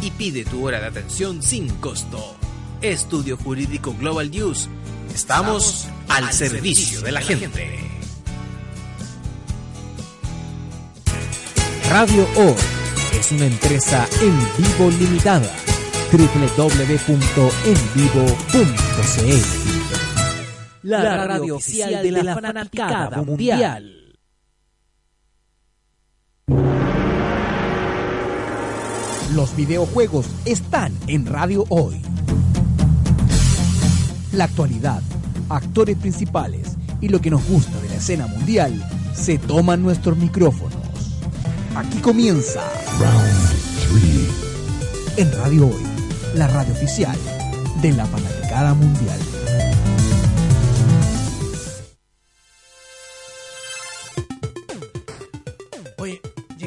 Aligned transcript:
y 0.00 0.10
pide 0.10 0.44
tu 0.44 0.66
hora 0.66 0.80
de 0.80 0.86
atención 0.86 1.42
sin 1.42 1.68
costo. 1.76 2.36
Estudio 2.80 3.36
Jurídico 3.36 3.94
Global 3.98 4.30
News. 4.30 4.68
Estamos, 5.14 5.88
al, 6.08 6.32
servicio, 6.32 7.00
de 7.00 7.12
la, 7.12 7.20
gente. 7.20 7.78
Radio 11.88 12.26
O 12.36 12.56
es 13.16 13.32
una 13.32 13.46
empresa 13.46 14.06
en 14.20 14.38
vivo 14.58 14.90
limitada. 14.98 15.50
www.envivo.cl 16.12 17.38
La 20.82 21.26
radio 21.26 21.56
oficial 21.56 22.02
de 22.02 22.10
la 22.10 22.34
fanaticada 22.34 23.22
mundial. 23.22 24.03
Los 29.34 29.56
videojuegos 29.56 30.26
están 30.44 30.96
en 31.08 31.26
Radio 31.26 31.64
Hoy. 31.68 32.00
La 34.32 34.44
actualidad, 34.44 35.02
actores 35.48 35.96
principales 35.96 36.76
y 37.00 37.08
lo 37.08 37.20
que 37.20 37.30
nos 37.30 37.44
gusta 37.48 37.80
de 37.80 37.88
la 37.88 37.96
escena 37.96 38.28
mundial 38.28 38.88
se 39.12 39.38
toman 39.38 39.82
nuestros 39.82 40.16
micrófonos. 40.18 40.76
Aquí 41.74 41.98
comienza 41.98 42.60
Round 43.00 44.34
3 45.16 45.26
en 45.26 45.32
Radio 45.32 45.66
Hoy, 45.66 45.82
la 46.36 46.46
radio 46.46 46.72
oficial 46.72 47.18
de 47.82 47.92
la 47.92 48.06
fanaticada 48.06 48.72
mundial. 48.74 49.18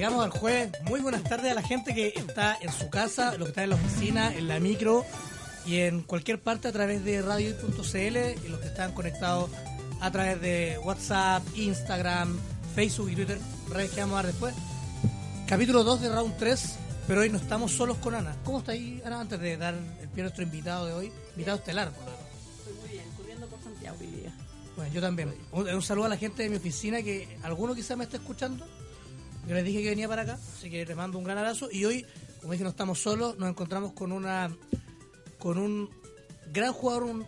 Llegamos 0.07 0.33
al 0.33 0.39
jueves. 0.39 0.71
Muy 0.83 1.01
buenas 1.01 1.21
tardes 1.23 1.51
a 1.51 1.53
la 1.53 1.61
gente 1.61 1.93
que 1.93 2.13
está 2.15 2.57
en 2.61 2.71
su 2.71 2.89
casa, 2.89 3.31
los 3.31 3.39
que 3.39 3.49
están 3.49 3.65
en 3.65 3.69
la 3.71 3.75
oficina, 3.75 4.33
en 4.33 4.47
la 4.47 4.57
micro 4.61 5.03
y 5.65 5.79
en 5.79 6.01
cualquier 6.01 6.39
parte 6.39 6.69
a 6.69 6.71
través 6.71 7.03
de 7.03 7.21
radio.cl 7.21 8.45
y 8.45 8.47
los 8.47 8.61
que 8.61 8.67
están 8.67 8.93
conectados 8.93 9.49
a 9.99 10.09
través 10.09 10.39
de 10.39 10.79
WhatsApp, 10.81 11.43
Instagram, 11.55 12.39
Facebook 12.73 13.09
y 13.09 13.15
Twitter, 13.15 13.37
redes 13.69 13.91
que 13.91 13.99
vamos 13.99 14.13
a 14.13 14.23
dar 14.23 14.27
después. 14.27 14.55
Capítulo 15.45 15.83
2 15.83 15.99
de 15.99 16.09
Round 16.09 16.37
3, 16.37 16.75
pero 17.05 17.19
hoy 17.19 17.29
no 17.29 17.37
estamos 17.37 17.73
solos 17.73 17.97
con 17.97 18.15
Ana. 18.15 18.33
¿Cómo 18.45 18.59
está 18.59 18.71
ahí, 18.71 19.01
Ana, 19.03 19.19
antes 19.19 19.37
de 19.41 19.57
dar 19.57 19.73
el 19.73 20.07
pie 20.07 20.21
a 20.21 20.23
nuestro 20.23 20.43
invitado 20.43 20.85
de 20.85 20.93
hoy? 20.93 21.11
Invitado 21.31 21.57
estelar, 21.57 21.91
por 21.91 22.05
lo 22.05 22.11
Estoy 22.11 22.73
muy 22.79 22.89
bien, 22.91 23.03
corriendo 23.17 23.47
por 23.47 23.61
Santiago 23.61 23.97
hoy 23.99 24.07
día. 24.07 24.33
Bueno, 24.77 24.93
yo 24.93 25.01
también. 25.01 25.35
Un, 25.51 25.67
un 25.67 25.81
saludo 25.81 26.05
a 26.05 26.09
la 26.09 26.17
gente 26.17 26.43
de 26.43 26.49
mi 26.49 26.55
oficina 26.55 27.01
que 27.01 27.37
alguno 27.43 27.75
quizá 27.75 27.97
me 27.97 28.05
está 28.05 28.15
escuchando 28.15 28.65
yo 29.47 29.55
les 29.55 29.63
dije 29.63 29.81
que 29.81 29.89
venía 29.89 30.07
para 30.07 30.23
acá, 30.23 30.37
así 30.57 30.69
que 30.69 30.85
les 30.85 30.95
mando 30.95 31.17
un 31.17 31.23
gran 31.23 31.37
abrazo. 31.37 31.69
Y 31.71 31.85
hoy, 31.85 32.05
como 32.41 32.51
dije, 32.53 32.63
no 32.63 32.69
estamos 32.69 32.99
solos, 32.99 33.37
nos 33.37 33.49
encontramos 33.49 33.93
con 33.93 34.11
una 34.11 34.51
con 35.39 35.57
un 35.57 35.89
gran 36.51 36.73
jugador, 36.73 37.03
un, 37.03 37.25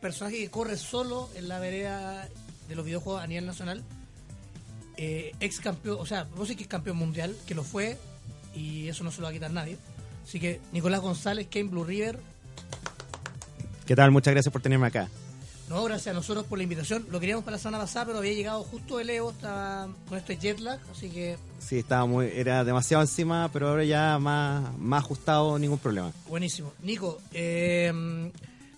personaje 0.00 0.38
que 0.38 0.50
corre 0.50 0.76
solo 0.76 1.28
en 1.34 1.48
la 1.48 1.58
vereda 1.58 2.28
de 2.68 2.74
los 2.74 2.84
videojuegos 2.84 3.22
a 3.22 3.26
nivel 3.26 3.46
nacional. 3.46 3.82
Eh, 4.96 5.32
ex 5.40 5.60
campeón, 5.60 5.98
o 6.00 6.06
sea, 6.06 6.24
vos 6.24 6.48
sí 6.48 6.56
que 6.56 6.62
es 6.62 6.68
campeón 6.68 6.96
mundial, 6.96 7.36
que 7.46 7.54
lo 7.54 7.64
fue, 7.64 7.98
y 8.54 8.88
eso 8.88 9.04
no 9.04 9.10
se 9.10 9.20
lo 9.20 9.24
va 9.24 9.30
a 9.30 9.32
quitar 9.32 9.50
nadie. 9.50 9.76
Así 10.24 10.38
que 10.38 10.60
Nicolás 10.72 11.00
González, 11.00 11.48
Kane 11.50 11.68
Blue 11.68 11.84
River. 11.84 12.18
¿Qué 13.86 13.96
tal? 13.96 14.10
Muchas 14.10 14.32
gracias 14.32 14.52
por 14.52 14.62
tenerme 14.62 14.86
acá. 14.86 15.08
No, 15.72 15.84
gracias 15.84 16.08
a 16.08 16.12
nosotros 16.12 16.44
por 16.44 16.58
la 16.58 16.64
invitación. 16.64 17.06
Lo 17.10 17.18
queríamos 17.18 17.46
para 17.46 17.56
la 17.56 17.62
semana 17.62 17.78
pasada, 17.78 18.04
pero 18.04 18.18
había 18.18 18.34
llegado 18.34 18.62
justo 18.62 19.00
el 19.00 19.08
Evo, 19.08 19.30
estaba 19.30 19.88
con 20.06 20.18
este 20.18 20.36
jet 20.36 20.60
lag, 20.60 20.78
así 20.90 21.08
que... 21.08 21.38
Sí, 21.60 21.78
estaba 21.78 22.04
muy, 22.04 22.26
era 22.26 22.62
demasiado 22.62 23.02
encima, 23.02 23.48
pero 23.50 23.70
ahora 23.70 23.82
ya 23.82 24.18
más, 24.18 24.76
más 24.76 25.02
ajustado, 25.02 25.58
ningún 25.58 25.78
problema. 25.78 26.12
Buenísimo. 26.28 26.74
Nico, 26.82 27.22
eh, 27.32 27.90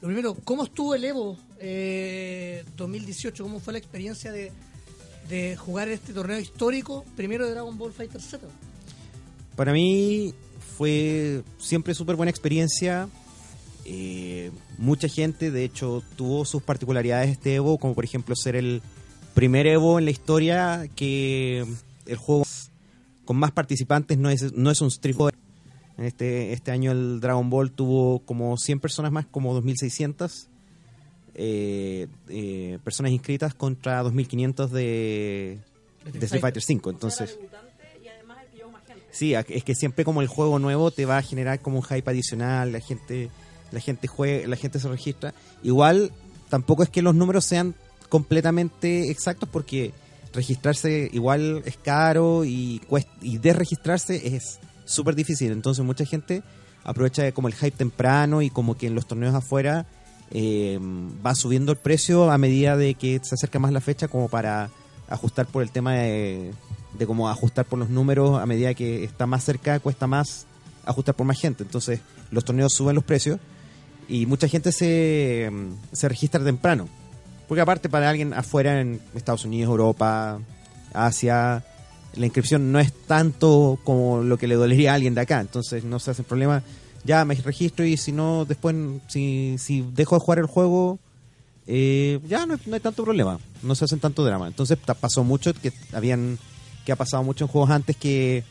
lo 0.00 0.06
primero, 0.06 0.34
¿cómo 0.44 0.62
estuvo 0.62 0.94
el 0.94 1.05
Evo 1.05 1.37
eh, 1.59 2.65
2018? 2.77 3.43
¿Cómo 3.43 3.59
fue 3.59 3.72
la 3.72 3.81
experiencia 3.81 4.31
de, 4.31 4.53
de 5.28 5.56
jugar 5.56 5.88
este 5.88 6.12
torneo 6.12 6.38
histórico, 6.38 7.05
primero 7.16 7.44
de 7.44 7.55
Dragon 7.55 7.76
Ball 7.76 7.93
Fighter 7.93 8.22
Z? 8.22 8.47
Para 9.56 9.72
mí 9.72 10.32
fue 10.78 11.43
siempre 11.59 11.93
súper 11.93 12.15
buena 12.15 12.31
experiencia 12.31 13.09
eh, 13.84 14.50
mucha 14.78 15.08
gente, 15.08 15.50
de 15.50 15.64
hecho, 15.64 16.02
tuvo 16.16 16.44
sus 16.44 16.62
particularidades 16.62 17.30
este 17.30 17.54
Evo, 17.56 17.78
como 17.78 17.94
por 17.94 18.04
ejemplo 18.04 18.34
ser 18.34 18.56
el 18.56 18.82
primer 19.34 19.66
Evo 19.66 19.98
en 19.98 20.06
la 20.06 20.10
historia 20.10 20.88
que 20.94 21.66
el 22.06 22.16
juego 22.16 22.44
con 23.24 23.36
más 23.36 23.52
participantes 23.52 24.18
no 24.18 24.30
es, 24.30 24.52
no 24.54 24.70
es 24.70 24.80
un 24.80 24.88
Street 24.88 25.16
Este, 25.98 26.52
este 26.52 26.70
año 26.70 26.92
el 26.92 27.20
Dragon 27.20 27.48
Ball 27.50 27.72
tuvo 27.72 28.20
como 28.20 28.56
100 28.56 28.80
personas 28.80 29.12
más, 29.12 29.26
como 29.26 29.60
2.600 29.60 30.48
eh, 31.36 32.06
eh, 32.28 32.78
personas 32.84 33.12
inscritas 33.12 33.54
contra 33.54 34.02
2.500 34.02 34.68
de, 34.68 35.58
de 36.10 36.24
Street 36.26 36.40
Fighter 36.40 36.62
5. 36.62 36.90
Entonces, 36.90 37.38
sí, 39.10 39.34
es 39.34 39.64
que 39.64 39.74
siempre 39.74 40.04
como 40.04 40.22
el 40.22 40.28
juego 40.28 40.58
nuevo 40.58 40.90
te 40.90 41.06
va 41.06 41.18
a 41.18 41.22
generar 41.22 41.60
como 41.60 41.78
un 41.78 41.84
hype 41.84 42.08
adicional, 42.08 42.72
la 42.72 42.80
gente 42.80 43.30
la 43.74 43.80
gente 43.80 44.08
juega, 44.08 44.46
la 44.48 44.56
gente 44.56 44.78
se 44.78 44.88
registra. 44.88 45.34
Igual 45.62 46.12
tampoco 46.48 46.82
es 46.82 46.88
que 46.88 47.02
los 47.02 47.14
números 47.14 47.44
sean 47.44 47.74
completamente 48.08 49.10
exactos 49.10 49.48
porque 49.50 49.92
registrarse 50.32 51.10
igual 51.12 51.62
es 51.64 51.76
caro 51.76 52.44
y 52.44 52.80
y 53.20 53.38
desregistrarse 53.38 54.36
es 54.36 54.60
súper 54.84 55.14
difícil. 55.14 55.52
Entonces 55.52 55.84
mucha 55.84 56.04
gente 56.04 56.42
aprovecha 56.84 57.30
como 57.32 57.48
el 57.48 57.54
hype 57.54 57.72
temprano 57.72 58.42
y 58.42 58.50
como 58.50 58.76
que 58.76 58.86
en 58.86 58.94
los 58.94 59.06
torneos 59.06 59.34
afuera 59.34 59.86
eh, 60.30 60.78
va 61.24 61.34
subiendo 61.34 61.72
el 61.72 61.78
precio 61.78 62.30
a 62.30 62.38
medida 62.38 62.76
de 62.76 62.94
que 62.94 63.20
se 63.22 63.34
acerca 63.34 63.58
más 63.58 63.72
la 63.72 63.80
fecha 63.80 64.08
como 64.08 64.28
para 64.28 64.70
ajustar 65.08 65.46
por 65.46 65.62
el 65.62 65.70
tema 65.70 65.94
de, 65.94 66.52
de 66.98 67.06
como 67.06 67.28
ajustar 67.28 67.64
por 67.64 67.78
los 67.78 67.90
números 67.90 68.40
a 68.40 68.46
medida 68.46 68.74
que 68.74 69.04
está 69.04 69.26
más 69.26 69.44
cerca 69.44 69.80
cuesta 69.80 70.06
más 70.06 70.46
ajustar 70.84 71.14
por 71.14 71.26
más 71.26 71.40
gente. 71.40 71.62
Entonces 71.62 72.00
los 72.30 72.44
torneos 72.44 72.72
suben 72.72 72.94
los 72.94 73.04
precios 73.04 73.38
y 74.09 74.26
mucha 74.26 74.48
gente 74.48 74.72
se, 74.72 75.50
se 75.92 76.09
registra 76.09 76.42
temprano. 76.44 76.88
Porque 77.48 77.60
aparte 77.60 77.88
para 77.88 78.09
alguien 78.09 78.32
afuera 78.32 78.81
en 78.81 79.00
Estados 79.15 79.44
Unidos, 79.44 79.70
Europa, 79.70 80.41
Asia, 80.92 81.65
la 82.14 82.26
inscripción 82.26 82.72
no 82.72 82.81
es 82.81 82.93
tanto 82.93 83.78
como 83.84 84.22
lo 84.22 84.38
que 84.38 84.47
le 84.47 84.54
dolería 84.54 84.93
a 84.93 84.94
alguien 84.94 85.14
de 85.14 85.20
acá. 85.20 85.41
Entonces 85.41 85.84
no 85.84 85.98
se 85.98 86.10
hace 86.10 86.22
problema. 86.22 86.62
Ya 87.04 87.25
me 87.25 87.34
registro 87.34 87.84
y 87.84 87.97
si 87.97 88.12
no, 88.12 88.47
después, 88.47 88.75
si, 89.09 89.56
si 89.59 89.87
dejo 89.93 90.16
de 90.16 90.20
jugar 90.20 90.38
el 90.38 90.47
juego, 90.47 90.98
eh, 91.66 92.19
ya 92.26 92.47
no, 92.47 92.59
no, 92.64 92.75
hay 92.75 92.81
tanto 92.81 93.04
problema. 93.04 93.38
No 93.62 93.75
se 93.75 93.84
hacen 93.84 94.00
tanto 94.00 94.25
drama. 94.25 94.47
Entonces 94.47 94.78
pasó 94.78 95.22
mucho 95.22 95.53
que 95.53 95.72
habían 95.93 96.38
que 96.84 96.93
ha 96.93 96.97
pasado 96.97 97.22
mucho 97.22 97.44
en 97.44 97.48
juegos 97.48 97.70
antes 97.70 97.97
que 97.97 98.44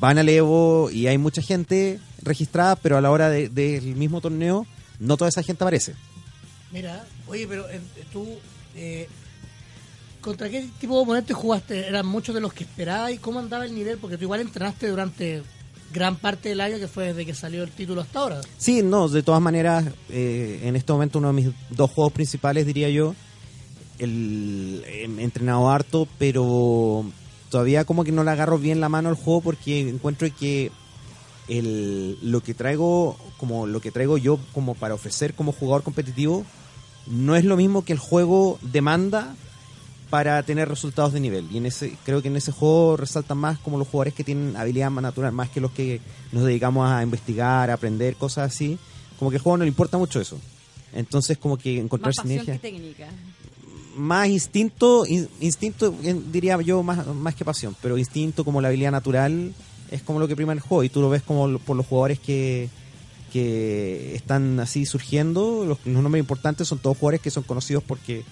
van 0.00 0.18
al 0.18 0.28
Evo 0.28 0.90
y 0.90 1.06
hay 1.06 1.18
mucha 1.18 1.42
gente 1.42 1.98
registrada, 2.22 2.76
pero 2.76 2.96
a 2.96 3.00
la 3.00 3.10
hora 3.10 3.28
del 3.30 3.54
de, 3.54 3.80
mismo 3.96 4.20
torneo 4.20 4.66
no 4.98 5.16
toda 5.16 5.28
esa 5.28 5.42
gente 5.42 5.64
aparece. 5.64 5.94
Mira, 6.70 7.04
oye, 7.26 7.46
pero 7.46 7.68
eh, 7.68 7.80
tú, 8.12 8.26
eh, 8.74 9.08
¿contra 10.20 10.48
qué 10.50 10.68
tipo 10.78 10.96
de 10.96 11.02
oponentes 11.02 11.36
jugaste? 11.36 11.86
¿Eran 11.86 12.06
muchos 12.06 12.34
de 12.34 12.40
los 12.40 12.52
que 12.52 12.64
esperabas 12.64 13.12
y 13.12 13.18
cómo 13.18 13.38
andaba 13.38 13.64
el 13.64 13.74
nivel? 13.74 13.98
Porque 13.98 14.16
tú 14.16 14.24
igual 14.24 14.40
entrenaste 14.40 14.88
durante 14.88 15.42
gran 15.92 16.16
parte 16.16 16.50
del 16.50 16.60
año 16.60 16.78
que 16.78 16.88
fue 16.88 17.08
desde 17.08 17.24
que 17.24 17.34
salió 17.34 17.62
el 17.62 17.70
título 17.70 18.02
hasta 18.02 18.18
ahora. 18.18 18.40
Sí, 18.58 18.82
no, 18.82 19.08
de 19.08 19.22
todas 19.22 19.40
maneras, 19.40 19.86
eh, 20.10 20.60
en 20.64 20.76
este 20.76 20.92
momento 20.92 21.18
uno 21.18 21.28
de 21.28 21.34
mis 21.34 21.48
dos 21.70 21.90
juegos 21.90 22.12
principales, 22.12 22.66
diría 22.66 22.90
yo, 22.90 23.14
el, 23.98 24.84
he 24.86 25.04
entrenado 25.04 25.70
harto, 25.70 26.06
pero 26.18 27.04
todavía 27.50 27.84
como 27.84 28.04
que 28.04 28.12
no 28.12 28.24
le 28.24 28.30
agarro 28.30 28.58
bien 28.58 28.80
la 28.80 28.88
mano 28.88 29.08
al 29.08 29.14
juego 29.14 29.40
porque 29.40 29.88
encuentro 29.88 30.28
que 30.38 30.70
el, 31.48 32.18
lo 32.22 32.40
que 32.42 32.54
traigo 32.54 33.16
como 33.38 33.66
lo 33.66 33.80
que 33.80 33.90
traigo 33.90 34.18
yo 34.18 34.38
como 34.52 34.74
para 34.74 34.94
ofrecer 34.94 35.34
como 35.34 35.52
jugador 35.52 35.82
competitivo 35.82 36.44
no 37.06 37.36
es 37.36 37.44
lo 37.44 37.56
mismo 37.56 37.84
que 37.84 37.92
el 37.94 37.98
juego 37.98 38.58
demanda 38.60 39.34
para 40.10 40.42
tener 40.42 40.68
resultados 40.68 41.12
de 41.12 41.20
nivel. 41.20 41.46
Y 41.52 41.58
en 41.58 41.66
ese 41.66 41.96
creo 42.04 42.22
que 42.22 42.28
en 42.28 42.36
ese 42.36 42.50
juego 42.52 42.96
resaltan 42.96 43.36
más 43.38 43.58
como 43.58 43.78
los 43.78 43.88
jugadores 43.88 44.14
que 44.14 44.24
tienen 44.24 44.56
habilidad 44.56 44.90
más 44.90 45.02
natural, 45.02 45.32
más 45.32 45.50
que 45.50 45.60
los 45.60 45.70
que 45.72 46.00
nos 46.32 46.44
dedicamos 46.44 46.90
a 46.90 47.02
investigar, 47.02 47.70
a 47.70 47.74
aprender, 47.74 48.16
cosas 48.16 48.52
así. 48.52 48.78
Como 49.18 49.30
que 49.30 49.36
el 49.36 49.42
juego 49.42 49.58
no 49.58 49.64
le 49.64 49.68
importa 49.68 49.98
mucho 49.98 50.20
eso. 50.20 50.38
Entonces 50.94 51.36
como 51.38 51.56
que 51.58 51.78
encontrar 51.78 52.14
Más 52.16 52.22
sinergia. 52.26 52.54
que 52.54 52.58
técnica. 52.58 53.08
Más 53.96 54.28
instinto, 54.28 55.04
in- 55.06 55.28
instinto 55.40 55.94
diría 56.32 56.60
yo 56.62 56.82
más, 56.82 57.06
más 57.06 57.34
que 57.34 57.44
pasión, 57.44 57.74
pero 57.82 57.98
instinto 57.98 58.44
como 58.44 58.60
la 58.60 58.68
habilidad 58.68 58.92
natural 58.92 59.52
es 59.90 60.02
como 60.02 60.18
lo 60.18 60.28
que 60.28 60.36
prima 60.36 60.52
el 60.52 60.60
juego 60.60 60.84
y 60.84 60.88
tú 60.88 61.00
lo 61.00 61.08
ves 61.08 61.22
como 61.22 61.58
por 61.58 61.76
los 61.76 61.86
jugadores 61.86 62.18
que, 62.18 62.68
que 63.32 64.14
están 64.14 64.60
así 64.60 64.86
surgiendo, 64.86 65.64
los, 65.64 65.78
los 65.84 66.02
nombres 66.02 66.20
importantes 66.20 66.68
son 66.68 66.78
todos 66.78 66.96
jugadores 66.96 67.20
que 67.20 67.30
son 67.30 67.42
conocidos 67.42 67.82
porque 67.86 68.24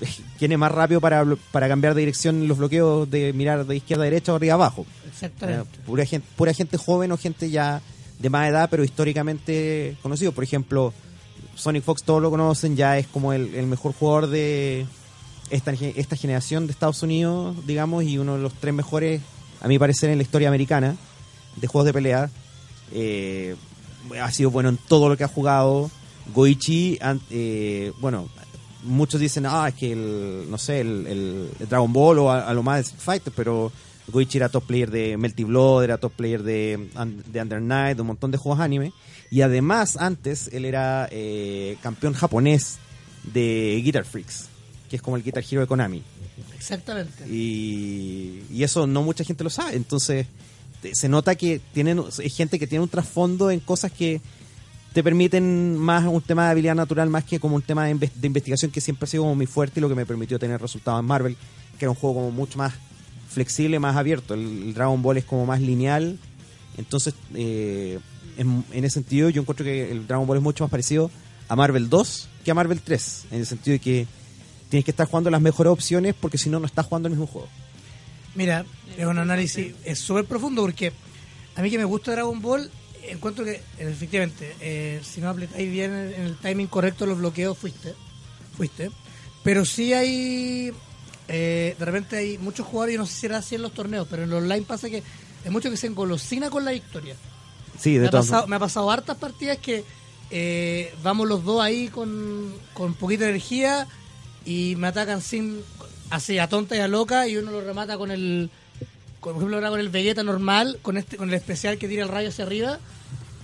es 0.40 0.58
más 0.58 0.72
rápido 0.72 1.00
para, 1.00 1.24
para 1.52 1.68
cambiar 1.68 1.94
de 1.94 2.00
dirección 2.00 2.46
los 2.48 2.58
bloqueos 2.58 3.10
de 3.10 3.32
mirar 3.32 3.66
de 3.66 3.76
izquierda 3.76 4.04
a 4.04 4.06
derecha 4.06 4.32
o 4.32 4.36
arriba 4.36 4.54
abajo. 4.54 4.86
Exactamente. 5.08 5.76
Eh, 5.78 5.80
pura, 5.86 6.04
gente, 6.04 6.26
pura 6.36 6.52
gente 6.54 6.76
joven 6.76 7.12
o 7.12 7.16
gente 7.16 7.50
ya 7.50 7.80
de 8.18 8.30
más 8.30 8.48
edad, 8.48 8.68
pero 8.70 8.84
históricamente 8.84 9.96
conocido. 10.02 10.32
Por 10.32 10.44
ejemplo, 10.44 10.92
Sonic 11.54 11.82
Fox 11.82 12.02
todos 12.02 12.22
lo 12.22 12.30
conocen, 12.30 12.76
ya 12.76 12.98
es 12.98 13.06
como 13.06 13.32
el, 13.32 13.54
el 13.54 13.66
mejor 13.66 13.92
jugador 13.92 14.28
de 14.28 14.86
esta, 15.50 15.72
esta 15.72 16.16
generación 16.16 16.66
de 16.66 16.72
Estados 16.72 17.02
Unidos, 17.02 17.56
digamos, 17.66 18.04
y 18.04 18.18
uno 18.18 18.36
de 18.36 18.42
los 18.42 18.54
tres 18.54 18.74
mejores, 18.74 19.20
a 19.60 19.68
mi 19.68 19.78
parecer, 19.78 20.10
en 20.10 20.18
la 20.18 20.22
historia 20.22 20.48
americana 20.48 20.96
de 21.56 21.66
juegos 21.66 21.86
de 21.86 21.92
pelea. 21.92 22.30
Eh, 22.92 23.56
ha 24.20 24.30
sido 24.30 24.50
bueno 24.50 24.68
en 24.68 24.76
todo 24.76 25.08
lo 25.08 25.16
que 25.16 25.24
ha 25.24 25.28
jugado. 25.28 25.90
Goichi, 26.34 26.98
eh, 27.30 27.92
bueno, 28.00 28.28
muchos 28.84 29.20
dicen, 29.20 29.46
ah, 29.46 29.68
es 29.68 29.74
que 29.74 29.92
el, 29.92 30.46
no 30.50 30.58
sé, 30.58 30.80
el, 30.80 31.50
Dragon 31.68 31.92
Ball 31.92 32.18
o 32.18 32.30
a, 32.30 32.52
lo 32.52 32.62
más 32.62 32.92
Fighter, 32.92 33.32
pero 33.34 33.72
Goichi 34.08 34.38
era 34.38 34.48
top 34.48 34.64
player 34.64 34.90
de 34.90 35.16
Melty 35.16 35.44
Blood, 35.44 35.84
era 35.84 35.98
top 35.98 36.12
player 36.12 36.42
de, 36.42 36.88
de 37.26 37.42
Under 37.42 37.60
Night, 37.60 37.96
de 37.96 38.02
un 38.02 38.08
montón 38.08 38.30
de 38.30 38.38
juegos 38.38 38.60
anime. 38.60 38.92
Y 39.30 39.42
además, 39.42 39.96
antes, 39.96 40.48
él 40.52 40.64
era 40.64 41.08
eh, 41.10 41.76
campeón 41.82 42.14
japonés 42.14 42.78
de 43.24 43.80
Guitar 43.84 44.04
Freaks, 44.04 44.48
que 44.88 44.96
es 44.96 45.02
como 45.02 45.16
el 45.16 45.22
Guitar 45.22 45.44
Hero 45.48 45.62
de 45.62 45.66
Konami. 45.66 46.02
Exactamente. 46.54 47.26
Y, 47.28 48.42
eso 48.62 48.86
no 48.86 49.02
mucha 49.02 49.24
gente 49.24 49.44
lo 49.44 49.50
sabe. 49.50 49.76
Entonces, 49.76 50.26
se 50.92 51.08
nota 51.08 51.34
que 51.34 51.60
tienen 51.72 52.00
hay 52.18 52.30
gente 52.30 52.58
que 52.58 52.66
tiene 52.66 52.82
un 52.82 52.88
trasfondo 52.88 53.50
en 53.50 53.60
cosas 53.60 53.90
que 53.92 54.20
te 54.92 55.02
permiten 55.02 55.76
más 55.76 56.06
un 56.06 56.22
tema 56.22 56.46
de 56.46 56.50
habilidad 56.52 56.74
natural 56.74 57.10
más 57.10 57.24
que 57.24 57.38
como 57.38 57.56
un 57.56 57.62
tema 57.62 57.84
de, 57.84 57.94
inves- 57.94 58.12
de 58.14 58.26
investigación 58.26 58.70
que 58.70 58.80
siempre 58.80 59.04
ha 59.04 59.08
sido 59.08 59.22
como 59.24 59.34
muy 59.34 59.46
fuerte 59.46 59.78
y 59.78 59.82
lo 59.82 59.88
que 59.88 59.94
me 59.94 60.06
permitió 60.06 60.38
tener 60.38 60.60
resultados 60.60 61.00
en 61.00 61.06
Marvel, 61.06 61.36
que 61.78 61.84
era 61.84 61.90
un 61.90 61.96
juego 61.96 62.16
como 62.16 62.30
mucho 62.30 62.58
más 62.58 62.74
flexible, 63.28 63.78
más 63.78 63.96
abierto. 63.96 64.34
El, 64.34 64.40
el 64.68 64.74
Dragon 64.74 65.00
Ball 65.02 65.18
es 65.18 65.24
como 65.24 65.46
más 65.46 65.60
lineal. 65.60 66.18
Entonces, 66.78 67.14
eh, 67.34 67.98
en, 68.38 68.64
en 68.72 68.84
ese 68.84 68.94
sentido, 68.94 69.28
yo 69.30 69.42
encuentro 69.42 69.64
que 69.64 69.90
el 69.90 70.06
Dragon 70.06 70.26
Ball 70.26 70.38
es 70.38 70.42
mucho 70.42 70.64
más 70.64 70.70
parecido 70.70 71.10
a 71.48 71.56
Marvel 71.56 71.88
2 71.88 72.28
que 72.44 72.50
a 72.50 72.54
Marvel 72.54 72.80
3, 72.80 73.24
en 73.32 73.40
el 73.40 73.46
sentido 73.46 73.72
de 73.74 73.78
que 73.80 74.06
tienes 74.68 74.84
que 74.84 74.90
estar 74.90 75.06
jugando 75.06 75.30
las 75.30 75.40
mejores 75.40 75.72
opciones 75.72 76.14
porque 76.18 76.38
si 76.38 76.50
no, 76.50 76.60
no 76.60 76.66
estás 76.66 76.86
jugando 76.86 77.08
el 77.08 77.12
mismo 77.14 77.26
juego. 77.26 77.48
Mira, 78.34 78.64
es 78.96 79.06
un 79.06 79.18
análisis 79.18 79.74
es 79.84 79.98
súper 79.98 80.24
profundo 80.24 80.62
porque 80.62 80.92
a 81.56 81.62
mí 81.62 81.70
que 81.70 81.78
me 81.78 81.84
gusta 81.84 82.12
Dragon 82.12 82.40
Ball, 82.40 82.70
encuentro 83.08 83.44
que 83.44 83.60
efectivamente, 83.78 84.54
eh, 84.60 85.00
si 85.02 85.20
no 85.20 85.28
aplicáis 85.28 85.70
bien 85.70 85.92
en 85.92 86.22
el 86.22 86.36
timing 86.36 86.66
correcto 86.68 87.06
los 87.06 87.18
bloqueos, 87.18 87.56
fuiste. 87.58 87.94
Fuiste. 88.56 88.90
Pero 89.42 89.64
sí 89.64 89.92
hay. 89.92 90.72
eh, 91.28 91.74
de 91.78 91.84
repente 91.84 92.16
hay 92.16 92.38
muchos 92.38 92.66
jugadores, 92.66 92.94
yo 92.94 93.00
no 93.00 93.06
sé 93.06 93.14
si 93.14 93.26
era 93.26 93.38
así 93.38 93.54
en 93.54 93.62
los 93.62 93.72
torneos, 93.72 94.06
pero 94.10 94.22
en 94.24 94.30
los 94.30 94.42
online 94.42 94.62
pasa 94.62 94.88
que 94.90 95.02
hay 95.44 95.50
muchos 95.50 95.70
que 95.70 95.76
se 95.76 95.86
engolosina 95.86 96.50
con 96.50 96.64
la 96.64 96.72
victoria. 96.72 97.16
Sí, 97.78 97.94
de 97.94 98.00
Me 98.00 98.06
ha, 98.08 98.10
todas 98.10 98.26
pasado, 98.26 98.46
me 98.46 98.56
ha 98.56 98.58
pasado 98.58 98.90
hartas 98.90 99.16
partidas 99.16 99.58
que 99.58 99.84
eh, 100.30 100.92
vamos 101.02 101.26
los 101.28 101.44
dos 101.44 101.62
ahí 101.62 101.88
con, 101.88 102.52
con 102.74 102.94
poquita 102.94 103.28
energía 103.28 103.86
y 104.48 104.76
me 104.76 104.86
atacan 104.86 105.20
sin 105.20 105.60
así 106.08 106.38
a 106.38 106.48
tonta 106.48 106.74
y 106.74 106.80
a 106.80 106.88
loca 106.88 107.28
y 107.28 107.36
uno 107.36 107.50
lo 107.50 107.60
remata 107.60 107.98
con 107.98 108.10
el 108.10 108.48
con, 109.20 109.34
por 109.34 109.42
ejemplo 109.42 109.56
ahora 109.56 109.68
con 109.68 109.78
el 109.78 109.90
Vegeta 109.90 110.22
normal 110.22 110.78
con 110.80 110.96
este 110.96 111.18
con 111.18 111.28
el 111.28 111.34
especial 111.34 111.76
que 111.76 111.86
tira 111.86 112.02
el 112.02 112.08
rayo 112.08 112.30
hacia 112.30 112.46
arriba 112.46 112.78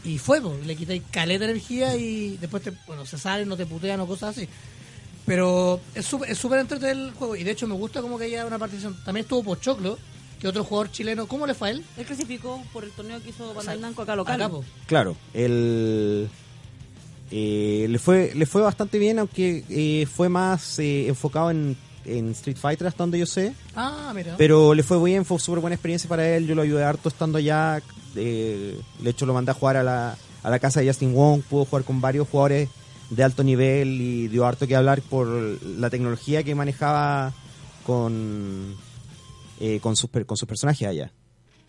y 0.02 0.16
fuego 0.16 0.56
le 0.64 0.74
quitáis 0.76 1.02
caleta 1.10 1.44
de 1.44 1.50
energía 1.50 1.94
y 1.96 2.38
después 2.38 2.62
te, 2.62 2.72
bueno 2.86 3.04
se 3.04 3.18
salen 3.18 3.50
no 3.50 3.56
te 3.58 3.66
putean 3.66 4.00
o 4.00 4.06
cosas 4.06 4.34
así 4.34 4.48
pero 5.26 5.78
es 5.94 6.06
súper 6.06 6.30
es 6.30 6.38
súper 6.38 6.60
entretenido 6.60 7.08
el 7.08 7.12
juego 7.12 7.36
y 7.36 7.44
de 7.44 7.50
hecho 7.50 7.66
me 7.66 7.74
gusta 7.74 8.00
como 8.00 8.18
que 8.18 8.24
haya 8.24 8.46
una 8.46 8.58
participación 8.58 9.04
también 9.04 9.24
estuvo 9.24 9.44
Pochoclo 9.44 9.98
que 10.40 10.48
otro 10.48 10.64
jugador 10.64 10.90
chileno 10.90 11.26
¿cómo 11.26 11.46
le 11.46 11.52
fue 11.52 11.68
a 11.68 11.70
él? 11.72 11.84
Él 11.98 12.06
clasificó 12.06 12.64
por 12.72 12.82
el 12.82 12.92
torneo 12.92 13.22
que 13.22 13.28
hizo 13.28 13.44
O 13.44 13.46
sea, 13.48 13.56
Bandai 13.56 13.78
Namco 13.78 14.02
acá 14.02 14.16
local. 14.16 14.40
acá. 14.40 14.54
Claro, 14.86 15.16
el, 15.34 16.30
eh, 17.36 17.86
le 17.88 17.98
fue 17.98 18.30
le 18.36 18.46
fue 18.46 18.62
bastante 18.62 18.96
bien, 18.98 19.18
aunque 19.18 19.64
eh, 19.68 20.06
fue 20.06 20.28
más 20.28 20.78
eh, 20.78 21.08
enfocado 21.08 21.50
en, 21.50 21.76
en 22.04 22.28
Street 22.30 22.56
Fighter 22.56 22.86
hasta 22.86 23.02
donde 23.02 23.18
yo 23.18 23.26
sé, 23.26 23.54
ah 23.74 24.12
mira. 24.14 24.36
Pero 24.38 24.72
le 24.72 24.82
fue 24.84 25.02
bien, 25.04 25.24
fue 25.24 25.38
súper 25.40 25.60
buena 25.60 25.74
experiencia 25.74 26.08
para 26.08 26.28
él, 26.36 26.46
yo 26.46 26.54
lo 26.54 26.62
ayudé 26.62 26.84
harto 26.84 27.08
estando 27.08 27.38
allá, 27.38 27.82
eh, 28.14 28.78
de 29.00 29.10
hecho 29.10 29.26
lo 29.26 29.34
mandé 29.34 29.50
a 29.50 29.54
jugar 29.54 29.76
a 29.78 29.82
la, 29.82 30.16
a 30.44 30.50
la 30.50 30.58
casa 30.60 30.80
de 30.80 30.86
Justin 30.86 31.12
Wong, 31.12 31.42
pudo 31.42 31.64
jugar 31.64 31.84
con 31.84 32.00
varios 32.00 32.28
jugadores 32.28 32.68
de 33.10 33.22
alto 33.24 33.42
nivel 33.42 34.00
y 34.00 34.28
dio 34.28 34.46
harto 34.46 34.66
que 34.68 34.76
hablar 34.76 35.02
por 35.02 35.26
la 35.26 35.90
tecnología 35.90 36.42
que 36.44 36.54
manejaba 36.54 37.32
con, 37.84 38.76
eh, 39.60 39.78
con, 39.80 39.96
sus, 39.96 40.08
per- 40.10 40.24
con 40.26 40.36
sus 40.36 40.48
personajes 40.48 40.86
allá. 40.88 41.10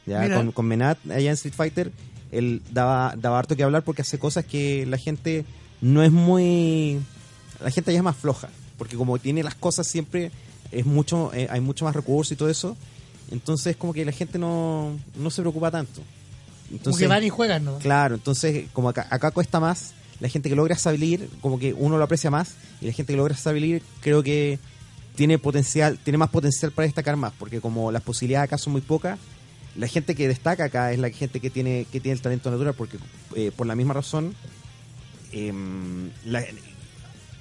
Ya, 0.06 0.21
con, 0.38 0.51
con 0.51 0.65
Menat 0.68 1.00
allá 1.09 1.29
en 1.31 1.33
Street 1.33 1.56
Fighter, 1.56 1.91
él 2.31 2.62
daba, 2.72 3.13
daba 3.18 3.39
harto 3.39 3.56
que 3.56 3.63
hablar 3.63 3.83
porque 3.83 4.01
hace 4.01 4.19
cosas 4.19 4.45
que 4.45 4.86
la 4.86 4.98
gente 4.98 5.45
no 5.81 6.04
es 6.04 6.12
muy... 6.12 7.00
La 7.62 7.72
gente 7.72 7.92
allá 7.92 8.00
es 8.00 8.04
más 8.04 8.18
floja, 8.18 8.50
porque 8.77 8.98
como 8.98 9.18
tiene 9.18 9.44
las 9.44 9.56
cosas 9.56 9.88
siempre, 9.88 10.31
es 10.72 10.86
mucho 10.86 11.31
eh, 11.33 11.48
hay 11.50 11.62
mucho 11.62 11.86
más 11.86 11.95
recursos 11.95 12.33
y 12.33 12.36
todo 12.36 12.50
eso, 12.50 12.75
entonces 13.31 13.77
como 13.77 13.94
que 13.94 14.04
la 14.04 14.12
gente 14.12 14.38
no, 14.38 14.98
no 15.16 15.30
se 15.30 15.42
preocupa 15.42 15.72
tanto. 15.72 16.01
como 16.01 16.77
Entonces, 16.77 17.01
que 17.01 17.07
van 17.07 17.24
y 17.24 17.30
juegan 17.30 17.63
¿no? 17.63 17.77
Claro, 17.77 18.16
entonces 18.16 18.66
como 18.74 18.89
acá, 18.89 19.07
acá 19.10 19.31
cuesta 19.31 19.60
más, 19.60 19.94
la 20.19 20.28
gente 20.28 20.50
que 20.50 20.56
logra 20.56 20.75
estabilir, 20.75 21.30
como 21.42 21.60
que 21.60 21.74
uno 21.74 21.98
lo 21.98 22.04
aprecia 22.04 22.30
más, 22.30 22.56
y 22.81 22.88
la 22.88 22.94
gente 22.94 23.13
que 23.13 23.18
logra 23.18 23.33
estabilir 23.33 23.81
creo 24.01 24.21
que 24.21 24.60
tiene 25.16 25.39
potencial, 25.39 25.98
tiene 26.04 26.18
más 26.18 26.30
potencial 26.30 26.71
para 26.71 26.86
destacar 26.86 27.16
más, 27.16 27.33
porque 27.38 27.62
como 27.62 27.92
las 27.92 28.01
posibilidades 28.01 28.48
acá 28.48 28.57
son 28.57 28.74
muy 28.74 28.81
pocas, 28.81 29.18
la 29.75 29.88
gente 29.88 30.16
que 30.16 30.27
destaca 30.27 30.66
acá 30.66 30.92
es 30.94 31.00
la 31.00 31.10
gente 31.10 31.39
que 31.39 31.50
tiene, 31.50 31.86
que 31.92 32.00
tiene 32.00 32.13
el 32.16 32.22
talento 32.22 32.50
natural, 32.51 32.74
porque 32.75 32.98
eh, 33.36 33.51
por 33.56 33.68
la 33.68 33.75
misma 33.75 33.94
razón 33.94 34.36
la- 36.25 36.44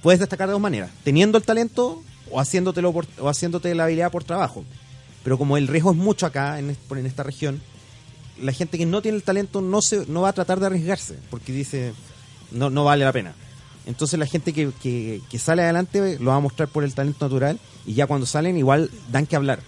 puedes 0.01 0.19
destacar 0.19 0.47
de 0.47 0.53
dos 0.53 0.61
maneras, 0.61 0.91
teniendo 1.03 1.37
el 1.37 1.43
talento 1.43 2.03
o 2.29 2.39
haciéndotelo 2.39 2.91
por- 2.91 3.07
o 3.19 3.29
haciéndote 3.29 3.73
la 3.75 3.85
habilidad 3.85 4.11
por 4.11 4.23
trabajo. 4.23 4.65
Pero 5.23 5.37
como 5.37 5.57
el 5.57 5.67
riesgo 5.67 5.91
es 5.91 5.97
mucho 5.97 6.25
acá 6.25 6.59
en, 6.59 6.75
en 6.91 7.05
esta 7.05 7.23
región, 7.23 7.61
la 8.39 8.51
gente 8.51 8.77
que 8.77 8.85
no 8.85 9.01
tiene 9.01 9.17
el 9.17 9.23
talento 9.23 9.61
no 9.61 9.81
se 9.81 10.05
no 10.07 10.21
va 10.21 10.29
a 10.29 10.33
tratar 10.33 10.59
de 10.59 10.65
arriesgarse 10.65 11.15
porque 11.29 11.53
dice 11.53 11.93
no 12.51 12.69
no 12.69 12.83
vale 12.83 13.05
la 13.05 13.13
pena 13.13 13.33
entonces 13.85 14.19
la 14.19 14.25
gente 14.25 14.51
que, 14.51 14.71
que 15.29 15.39
sale 15.39 15.61
adelante 15.63 16.17
lo 16.19 16.31
va 16.31 16.35
a 16.35 16.39
mostrar 16.41 16.67
por 16.67 16.83
el 16.83 16.93
talento 16.93 17.23
natural 17.23 17.57
y 17.85 17.93
ya 17.93 18.07
cuando 18.07 18.25
salen 18.25 18.57
igual 18.57 18.91
dan 19.09 19.25
que 19.25 19.37
hablar 19.37 19.61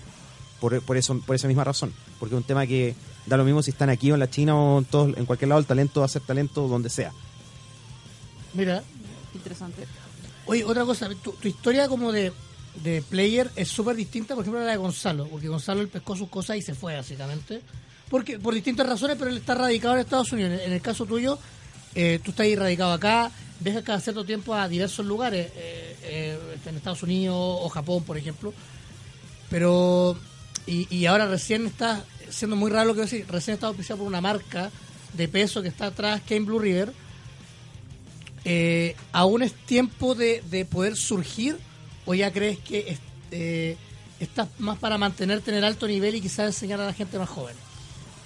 por, 0.59 0.81
por 0.81 0.97
eso 0.97 1.19
por 1.25 1.35
esa 1.35 1.47
misma 1.47 1.63
razón 1.63 1.93
porque 2.19 2.35
es 2.35 2.37
un 2.37 2.43
tema 2.43 2.65
que 2.67 2.95
da 3.25 3.37
lo 3.37 3.43
mismo 3.45 3.61
si 3.63 3.71
están 3.71 3.89
aquí 3.89 4.11
o 4.11 4.13
en 4.15 4.19
la 4.19 4.29
China 4.29 4.55
o 4.55 4.79
en, 4.79 4.85
todos- 4.85 5.17
en 5.17 5.25
cualquier 5.25 5.49
lado 5.49 5.59
el 5.59 5.65
talento 5.67 5.99
va 6.01 6.05
a 6.05 6.09
ser 6.09 6.21
talento 6.23 6.67
donde 6.67 6.89
sea 6.89 7.11
mira 8.53 8.83
Interesante. 9.33 9.85
Oye, 10.47 10.63
otra 10.63 10.83
cosa, 10.85 11.09
tu, 11.21 11.33
tu 11.33 11.47
historia 11.47 11.87
como 11.87 12.11
de, 12.11 12.31
de 12.81 13.03
player 13.03 13.51
es 13.55 13.67
súper 13.67 13.95
distinta, 13.95 14.33
por 14.33 14.43
ejemplo, 14.43 14.61
a 14.61 14.63
la 14.65 14.71
de 14.71 14.77
Gonzalo, 14.77 15.27
porque 15.27 15.47
Gonzalo 15.47 15.81
él 15.81 15.89
pescó 15.89 16.15
sus 16.15 16.29
cosas 16.29 16.57
y 16.57 16.61
se 16.63 16.73
fue, 16.73 16.95
básicamente. 16.95 17.61
Porque, 18.09 18.39
por 18.39 18.53
distintas 18.55 18.87
razones, 18.87 19.17
pero 19.19 19.29
él 19.29 19.37
está 19.37 19.53
radicado 19.53 19.93
en 19.95 19.99
Estados 19.99 20.31
Unidos. 20.31 20.59
En 20.65 20.71
el 20.71 20.81
caso 20.81 21.05
tuyo, 21.05 21.37
eh, 21.93 22.19
tú 22.23 22.31
estás 22.31 22.45
ahí 22.45 22.55
radicado 22.55 22.93
acá, 22.93 23.29
viajas 23.59 23.83
cada 23.83 23.99
cierto 23.99 24.23
tiempo 24.23 24.55
a 24.55 24.67
diversos 24.67 25.05
lugares, 25.05 25.51
eh, 25.55 25.95
eh, 26.03 26.39
en 26.65 26.75
Estados 26.77 27.03
Unidos 27.03 27.35
o 27.37 27.69
Japón, 27.69 28.03
por 28.05 28.17
ejemplo. 28.17 28.53
Pero, 29.49 30.17
y, 30.67 30.93
y 30.95 31.05
ahora 31.07 31.27
recién 31.27 31.65
estás, 31.65 32.03
siendo 32.29 32.55
muy 32.55 32.69
raro 32.69 32.89
lo 32.89 32.93
que 32.93 32.99
voy 32.99 33.07
a 33.07 33.09
decir, 33.09 33.25
recién 33.27 33.55
estás 33.55 33.69
auspiciado 33.69 33.99
por 33.99 34.07
una 34.07 34.21
marca 34.21 34.69
de 35.13 35.27
peso 35.27 35.61
que 35.61 35.69
está 35.69 35.87
atrás, 35.87 36.21
Kane 36.27 36.41
Blue 36.41 36.59
River 36.59 36.93
eh, 38.49 38.95
¿aún 39.11 39.43
es 39.43 39.51
tiempo 39.51 40.15
de, 40.15 40.41
de 40.49 40.63
poder 40.63 40.95
surgir 40.95 41.57
o 42.05 42.13
ya 42.13 42.31
crees 42.31 42.57
que 42.59 42.97
eh, 43.31 43.75
estás 44.21 44.47
más 44.57 44.77
para 44.77 44.97
mantenerte 44.97 45.51
en 45.51 45.57
el 45.57 45.65
alto 45.65 45.85
nivel 45.85 46.15
y 46.15 46.21
quizás 46.21 46.45
enseñar 46.45 46.79
a 46.79 46.85
la 46.85 46.93
gente 46.93 47.19
más 47.19 47.27
joven? 47.27 47.57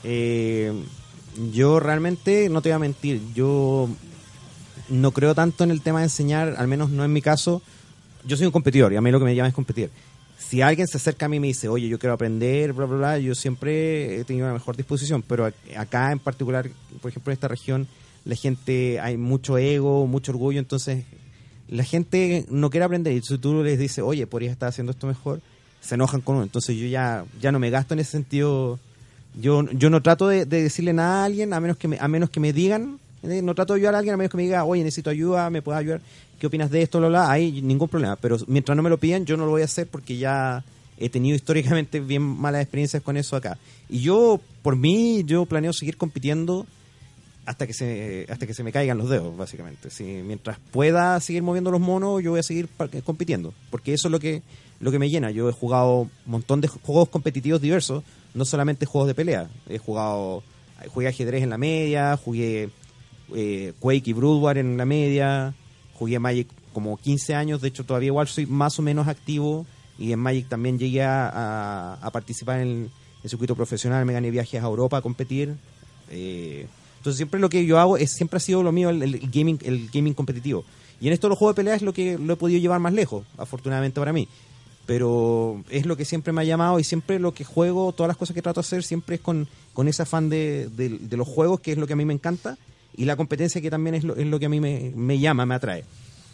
Eh, 0.03 0.71
yo 1.51 1.79
realmente, 1.79 2.49
no 2.49 2.61
te 2.61 2.69
voy 2.69 2.75
a 2.75 2.79
mentir, 2.79 3.19
yo 3.33 3.89
no 4.89 5.11
creo 5.11 5.33
tanto 5.33 5.63
en 5.63 5.71
el 5.71 5.81
tema 5.81 6.01
de 6.01 6.05
enseñar, 6.05 6.53
al 6.55 6.67
menos 6.67 6.91
no 6.91 7.03
en 7.03 7.11
mi 7.11 7.23
caso. 7.23 7.63
Yo 8.23 8.37
soy 8.37 8.45
un 8.45 8.51
competidor 8.51 8.93
y 8.93 8.97
a 8.97 9.01
mí 9.01 9.09
lo 9.09 9.17
que 9.17 9.25
me 9.25 9.33
llama 9.33 9.47
es 9.47 9.55
competir. 9.55 9.89
Si 10.49 10.61
alguien 10.61 10.87
se 10.87 10.97
acerca 10.97 11.27
a 11.27 11.29
mí 11.29 11.37
y 11.37 11.39
me 11.39 11.47
dice, 11.47 11.67
oye, 11.69 11.87
yo 11.87 11.99
quiero 11.99 12.13
aprender, 12.13 12.73
bla, 12.73 12.85
bla, 12.85 12.97
bla, 12.97 13.19
yo 13.19 13.35
siempre 13.35 14.19
he 14.19 14.23
tenido 14.23 14.45
una 14.47 14.53
mejor 14.53 14.75
disposición, 14.75 15.21
pero 15.21 15.47
ac- 15.47 15.53
acá 15.77 16.11
en 16.11 16.19
particular, 16.19 16.69
por 17.01 17.09
ejemplo, 17.09 17.31
en 17.31 17.35
esta 17.35 17.47
región, 17.47 17.87
la 18.25 18.35
gente, 18.35 18.99
hay 18.99 19.17
mucho 19.17 19.57
ego, 19.57 20.05
mucho 20.07 20.31
orgullo, 20.31 20.59
entonces 20.59 21.03
la 21.67 21.83
gente 21.83 22.45
no 22.49 22.69
quiere 22.69 22.83
aprender 22.85 23.13
y 23.13 23.21
si 23.21 23.37
tú 23.37 23.63
les 23.63 23.79
dices, 23.79 23.99
oye, 24.03 24.27
podrías 24.27 24.51
estar 24.51 24.69
haciendo 24.69 24.91
esto 24.91 25.07
mejor, 25.07 25.41
se 25.79 25.95
enojan 25.95 26.21
con 26.21 26.35
uno. 26.35 26.43
Entonces 26.43 26.75
yo 26.75 26.85
ya, 26.87 27.23
ya 27.39 27.51
no 27.51 27.59
me 27.59 27.69
gasto 27.69 27.93
en 27.93 28.01
ese 28.01 28.11
sentido. 28.11 28.79
Yo, 29.39 29.63
yo 29.71 29.89
no 29.89 30.01
trato 30.01 30.27
de, 30.27 30.45
de 30.45 30.63
decirle 30.63 30.91
nada 30.93 31.21
a 31.21 31.25
alguien 31.25 31.53
a 31.53 31.59
menos 31.59 31.77
que 31.77 31.87
me, 31.87 31.97
a 31.99 32.07
menos 32.07 32.29
que 32.29 32.39
me 32.41 32.51
digan, 32.51 32.99
eh, 33.23 33.41
no 33.41 33.55
trato 33.55 33.73
de 33.73 33.79
ayudar 33.79 33.95
a 33.95 33.99
alguien 33.99 34.13
a 34.13 34.17
menos 34.17 34.29
que 34.31 34.37
me 34.37 34.43
diga, 34.43 34.65
oye, 34.65 34.83
necesito 34.83 35.09
ayuda, 35.09 35.49
me 35.49 35.61
puedes 35.61 35.79
ayudar, 35.79 36.01
¿qué 36.41 36.47
opinas 36.47 36.71
de 36.71 36.81
esto? 36.81 36.97
Bla, 36.97 37.07
bla, 37.07 37.31
ahí 37.31 37.61
ningún 37.61 37.87
problema. 37.87 38.15
Pero 38.15 38.35
mientras 38.47 38.75
no 38.75 38.81
me 38.81 38.89
lo 38.89 38.97
pidan, 38.97 39.25
yo 39.27 39.37
no 39.37 39.45
lo 39.45 39.51
voy 39.51 39.61
a 39.61 39.65
hacer 39.65 39.87
porque 39.87 40.17
ya 40.17 40.63
he 40.97 41.07
tenido 41.07 41.35
históricamente 41.35 41.99
bien 41.99 42.23
malas 42.23 42.63
experiencias 42.63 43.03
con 43.03 43.15
eso 43.15 43.35
acá. 43.35 43.59
Y 43.87 43.99
yo, 43.99 44.41
por 44.63 44.75
mí, 44.75 45.23
yo 45.23 45.45
planeo 45.45 45.71
seguir 45.71 45.97
compitiendo 45.97 46.65
hasta 47.45 47.65
que 47.67 47.73
se 47.73 48.25
hasta 48.29 48.45
que 48.47 48.53
se 48.55 48.63
me 48.63 48.71
caigan 48.71 48.99
los 48.99 49.09
dedos 49.09 49.35
básicamente 49.35 49.89
si 49.89 50.03
mientras 50.03 50.59
pueda 50.71 51.19
seguir 51.19 51.41
moviendo 51.41 51.71
los 51.71 51.81
monos 51.81 52.21
yo 52.21 52.29
voy 52.29 52.39
a 52.39 52.43
seguir 52.43 52.67
pa- 52.67 52.87
compitiendo 53.03 53.51
porque 53.71 53.93
eso 53.95 54.09
es 54.09 54.11
lo 54.11 54.19
que 54.19 54.43
lo 54.79 54.91
que 54.91 54.99
me 54.99 55.09
llena 55.09 55.31
yo 55.31 55.49
he 55.49 55.51
jugado 55.51 56.01
un 56.01 56.11
montón 56.27 56.61
de 56.61 56.67
juegos 56.67 57.09
competitivos 57.09 57.59
diversos 57.59 58.03
no 58.35 58.45
solamente 58.45 58.85
juegos 58.85 59.07
de 59.07 59.15
pelea 59.15 59.49
he 59.67 59.79
jugado 59.79 60.43
jugué 60.89 61.07
ajedrez 61.07 61.41
en 61.41 61.49
la 61.49 61.57
media 61.57 62.15
jugué 62.15 62.69
eh, 63.35 63.73
Quake 63.79 64.11
y 64.11 64.13
Brood 64.13 64.39
War 64.39 64.59
en 64.59 64.77
la 64.77 64.85
media 64.85 65.55
jugué 66.01 66.17
Magic 66.17 66.47
como 66.73 66.97
15 66.97 67.35
años 67.35 67.61
de 67.61 67.67
hecho 67.67 67.83
todavía 67.83 68.07
igual 68.07 68.27
soy 68.27 68.47
más 68.47 68.79
o 68.79 68.81
menos 68.81 69.07
activo 69.07 69.67
y 69.99 70.11
en 70.13 70.19
Magic 70.19 70.49
también 70.49 70.79
llegué 70.79 71.03
a, 71.03 72.09
participar 72.11 72.59
en 72.61 72.89
el, 73.23 73.29
circuito 73.29 73.55
profesional 73.55 74.03
me 74.03 74.13
gané 74.13 74.31
viajes 74.31 74.63
a 74.63 74.65
Europa 74.65 74.97
a 74.97 75.01
competir 75.03 75.53
eh, 76.09 76.65
entonces 76.97 77.17
siempre 77.17 77.39
lo 77.39 77.49
que 77.49 77.63
yo 77.67 77.77
hago 77.77 77.97
es 77.97 78.11
siempre 78.11 78.37
ha 78.37 78.39
sido 78.39 78.63
lo 78.63 78.71
mío 78.71 78.89
el, 78.89 79.03
el 79.03 79.19
gaming 79.31 79.59
el 79.63 79.89
gaming 79.93 80.13
competitivo. 80.15 80.63
Y 80.99 81.07
en 81.07 81.13
esto 81.13 81.29
los 81.29 81.37
juegos 81.37 81.55
de 81.55 81.59
pelea 81.61 81.75
es 81.75 81.81
lo 81.81 81.93
que 81.93 82.17
lo 82.17 82.33
he 82.33 82.35
podido 82.35 82.59
llevar 82.59 82.79
más 82.79 82.93
lejos, 82.93 83.23
afortunadamente 83.37 83.99
para 83.99 84.13
mí. 84.13 84.27
Pero 84.85 85.63
es 85.69 85.87
lo 85.87 85.97
que 85.97 86.05
siempre 86.05 86.31
me 86.33 86.41
ha 86.41 86.43
llamado 86.43 86.79
y 86.79 86.83
siempre 86.83 87.17
lo 87.17 87.33
que 87.33 87.43
juego, 87.43 87.91
todas 87.91 88.07
las 88.07 88.17
cosas 88.17 88.35
que 88.35 88.41
trato 88.43 88.61
de 88.61 88.67
hacer, 88.67 88.83
siempre 88.83 89.15
es 89.15 89.21
con, 89.21 89.47
con 89.73 89.87
ese 89.87 90.03
afán 90.03 90.29
de, 90.29 90.69
de- 90.75 90.99
de 90.99 91.17
los 91.17 91.27
juegos, 91.27 91.59
que 91.59 91.71
es 91.71 91.77
lo 91.79 91.87
que 91.87 91.93
a 91.93 91.95
mí 91.95 92.05
me 92.05 92.13
encanta, 92.13 92.55
y 92.95 93.05
la 93.05 93.15
competencia 93.15 93.61
que 93.61 93.69
también 93.69 93.95
es 93.95 94.03
lo, 94.03 94.15
es 94.15 94.27
lo 94.27 94.39
que 94.39 94.45
a 94.45 94.49
mí 94.49 94.59
me, 94.59 94.91
me 94.95 95.19
llama, 95.19 95.45
me 95.45 95.55
atrae. 95.55 95.83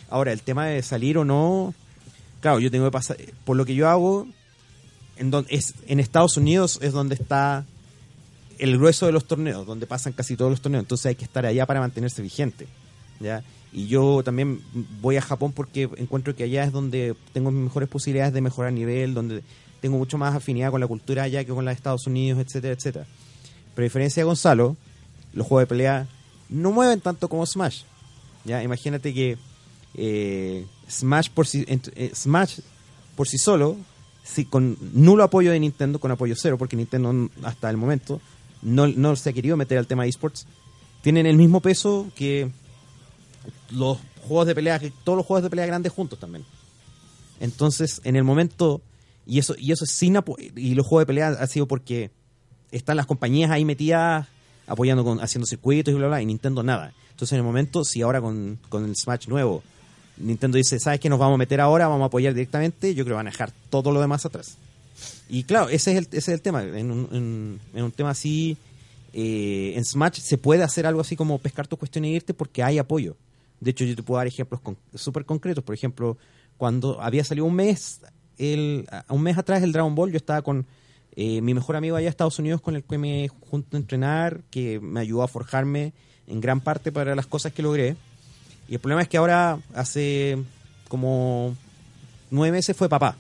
Ahora, 0.10 0.32
el 0.32 0.42
tema 0.42 0.66
de 0.68 0.82
salir 0.82 1.18
o 1.18 1.26
no, 1.26 1.74
claro, 2.42 2.60
yo 2.60 2.72
tengo 2.72 2.86
que 2.86 2.92
pasar, 2.92 3.18
por 3.46 3.58
lo 3.58 3.66
que 3.66 3.76
yo 3.76 3.90
hago, 3.90 4.28
en, 5.18 5.32
don- 5.32 5.46
es, 5.50 5.74
en 5.88 6.00
Estados 6.00 6.38
Unidos 6.38 6.80
es 6.82 6.94
donde 6.94 7.16
está 7.16 7.66
el 8.58 8.78
grueso 8.78 9.06
de 9.06 9.12
los 9.12 9.26
torneos, 9.26 9.68
donde 9.68 9.86
pasan 9.86 10.14
casi 10.14 10.36
todos 10.36 10.50
los 10.50 10.62
torneos, 10.62 10.84
entonces 10.84 11.06
hay 11.08 11.16
que 11.16 11.26
estar 11.26 11.46
allá 11.46 11.66
para 11.66 11.80
mantenerse 11.80 12.22
vigente. 12.22 12.68
¿ya? 13.20 13.44
Y 13.72 13.88
yo 13.88 14.24
también 14.24 14.62
voy 15.02 15.18
a 15.18 15.22
Japón 15.22 15.52
porque 15.52 15.90
encuentro 15.98 16.36
que 16.36 16.44
allá 16.44 16.64
es 16.64 16.72
donde 16.72 17.16
tengo 17.34 17.52
mis 17.52 17.64
mejores 17.64 17.90
posibilidades 17.90 18.34
de 18.34 18.42
mejorar 18.42 18.74
nivel, 18.74 19.14
donde 19.14 19.44
tengo 19.82 19.98
mucho 19.98 20.18
más 20.18 20.34
afinidad 20.34 20.72
con 20.72 20.82
la 20.82 20.88
cultura 20.88 21.24
allá 21.24 21.44
que 21.44 21.52
con 21.52 21.66
la 21.66 21.72
de 21.72 21.76
Estados 21.76 22.08
Unidos, 22.08 22.40
etcétera, 22.40 22.74
etcétera. 22.74 23.06
Pero 23.76 23.84
a 23.84 23.90
diferencia 23.90 24.22
de 24.22 24.26
Gonzalo, 24.26 24.76
los 25.34 25.46
juegos 25.46 25.64
de 25.64 25.68
pelea 25.68 26.08
no 26.50 26.72
mueven 26.72 27.02
tanto 27.02 27.30
como 27.30 27.46
Smash. 27.46 27.82
¿ya? 28.46 28.64
Imagínate 28.64 29.14
que 29.14 29.38
eh, 29.96 30.66
Smash, 30.90 31.30
por 31.30 31.48
sí, 31.48 31.66
eh, 31.68 32.12
Smash 32.14 32.60
por 33.16 33.28
sí 33.28 33.38
solo, 33.38 33.78
sí, 34.24 34.46
con 34.46 34.78
nulo 34.94 35.24
apoyo 35.24 35.52
de 35.52 35.60
Nintendo, 35.60 36.00
con 36.00 36.12
apoyo 36.12 36.36
cero, 36.38 36.58
porque 36.58 36.76
Nintendo 36.76 37.30
hasta 37.44 37.70
el 37.70 37.78
momento 37.78 38.22
no, 38.62 38.88
no 38.88 39.16
se 39.16 39.30
ha 39.30 39.34
querido 39.34 39.58
meter 39.58 39.78
al 39.78 39.88
tema 39.88 40.04
de 40.04 40.10
esports, 40.10 40.46
tienen 41.02 41.26
el 41.26 41.36
mismo 41.38 41.62
peso 41.62 42.08
que 42.16 42.50
los 43.72 43.98
juegos 44.28 44.48
de 44.48 44.56
pelea, 44.56 44.80
que 44.80 44.92
todos 45.04 45.18
los 45.18 45.26
juegos 45.26 45.44
de 45.44 45.50
pelea 45.50 45.66
grandes 45.66 45.92
juntos 45.92 46.20
también. 46.20 46.46
Entonces, 47.40 48.02
en 48.04 48.16
el 48.16 48.24
momento, 48.24 48.82
y 49.26 49.40
eso, 49.40 49.56
y 49.58 49.72
eso 49.72 49.84
es 49.86 49.92
sin 49.92 50.16
apo- 50.16 50.38
y 50.40 50.76
los 50.76 50.86
juegos 50.86 51.04
de 51.04 51.06
pelea 51.08 51.28
ha 51.30 51.48
sido 51.48 51.68
porque 51.68 52.12
están 52.72 52.98
las 52.98 53.06
compañías 53.06 53.52
ahí 53.52 53.64
metidas 53.66 54.28
apoyando 54.68 55.04
con, 55.04 55.20
haciendo 55.22 55.46
circuitos 55.48 55.94
y 55.94 55.98
bla 55.98 56.08
bla, 56.08 56.22
y 56.22 56.26
Nintendo 56.26 56.62
nada. 56.62 56.94
Entonces 57.12 57.34
en 57.34 57.40
el 57.40 57.44
momento, 57.44 57.84
si 57.84 58.02
ahora 58.02 58.22
con, 58.22 58.60
con 58.70 58.86
el 58.86 58.96
Smash 58.96 59.28
nuevo, 59.28 59.64
Nintendo 60.18 60.58
dice, 60.58 60.80
¿sabes 60.80 61.00
qué 61.00 61.10
nos 61.10 61.20
vamos 61.20 61.36
a 61.36 61.38
meter 61.38 61.60
ahora? 61.62 61.88
Vamos 61.88 62.04
a 62.04 62.08
apoyar 62.08 62.34
directamente, 62.34 62.94
yo 62.94 63.04
creo 63.04 63.16
que 63.16 63.18
van 63.18 63.28
a 63.28 63.32
dejar 63.32 63.52
todo 63.70 63.92
lo 63.92 64.00
demás 64.02 64.26
atrás. 64.26 64.58
Y 65.30 65.44
claro, 65.44 65.70
ese 65.70 65.92
es 65.92 65.98
el, 65.98 66.04
ese 66.06 66.18
es 66.18 66.28
el 66.30 66.42
tema. 66.42 66.64
En 66.64 66.92
un, 66.92 67.60
en, 67.74 67.84
un 67.84 67.92
tema 67.92 68.12
así, 68.12 68.58
eh, 69.14 69.74
en 69.76 69.86
Smash 69.86 70.20
se 70.20 70.38
puede 70.38 70.64
hacer 70.64 70.86
algo 70.86 71.02
así 71.02 71.16
como 71.16 71.38
pescar 71.38 71.68
tus 71.68 71.78
cuestiones 71.78 72.10
e 72.10 72.14
irte 72.16 72.34
porque 72.34 72.64
hay 72.64 72.78
apoyo. 72.80 73.16
De 73.60 73.72
hecho, 73.72 73.86
yo 73.86 73.96
te 73.96 74.04
puedo 74.04 74.18
dar 74.18 74.28
ejemplos 74.28 74.62
con- 74.62 74.78
súper 74.96 75.26
concretos. 75.26 75.64
Por 75.64 75.76
ejemplo, 75.76 76.18
cuando 76.58 77.02
había 77.02 77.24
salido 77.24 77.46
un 77.46 77.56
mes, 77.56 78.00
el, 78.38 78.88
un 79.10 79.22
mes 79.22 79.38
atrás 79.38 79.62
el 79.64 79.72
Dragon 79.72 79.94
Ball, 79.94 80.12
yo 80.12 80.18
estaba 80.18 80.42
con 80.42 80.66
eh, 81.20 81.42
mi 81.42 81.56
mejor 81.56 81.76
amigo 81.76 81.96
allá 81.96 82.06
en 82.06 82.12
Estados 82.12 82.38
Unidos 82.38 82.62
con 82.62 82.76
el 82.76 82.84
que 82.84 83.00
me 83.00 83.28
junto 83.28 83.76
a 83.76 83.80
entrenar, 83.80 84.42
que 84.52 84.80
me 84.80 85.00
ayudó 85.00 85.24
a 85.24 85.28
forjarme 85.28 85.94
en 86.28 86.40
gran 86.40 86.62
parte 86.62 86.92
para 86.92 87.16
las 87.16 87.26
cosas 87.26 87.52
que 87.52 87.64
logré. 87.64 87.96
Y 88.70 88.76
el 88.76 88.80
problema 88.80 89.02
es 89.02 89.08
que 89.08 89.18
ahora, 89.18 89.58
hace 89.74 90.38
como 90.88 91.56
nueve 92.30 92.52
meses, 92.56 92.78
fue 92.78 92.88
papá. 92.88 93.18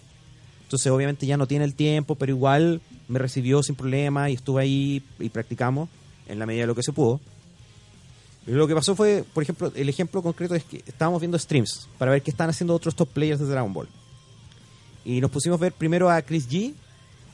Entonces, 0.62 0.92
obviamente 0.92 1.25
ya 1.25 1.38
no 1.38 1.48
tiene 1.48 1.66
el 1.66 1.74
tiempo, 1.74 2.13
pero 2.13 2.32
igual 2.32 2.82
me 3.08 3.18
recibió 3.18 3.63
sin 3.63 3.74
problema 3.74 4.30
y 4.30 4.36
estuve 4.36 4.62
ahí 4.62 5.04
y 5.18 5.30
practicamos 5.30 5.89
en 6.27 6.38
la 6.38 6.46
medida 6.46 6.62
de 6.62 6.68
lo 6.68 6.75
que 6.75 6.84
se 6.84 6.94
pudo. 6.94 7.20
Lo 8.46 8.68
que 8.68 8.75
pasó 8.75 8.96
fue, 8.96 9.25
por 9.34 9.42
ejemplo, 9.42 9.72
el 9.74 9.89
ejemplo 9.89 10.22
concreto 10.22 10.54
es 10.54 10.63
que 10.63 10.84
estábamos 10.86 11.20
viendo 11.20 11.39
streams 11.39 11.89
para 11.98 12.12
ver 12.12 12.22
qué 12.22 12.30
están 12.30 12.50
haciendo 12.51 12.75
otros 12.75 12.96
top 12.96 13.10
players 13.10 13.39
de 13.39 13.48
Dragon 13.48 13.74
Ball. 13.74 13.89
Y 15.04 15.20
nos 15.20 15.32
pusimos 15.32 15.60
a 15.60 15.63
ver 15.63 15.74
primero 15.74 16.12
a 16.12 16.22
Chris 16.22 16.48
G. 16.48 16.75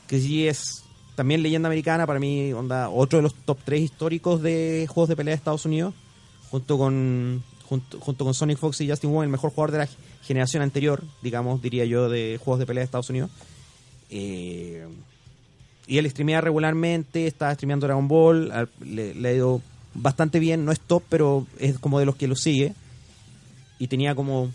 Chris 0.07 0.25
G 0.27 0.47
es 0.49 0.83
también 1.15 1.43
leyenda 1.43 1.67
americana, 1.67 2.05
para 2.07 2.19
mí, 2.19 2.51
onda, 2.53 2.89
otro 2.89 3.17
de 3.19 3.23
los 3.23 3.33
top 3.35 3.59
3 3.63 3.81
históricos 3.81 4.41
de 4.41 4.87
juegos 4.89 5.09
de 5.09 5.15
pelea 5.15 5.31
de 5.33 5.37
Estados 5.37 5.65
Unidos, 5.65 5.93
junto 6.49 6.77
con, 6.77 7.43
junto, 7.67 7.99
junto 7.99 8.25
con 8.25 8.33
Sonic 8.33 8.57
Fox 8.57 8.81
y 8.81 8.89
Justin 8.89 9.11
Wong, 9.11 9.23
el 9.23 9.29
mejor 9.29 9.51
jugador 9.51 9.71
de 9.71 9.77
la 9.79 9.89
generación 10.23 10.63
anterior, 10.63 11.03
digamos, 11.21 11.61
diría 11.61 11.85
yo, 11.85 12.09
de 12.09 12.39
juegos 12.43 12.59
de 12.59 12.65
pelea 12.65 12.81
de 12.81 12.85
Estados 12.85 13.09
Unidos. 13.09 13.29
Eh, 14.09 14.87
y 15.85 15.97
él 15.97 16.09
streamea 16.09 16.41
regularmente, 16.41 17.27
está 17.27 17.53
streameando 17.53 17.87
Dragon 17.87 18.07
Ball, 18.07 18.51
al- 18.51 18.69
le, 18.83 19.13
le 19.13 19.29
ha 19.29 19.33
ido 19.33 19.61
bastante 19.93 20.39
bien, 20.39 20.65
no 20.65 20.71
es 20.71 20.79
top, 20.79 21.03
pero 21.09 21.45
es 21.59 21.77
como 21.77 21.99
de 21.99 22.05
los 22.05 22.15
que 22.15 22.27
lo 22.27 22.35
sigue. 22.35 22.73
Y 23.79 23.87
tenía 23.87 24.15
como 24.15 24.49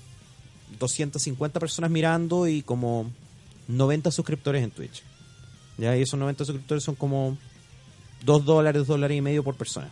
250 0.79 1.61
personas 1.61 1.91
mirando 1.91 2.47
y 2.49 2.63
como 2.63 3.11
90 3.69 4.11
suscriptores 4.11 4.63
en 4.65 4.71
Twitch. 4.71 5.03
Ya, 5.79 5.97
y 5.97 6.03
esos 6.03 6.19
90 6.19 6.45
suscriptores 6.45 6.85
son 6.85 6.97
como 6.97 7.39
2 8.25 8.45
dólares, 8.45 8.81
2 8.81 8.89
dólares 8.89 9.17
y 9.17 9.21
medio 9.21 9.43
por 9.43 9.55
persona. 9.55 9.91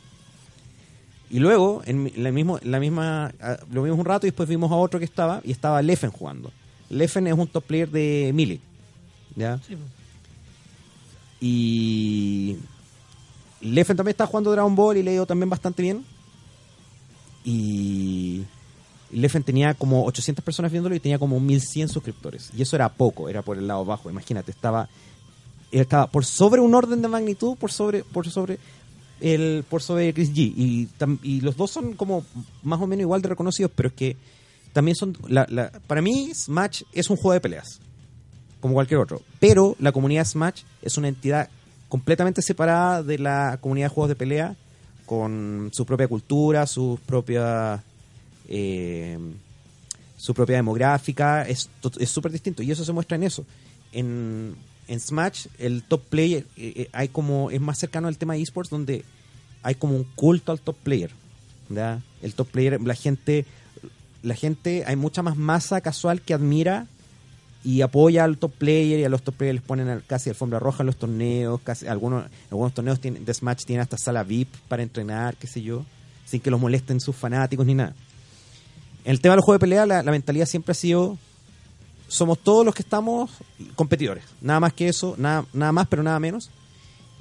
Y 1.30 1.38
luego, 1.38 1.82
en 1.86 2.12
la, 2.16 2.30
mismo, 2.30 2.58
la 2.62 2.78
misma, 2.78 3.32
ah, 3.40 3.56
lo 3.72 3.82
vimos 3.82 3.98
un 3.98 4.04
rato 4.04 4.26
y 4.26 4.30
después 4.30 4.48
vimos 4.48 4.70
a 4.70 4.76
otro 4.76 4.98
que 4.98 5.04
estaba, 5.04 5.40
y 5.44 5.52
estaba 5.52 5.82
Leffen 5.82 6.10
jugando. 6.10 6.52
Leffen 6.88 7.26
es 7.26 7.34
un 7.34 7.48
top 7.48 7.64
player 7.64 7.90
de 7.90 8.32
Melee. 8.34 8.60
¿ya? 9.36 9.58
Sí, 9.66 9.76
pues. 9.76 9.90
Y 11.40 12.56
Leffen 13.60 13.96
también 13.96 14.12
está 14.12 14.26
jugando 14.26 14.50
Dragon 14.50 14.74
Ball 14.74 14.96
y 14.96 15.02
le 15.02 15.14
ido 15.14 15.26
también 15.26 15.50
bastante 15.50 15.82
bien. 15.82 16.04
Y 17.44 18.42
Leffen 19.12 19.42
tenía 19.42 19.74
como 19.74 20.04
800 20.06 20.44
personas 20.44 20.72
viéndolo 20.72 20.94
y 20.94 21.00
tenía 21.00 21.18
como 21.18 21.38
1100 21.38 21.88
suscriptores. 21.88 22.50
Y 22.56 22.62
eso 22.62 22.74
era 22.74 22.88
poco, 22.88 23.28
era 23.28 23.42
por 23.42 23.58
el 23.58 23.68
lado 23.68 23.84
bajo. 23.84 24.10
Imagínate, 24.10 24.50
estaba 24.50 24.88
estaba 25.80 26.06
por 26.06 26.24
sobre 26.24 26.60
un 26.60 26.74
orden 26.74 27.02
de 27.02 27.08
magnitud, 27.08 27.56
por 27.56 27.72
sobre 27.72 28.04
por 28.04 28.28
sobre 28.28 28.58
el 29.20 29.64
por 29.68 29.82
sobre 29.82 30.12
Chris 30.12 30.32
G 30.32 30.52
y, 30.56 30.88
y 31.22 31.40
los 31.40 31.56
dos 31.56 31.70
son 31.70 31.94
como 31.94 32.24
más 32.62 32.80
o 32.80 32.86
menos 32.86 33.02
igual 33.02 33.22
de 33.22 33.28
reconocidos, 33.28 33.70
pero 33.74 33.88
es 33.88 33.94
que 33.94 34.16
también 34.72 34.94
son 34.94 35.16
para 35.86 36.02
mí 36.02 36.30
Smash 36.34 36.82
es 36.92 37.08
un 37.10 37.16
juego 37.16 37.32
de 37.32 37.40
peleas 37.40 37.80
como 38.60 38.74
cualquier 38.74 39.00
otro. 39.00 39.22
Pero 39.40 39.76
la 39.78 39.92
comunidad 39.92 40.26
Smash 40.26 40.62
es 40.82 40.96
una 40.98 41.08
entidad 41.08 41.48
completamente 41.88 42.42
separada 42.42 43.02
de 43.02 43.18
la 43.18 43.58
comunidad 43.60 43.86
de 43.86 43.94
juegos 43.94 44.08
de 44.08 44.16
pelea, 44.16 44.56
con 45.04 45.70
su 45.72 45.86
propia 45.86 46.08
cultura, 46.08 46.66
sus 46.66 46.98
propias. 47.00 47.80
eh, 48.48 49.18
su 50.16 50.32
propia 50.32 50.56
demográfica, 50.56 51.42
es 51.42 51.68
súper 52.06 52.32
distinto. 52.32 52.62
Y 52.62 52.70
eso 52.70 52.84
se 52.84 52.92
muestra 52.92 53.16
en 53.16 53.24
eso. 53.24 53.44
En, 53.92 54.56
en 54.88 55.00
Smash, 55.00 55.46
el 55.58 55.82
top 55.82 56.02
player 56.04 56.46
eh, 56.56 56.72
eh, 56.76 56.88
hay 56.92 57.08
como 57.08 57.50
es 57.50 57.60
más 57.60 57.78
cercano 57.78 58.08
al 58.08 58.18
tema 58.18 58.34
de 58.34 58.42
esports, 58.42 58.70
donde 58.70 59.04
hay 59.62 59.74
como 59.74 59.96
un 59.96 60.04
culto 60.14 60.52
al 60.52 60.60
top 60.60 60.76
player. 60.76 61.10
¿ya? 61.68 62.00
El 62.22 62.34
top 62.34 62.48
player, 62.48 62.80
la 62.80 62.94
gente, 62.94 63.44
la 64.22 64.34
gente, 64.34 64.84
hay 64.86 64.96
mucha 64.96 65.22
más 65.22 65.36
masa 65.36 65.80
casual 65.80 66.20
que 66.20 66.34
admira 66.34 66.86
y 67.64 67.80
apoya 67.80 68.22
al 68.22 68.38
top 68.38 68.52
player 68.52 69.00
y 69.00 69.04
a 69.04 69.08
los 69.08 69.22
top 69.22 69.34
players 69.34 69.56
les 69.56 69.64
ponen 69.64 70.02
casi 70.06 70.30
alfombra 70.30 70.60
roja 70.60 70.82
en 70.82 70.86
los 70.86 70.96
torneos, 70.96 71.60
casi 71.62 71.88
algunos 71.88 72.24
algunos 72.50 72.72
torneos 72.72 73.00
tienen, 73.00 73.24
de 73.24 73.34
Smash 73.34 73.64
tienen 73.64 73.82
hasta 73.82 73.98
sala 73.98 74.22
VIP 74.22 74.54
para 74.68 74.84
entrenar, 74.84 75.36
qué 75.36 75.48
sé 75.48 75.62
yo, 75.62 75.84
sin 76.24 76.40
que 76.40 76.50
los 76.50 76.60
molesten 76.60 77.00
sus 77.00 77.16
fanáticos 77.16 77.66
ni 77.66 77.74
nada. 77.74 77.94
En 79.04 79.12
el 79.12 79.20
tema 79.20 79.32
de 79.32 79.36
los 79.36 79.44
juegos 79.44 79.60
de 79.60 79.64
pelea, 79.64 79.86
la 79.86 80.02
mentalidad 80.02 80.46
siempre 80.46 80.72
ha 80.72 80.74
sido 80.74 81.18
somos 82.08 82.38
todos 82.38 82.64
los 82.64 82.74
que 82.74 82.82
estamos 82.82 83.30
competidores, 83.74 84.24
nada 84.40 84.60
más 84.60 84.72
que 84.72 84.88
eso, 84.88 85.14
nada, 85.18 85.44
nada 85.52 85.72
más 85.72 85.86
pero 85.88 86.02
nada 86.02 86.18
menos. 86.20 86.50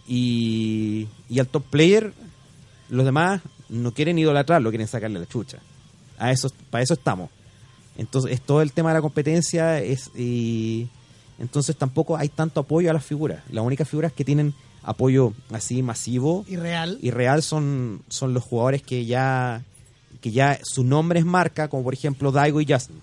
Y, 0.08 1.08
y 1.30 1.40
al 1.40 1.48
top 1.48 1.64
player, 1.64 2.14
los 2.90 3.06
demás 3.06 3.42
no 3.70 3.92
quieren 3.94 4.18
idolatrarlo, 4.20 4.70
quieren 4.70 4.88
sacarle 4.88 5.20
la 5.20 5.26
chucha. 5.26 5.58
A 6.18 6.32
eso, 6.32 6.50
para 6.70 6.84
eso 6.84 6.94
estamos. 6.94 7.30
Entonces, 7.98 8.32
es 8.32 8.42
todo 8.42 8.62
el 8.62 8.72
tema 8.72 8.90
de 8.90 8.96
la 8.96 9.02
competencia 9.02 9.80
es 9.80 10.12
y 10.16 10.88
entonces 11.40 11.76
tampoco 11.76 12.18
hay 12.18 12.30
tanto 12.30 12.62
apoyo 12.62 12.90
a 12.90 12.94
las 12.94 13.06
figuras. 13.06 13.44
Las 13.50 13.66
únicas 13.66 13.90
figuras 13.90 14.14
que 14.14 14.24
tienen 14.24 14.54
apoyo 14.84 15.34
así 15.52 15.82
masivo 15.82 16.46
Y 16.48 16.58
real. 16.58 17.00
y 17.02 17.10
real 17.10 17.42
son, 17.42 18.04
son 18.08 18.34
los 18.34 18.44
jugadores 18.44 18.84
que 18.84 19.06
ya 19.06 19.64
que 20.22 20.32
ya 20.32 20.60
su 20.64 20.84
nombre 20.84 21.20
es 21.20 21.26
marca, 21.26 21.68
como 21.68 21.84
por 21.84 21.94
ejemplo 21.94 22.32
Daigo 22.32 22.62
y 22.62 22.66
Justin. 22.68 23.00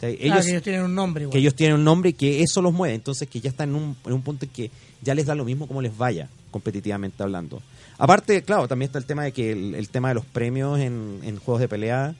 Ah, 0.00 0.06
ellos, 0.08 0.44
que 0.44 0.50
ellos 0.50 0.62
tienen 0.62 0.82
un 0.82 0.94
nombre 0.94 1.22
igual. 1.22 1.32
que 1.32 1.38
ellos 1.38 1.54
tienen 1.54 1.76
un 1.76 1.84
nombre 1.84 2.10
y 2.10 2.12
que 2.12 2.42
eso 2.42 2.62
los 2.62 2.72
mueve, 2.72 2.94
entonces 2.94 3.28
que 3.28 3.40
ya 3.40 3.50
están 3.50 3.70
en 3.70 3.74
un, 3.74 3.96
en 4.04 4.12
un 4.12 4.22
punto 4.22 4.44
en 4.44 4.52
que 4.52 4.70
ya 5.02 5.14
les 5.14 5.26
da 5.26 5.34
lo 5.34 5.44
mismo 5.44 5.66
como 5.66 5.82
les 5.82 5.96
vaya, 5.96 6.28
competitivamente 6.50 7.22
hablando. 7.22 7.60
Aparte, 7.98 8.42
claro, 8.42 8.68
también 8.68 8.88
está 8.88 8.98
el 8.98 9.06
tema 9.06 9.24
de 9.24 9.32
que 9.32 9.50
el, 9.50 9.74
el 9.74 9.88
tema 9.88 10.08
de 10.08 10.14
los 10.14 10.24
premios 10.24 10.78
en, 10.78 11.20
en 11.24 11.38
juegos 11.38 11.60
de 11.60 11.68
pelea 11.68 12.14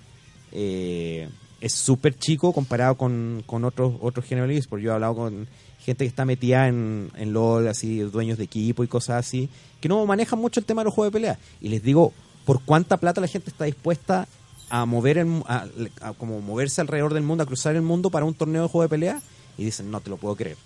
eh, 0.52 1.28
es 1.60 1.72
súper 1.72 2.18
chico 2.18 2.52
comparado 2.52 2.96
con, 2.96 3.42
con 3.46 3.64
otros 3.64 3.94
otros 4.00 4.24
géneros 4.24 4.48
de. 4.48 4.80
Yo 4.80 4.90
he 4.90 4.94
hablado 4.94 5.14
con 5.14 5.46
gente 5.78 6.04
que 6.04 6.08
está 6.08 6.24
metida 6.24 6.68
en, 6.68 7.10
en 7.16 7.32
LOL, 7.32 7.68
así, 7.68 8.00
dueños 8.00 8.38
de 8.38 8.44
equipo 8.44 8.84
y 8.84 8.88
cosas 8.88 9.24
así, 9.24 9.48
que 9.80 9.88
no 9.88 10.04
manejan 10.04 10.38
mucho 10.38 10.60
el 10.60 10.66
tema 10.66 10.82
de 10.82 10.86
los 10.86 10.94
juegos 10.94 11.12
de 11.12 11.16
pelea. 11.16 11.38
Y 11.60 11.68
les 11.68 11.82
digo, 11.82 12.12
por 12.44 12.62
cuánta 12.62 12.96
plata 12.96 13.20
la 13.20 13.28
gente 13.28 13.50
está 13.50 13.64
dispuesta 13.64 14.26
a 14.70 14.84
mover 14.86 15.18
el 15.18 15.42
a, 15.46 15.66
a 16.02 16.12
como 16.12 16.40
moverse 16.40 16.80
alrededor 16.80 17.14
del 17.14 17.22
mundo, 17.22 17.42
a 17.44 17.46
cruzar 17.46 17.74
el 17.76 17.82
mundo 17.82 18.10
para 18.10 18.24
un 18.26 18.34
torneo 18.34 18.62
de 18.62 18.68
juego 18.68 18.82
de 18.82 18.88
pelea, 18.88 19.22
y 19.56 19.64
dicen, 19.64 19.90
no 19.90 20.00
te 20.00 20.10
lo 20.10 20.16
puedo 20.16 20.36
creer. 20.36 20.56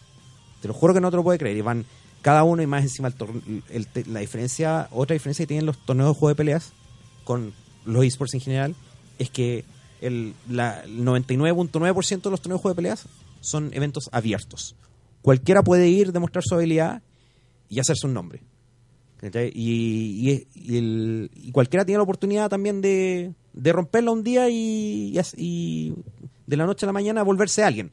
Te 0.61 0.69
lo 0.69 0.75
juro 0.75 0.95
que 0.95 1.01
no 1.01 1.11
te 1.11 1.17
lo 1.17 1.23
puedo 1.23 1.39
creer. 1.39 1.57
Y 1.57 1.61
van 1.61 1.85
cada 2.21 2.45
uno 2.45 2.63
y 2.63 2.67
más 2.67 2.83
encima 2.83 3.09
el 3.09 3.63
el 3.71 3.87
la 4.13 4.21
diferencia, 4.21 4.89
otra 4.93 5.15
diferencia 5.15 5.43
que 5.45 5.49
tienen 5.49 5.67
los 5.67 5.79
torneos 5.85 6.11
de 6.11 6.15
juego 6.19 6.29
de 6.29 6.35
peleas 6.37 6.73
con 7.25 7.53
los 7.85 8.05
esports 8.05 8.35
en 8.35 8.41
general, 8.41 8.75
es 9.19 9.31
que 9.31 9.65
el, 10.01 10.35
la, 10.49 10.81
el 10.85 11.05
99.9% 11.05 12.23
de 12.23 12.31
los 12.31 12.41
torneos 12.41 12.59
de 12.61 12.63
juego 12.63 12.69
de 12.71 12.77
peleas 12.77 13.07
son 13.41 13.71
eventos 13.73 14.09
abiertos. 14.13 14.77
Cualquiera 15.23 15.63
puede 15.63 15.89
ir, 15.89 16.13
demostrar 16.13 16.45
su 16.45 16.55
habilidad 16.55 17.03
y 17.69 17.79
hacerse 17.81 18.07
un 18.07 18.15
nombre. 18.15 18.43
Y, 19.55 20.31
y, 20.31 20.47
y 20.55 20.77
el- 20.79 21.31
y 21.35 21.53
cualquiera 21.53 21.85
tiene 21.85 21.99
la 21.99 22.03
oportunidad 22.03 22.51
también 22.51 22.81
de, 22.81 23.33
de 23.53 23.73
romperla 23.73 24.11
un 24.11 24.23
día 24.23 24.49
y, 24.49 25.95
de 26.47 26.57
la 26.57 26.67
noche 26.67 26.87
a 26.87 26.89
la 26.89 26.93
mañana 26.93 27.23
volverse 27.23 27.63
alguien. 27.63 27.91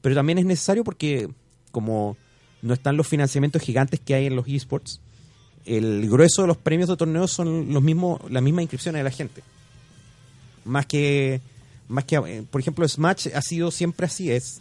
Pero 0.00 0.14
también 0.14 0.38
es 0.38 0.44
necesario 0.44 0.84
porque 0.84 1.28
como 1.70 2.16
no 2.62 2.74
están 2.74 2.96
los 2.96 3.06
financiamientos 3.06 3.62
gigantes 3.62 4.00
que 4.00 4.14
hay 4.14 4.26
en 4.26 4.36
los 4.36 4.46
esports, 4.48 5.00
el 5.66 6.08
grueso 6.08 6.42
de 6.42 6.48
los 6.48 6.56
premios 6.56 6.88
de 6.88 6.96
torneos 6.96 7.30
son 7.30 7.72
los 7.72 7.82
mismos, 7.82 8.20
las 8.30 8.42
mismas 8.42 8.62
inscripciones 8.62 9.00
de 9.00 9.04
la 9.04 9.10
gente. 9.10 9.42
Más 10.64 10.86
que, 10.86 11.40
más 11.88 12.04
que 12.04 12.16
eh, 12.16 12.44
por 12.50 12.60
ejemplo, 12.60 12.86
Smash 12.86 13.28
ha 13.34 13.42
sido 13.42 13.70
siempre 13.70 14.06
así, 14.06 14.30
es 14.30 14.60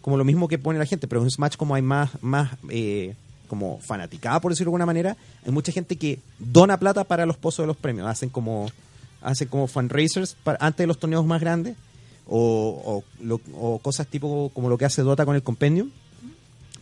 como 0.00 0.16
lo 0.16 0.24
mismo 0.24 0.48
que 0.48 0.58
pone 0.58 0.78
la 0.78 0.86
gente, 0.86 1.06
pero 1.06 1.22
en 1.22 1.30
Smash 1.30 1.56
como 1.56 1.74
hay 1.74 1.82
más, 1.82 2.10
más 2.22 2.56
eh, 2.68 3.14
como 3.48 3.78
fanaticada, 3.80 4.40
por 4.40 4.52
decirlo 4.52 4.70
de 4.70 4.70
alguna 4.70 4.86
manera, 4.86 5.16
hay 5.44 5.52
mucha 5.52 5.72
gente 5.72 5.96
que 5.96 6.20
dona 6.38 6.78
plata 6.78 7.04
para 7.04 7.26
los 7.26 7.36
pozos 7.36 7.64
de 7.64 7.66
los 7.68 7.76
premios, 7.76 8.06
hacen 8.06 8.28
como, 8.28 8.70
hacen 9.22 9.48
como 9.48 9.66
fundraisers 9.66 10.36
para- 10.42 10.58
antes 10.60 10.78
de 10.78 10.86
los 10.86 10.98
torneos 10.98 11.24
más 11.24 11.40
grandes, 11.40 11.76
o, 12.26 13.02
cosas 13.82 14.06
tipo 14.06 14.50
como 14.54 14.68
lo 14.68 14.78
que 14.78 14.84
hace 14.84 15.02
Dota 15.02 15.24
con 15.24 15.34
el 15.34 15.42
Compendium, 15.42 15.90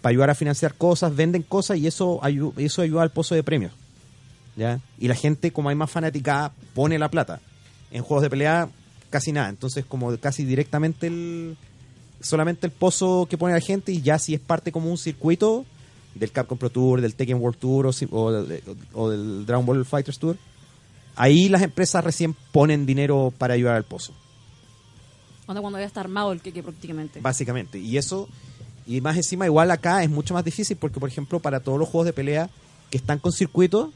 para 0.01 0.11
ayudar 0.11 0.31
a 0.31 0.35
financiar 0.35 0.75
cosas, 0.75 1.15
venden 1.15 1.43
cosas 1.43 1.79
y 1.79 1.87
eso, 1.87 2.21
ayu- 2.23 2.53
eso 2.57 2.83
ayuda 2.83 3.03
al 3.03 3.11
pozo 3.11 3.35
de 3.35 3.43
premios. 3.43 3.73
¿ya? 4.57 4.81
Y 4.99 5.09
la 5.09 5.15
gente, 5.15 5.53
como 5.53 5.69
hay 5.69 5.75
más 5.77 5.91
fanaticada, 5.91 6.53
pone 6.75 6.99
la 6.99 7.11
plata. 7.11 7.41
En 7.91 8.03
juegos 8.03 8.23
de 8.23 8.31
pelea, 8.31 8.69
casi 9.11 9.33
nada. 9.33 9.49
Entonces, 9.49 9.85
como 9.85 10.17
casi 10.19 10.45
directamente 10.45 11.07
el 11.09 11.57
solamente 12.23 12.67
el 12.67 12.73
pozo 12.73 13.27
que 13.31 13.39
pone 13.39 13.55
la 13.55 13.61
gente 13.61 13.93
y 13.93 14.03
ya 14.03 14.19
si 14.19 14.35
es 14.35 14.41
parte 14.41 14.73
como 14.73 14.91
un 14.91 14.99
circuito 14.99 15.65
del 16.15 16.31
Capcom 16.33 16.59
Pro 16.59 16.69
Tour, 16.71 17.01
del 17.01 17.15
Tekken 17.15 17.39
World 17.41 17.59
Tour 17.59 17.87
o, 17.87 17.91
o 18.11 18.45
o 18.93 19.11
del 19.11 19.47
Dragon 19.47 19.65
Ball 19.65 19.85
Fighters 19.87 20.19
Tour, 20.19 20.37
ahí 21.21 21.51
las 21.51 21.61
empresas 21.61 22.03
recién 22.03 22.35
ponen 22.51 22.87
dinero 22.87 23.31
para 23.37 23.53
ayudar 23.53 23.77
al 23.77 23.85
pozo. 23.85 24.15
Onda 25.47 25.61
cuando 25.61 25.79
ya 25.79 25.85
está 25.85 26.01
armado 26.01 26.33
el 26.33 26.41
queque 26.41 26.63
prácticamente. 26.63 27.21
Básicamente. 27.21 27.79
Y 27.79 27.99
eso, 27.99 28.27
y 28.87 29.03
más 29.03 29.17
encima, 29.17 29.45
igual 29.45 29.71
acá 29.71 30.03
es 30.03 30.09
mucho 30.09 30.33
más 30.33 30.45
difícil 30.45 30.79
porque, 30.79 30.99
por 30.99 31.11
ejemplo, 31.11 31.39
para 31.39 31.61
todos 31.61 31.79
los 31.79 31.89
juegos 31.89 32.07
de 32.07 32.15
pelea 32.15 32.49
que 32.89 32.97
están 32.97 33.19
con 33.19 33.33
circuito, 33.33 33.93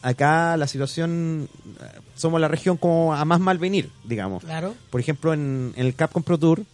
acá 0.00 0.56
la 0.56 0.66
situación, 0.66 1.50
eh, 1.80 2.00
somos 2.16 2.40
la 2.40 2.48
región 2.48 2.78
como 2.78 3.12
a 3.12 3.24
más 3.26 3.40
mal 3.40 3.58
venir, 3.58 3.90
digamos. 4.04 4.42
Claro. 4.42 4.74
Por 4.90 5.00
ejemplo, 5.02 5.34
en, 5.34 5.74
en 5.76 5.84
el 5.84 5.94
Capcom 5.94 6.22
Pro 6.22 6.38
Tour, 6.38 6.64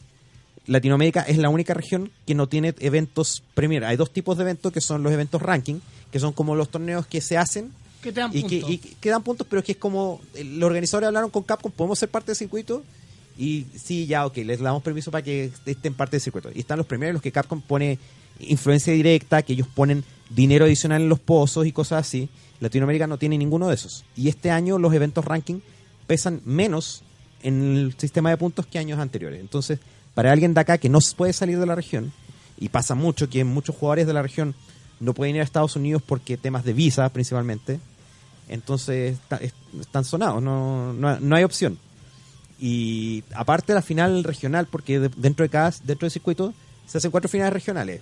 Latinoamérica 0.66 1.22
es 1.22 1.36
la 1.36 1.48
única 1.48 1.74
región 1.74 2.12
que 2.26 2.36
no 2.36 2.46
tiene 2.46 2.76
eventos 2.78 3.42
Premier. 3.54 3.84
Hay 3.86 3.96
dos 3.96 4.12
tipos 4.12 4.36
de 4.36 4.44
eventos 4.44 4.72
que 4.72 4.80
son 4.80 5.02
los 5.02 5.12
eventos 5.12 5.42
ranking, 5.42 5.80
que 6.12 6.20
son 6.20 6.32
como 6.32 6.54
los 6.54 6.68
torneos 6.68 7.08
que 7.08 7.20
se 7.20 7.36
hacen 7.36 7.72
Que 8.02 8.12
te 8.12 8.20
dan 8.20 8.30
y 8.32 8.42
que, 8.42 8.60
puntos. 8.60 8.70
y 8.70 8.78
que 8.78 9.10
dan 9.10 9.22
puntos, 9.22 9.46
pero 9.48 9.62
que 9.62 9.72
es 9.72 9.78
como 9.78 10.20
los 10.34 10.66
organizadores 10.66 11.08
hablaron 11.08 11.30
con 11.30 11.42
Capcom, 11.42 11.72
podemos 11.72 11.98
ser 11.98 12.08
parte 12.08 12.28
del 12.28 12.36
circuito 12.36 12.82
y 13.36 13.66
sí, 13.76 14.06
ya, 14.06 14.26
ok, 14.26 14.36
les 14.38 14.58
damos 14.58 14.82
permiso 14.82 15.10
para 15.10 15.22
que 15.22 15.52
estén 15.64 15.94
parte 15.94 16.16
del 16.16 16.20
circuito. 16.20 16.50
Y 16.54 16.60
están 16.60 16.76
los 16.76 16.86
primeros 16.86 17.10
en 17.10 17.14
los 17.14 17.22
que 17.22 17.30
Capcom 17.30 17.60
pone 17.60 17.98
influencia 18.40 18.92
directa, 18.92 19.42
que 19.42 19.52
ellos 19.52 19.68
ponen 19.68 20.04
dinero 20.30 20.64
adicional 20.64 21.02
en 21.02 21.08
los 21.08 21.20
pozos 21.20 21.64
y 21.66 21.72
cosas 21.72 22.06
así. 22.06 22.28
Latinoamérica 22.60 23.06
no 23.06 23.16
tiene 23.16 23.38
ninguno 23.38 23.68
de 23.68 23.76
esos. 23.76 24.04
Y 24.16 24.28
este 24.28 24.50
año 24.50 24.78
los 24.78 24.92
eventos 24.92 25.24
ranking 25.24 25.60
pesan 26.08 26.40
menos 26.44 27.04
en 27.42 27.76
el 27.76 27.94
sistema 27.96 28.30
de 28.30 28.36
puntos 28.36 28.66
que 28.66 28.80
años 28.80 28.98
anteriores. 28.98 29.40
Entonces, 29.40 29.78
para 30.14 30.32
alguien 30.32 30.52
de 30.52 30.60
acá 30.60 30.78
que 30.78 30.88
no 30.88 30.98
puede 31.16 31.32
salir 31.32 31.60
de 31.60 31.66
la 31.66 31.76
región, 31.76 32.12
y 32.58 32.70
pasa 32.70 32.96
mucho 32.96 33.30
que 33.30 33.44
muchos 33.44 33.76
jugadores 33.76 34.06
de 34.06 34.12
la 34.12 34.22
región 34.22 34.54
no 35.00 35.14
pueden 35.14 35.34
ir 35.36 35.40
a 35.40 35.44
Estados 35.44 35.76
Unidos 35.76 36.02
porque 36.04 36.36
temas 36.36 36.64
de 36.64 36.72
visa 36.72 37.08
principalmente, 37.10 37.80
entonces 38.48 39.14
está- 39.14 39.36
es- 39.36 39.54
están 39.80 40.04
sonados, 40.04 40.42
no, 40.42 40.92
no, 40.92 41.18
no 41.20 41.36
hay 41.36 41.44
opción. 41.44 41.78
Y 42.60 43.22
aparte 43.34 43.74
la 43.74 43.82
final 43.82 44.24
regional, 44.24 44.66
porque 44.70 44.98
de- 44.98 45.10
dentro 45.16 45.44
de 45.44 45.48
cada 45.50 45.70
dentro 45.84 46.06
del 46.06 46.10
circuito 46.10 46.52
se 46.86 46.98
hacen 46.98 47.10
cuatro 47.10 47.28
finales 47.28 47.52
regionales: 47.52 48.00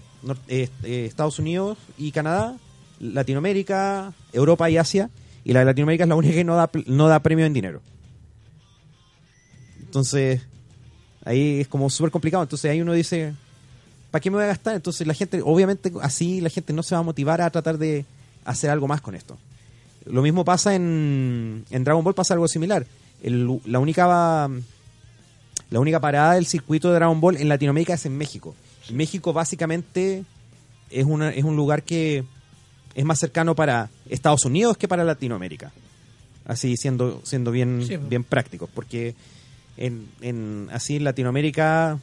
eh, 0.48 0.68
Estados 0.82 1.38
Unidos 1.38 1.76
y 1.98 2.11
Canadá, 2.12 2.56
Latinoamérica, 3.00 4.14
Europa 4.32 4.70
y 4.70 4.78
Asia. 4.78 5.11
Y 5.44 5.52
la 5.52 5.61
de 5.61 5.66
Latinoamérica 5.66 6.04
es 6.04 6.09
la 6.09 6.16
única 6.16 6.35
que 6.35 6.44
no 6.44 6.56
da, 6.56 6.70
no 6.87 7.06
da 7.09 7.20
premio 7.20 7.44
en 7.46 7.52
dinero. 7.52 7.80
Entonces, 9.80 10.42
ahí 11.24 11.61
es 11.61 11.68
como 11.68 11.88
súper 11.90 12.11
complicado. 12.11 12.42
Entonces 12.42 12.70
ahí 12.70 12.80
uno 12.80 12.92
dice, 12.92 13.35
¿para 14.10 14.20
qué 14.20 14.30
me 14.30 14.36
voy 14.36 14.44
a 14.44 14.48
gastar? 14.48 14.74
Entonces 14.76 15.06
la 15.06 15.14
gente, 15.14 15.40
obviamente 15.44 15.92
así 16.02 16.40
la 16.40 16.50
gente 16.50 16.72
no 16.72 16.82
se 16.82 16.94
va 16.94 17.00
a 17.00 17.04
motivar 17.04 17.40
a 17.40 17.50
tratar 17.50 17.78
de 17.78 18.04
hacer 18.44 18.70
algo 18.70 18.86
más 18.88 19.00
con 19.00 19.14
esto. 19.14 19.36
Lo 20.04 20.22
mismo 20.22 20.44
pasa 20.44 20.74
en, 20.74 21.64
en 21.70 21.84
Dragon 21.84 22.04
Ball, 22.04 22.14
pasa 22.14 22.34
algo 22.34 22.46
similar. 22.48 22.86
El- 23.22 23.60
la 23.64 23.78
única 23.80 24.48
la 25.70 25.80
única 25.80 25.98
parada 26.00 26.34
del 26.34 26.46
circuito 26.46 26.88
de 26.88 26.94
Dragon 26.94 27.20
Ball 27.20 27.36
en 27.38 27.48
Latinoamérica 27.48 27.94
es 27.94 28.06
en 28.06 28.16
México. 28.16 28.54
México 28.92 29.32
básicamente 29.32 30.22
es, 30.90 31.04
una, 31.04 31.30
es 31.30 31.42
un 31.44 31.56
lugar 31.56 31.82
que 31.82 32.24
es 32.94 33.04
más 33.04 33.18
cercano 33.18 33.54
para 33.56 33.90
Estados 34.08 34.44
Unidos 34.44 34.76
que 34.76 34.86
para 34.86 35.02
Latinoamérica. 35.04 35.72
Así 36.46 36.76
siendo, 36.76 37.20
siendo 37.24 37.50
bien, 37.50 37.82
Sí. 37.84 37.96
bien 37.96 38.22
prácticos. 38.22 38.70
Porque 38.72 39.16
en, 39.76 40.06
en, 40.20 40.68
así 40.72 40.96
en 40.96 41.04
Latinoamérica, 41.04 41.98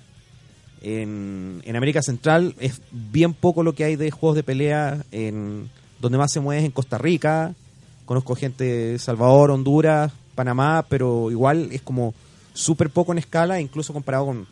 en, 0.84 1.62
América 1.76 2.02
Central, 2.02 2.56
es 2.60 2.82
bien 2.92 3.34
poco 3.34 3.64
lo 3.64 3.74
que 3.74 3.84
hay 3.86 3.96
de 3.96 4.12
juegos 4.12 4.36
de 4.36 4.44
pelea. 4.44 5.04
En, 5.12 5.70
donde 6.00 6.18
más 6.18 6.34
se 6.34 6.42
mueve 6.42 6.60
es 6.60 6.66
en 6.66 6.72
Costa 6.72 6.98
Rica. 6.98 7.56
Conozco 8.06 8.36
gente 8.36 8.66
de 8.66 9.00
Salvador, 9.00 9.52
Honduras, 9.52 10.12
Panamá, 10.36 10.86
pero 10.90 11.32
igual 11.32 11.70
es 11.72 11.82
como 11.82 12.14
súper 12.54 12.90
poco 12.90 13.14
en 13.14 13.20
escala, 13.20 13.62
incluso 13.62 13.94
comparado 13.94 14.26
con, 14.26 14.48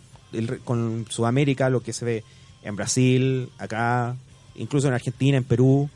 con 0.63 1.05
Sudamérica, 1.09 1.69
lo 1.69 1.83
que 1.83 1.91
se 1.91 2.05
ve 2.05 2.23
en 2.63 2.77
Brasil, 2.77 3.49
acá, 3.57 4.15
incluso 4.55 4.87
en 4.87 4.93
Argentina, 4.93 5.37
en 5.37 5.43
Perú, 5.43 5.89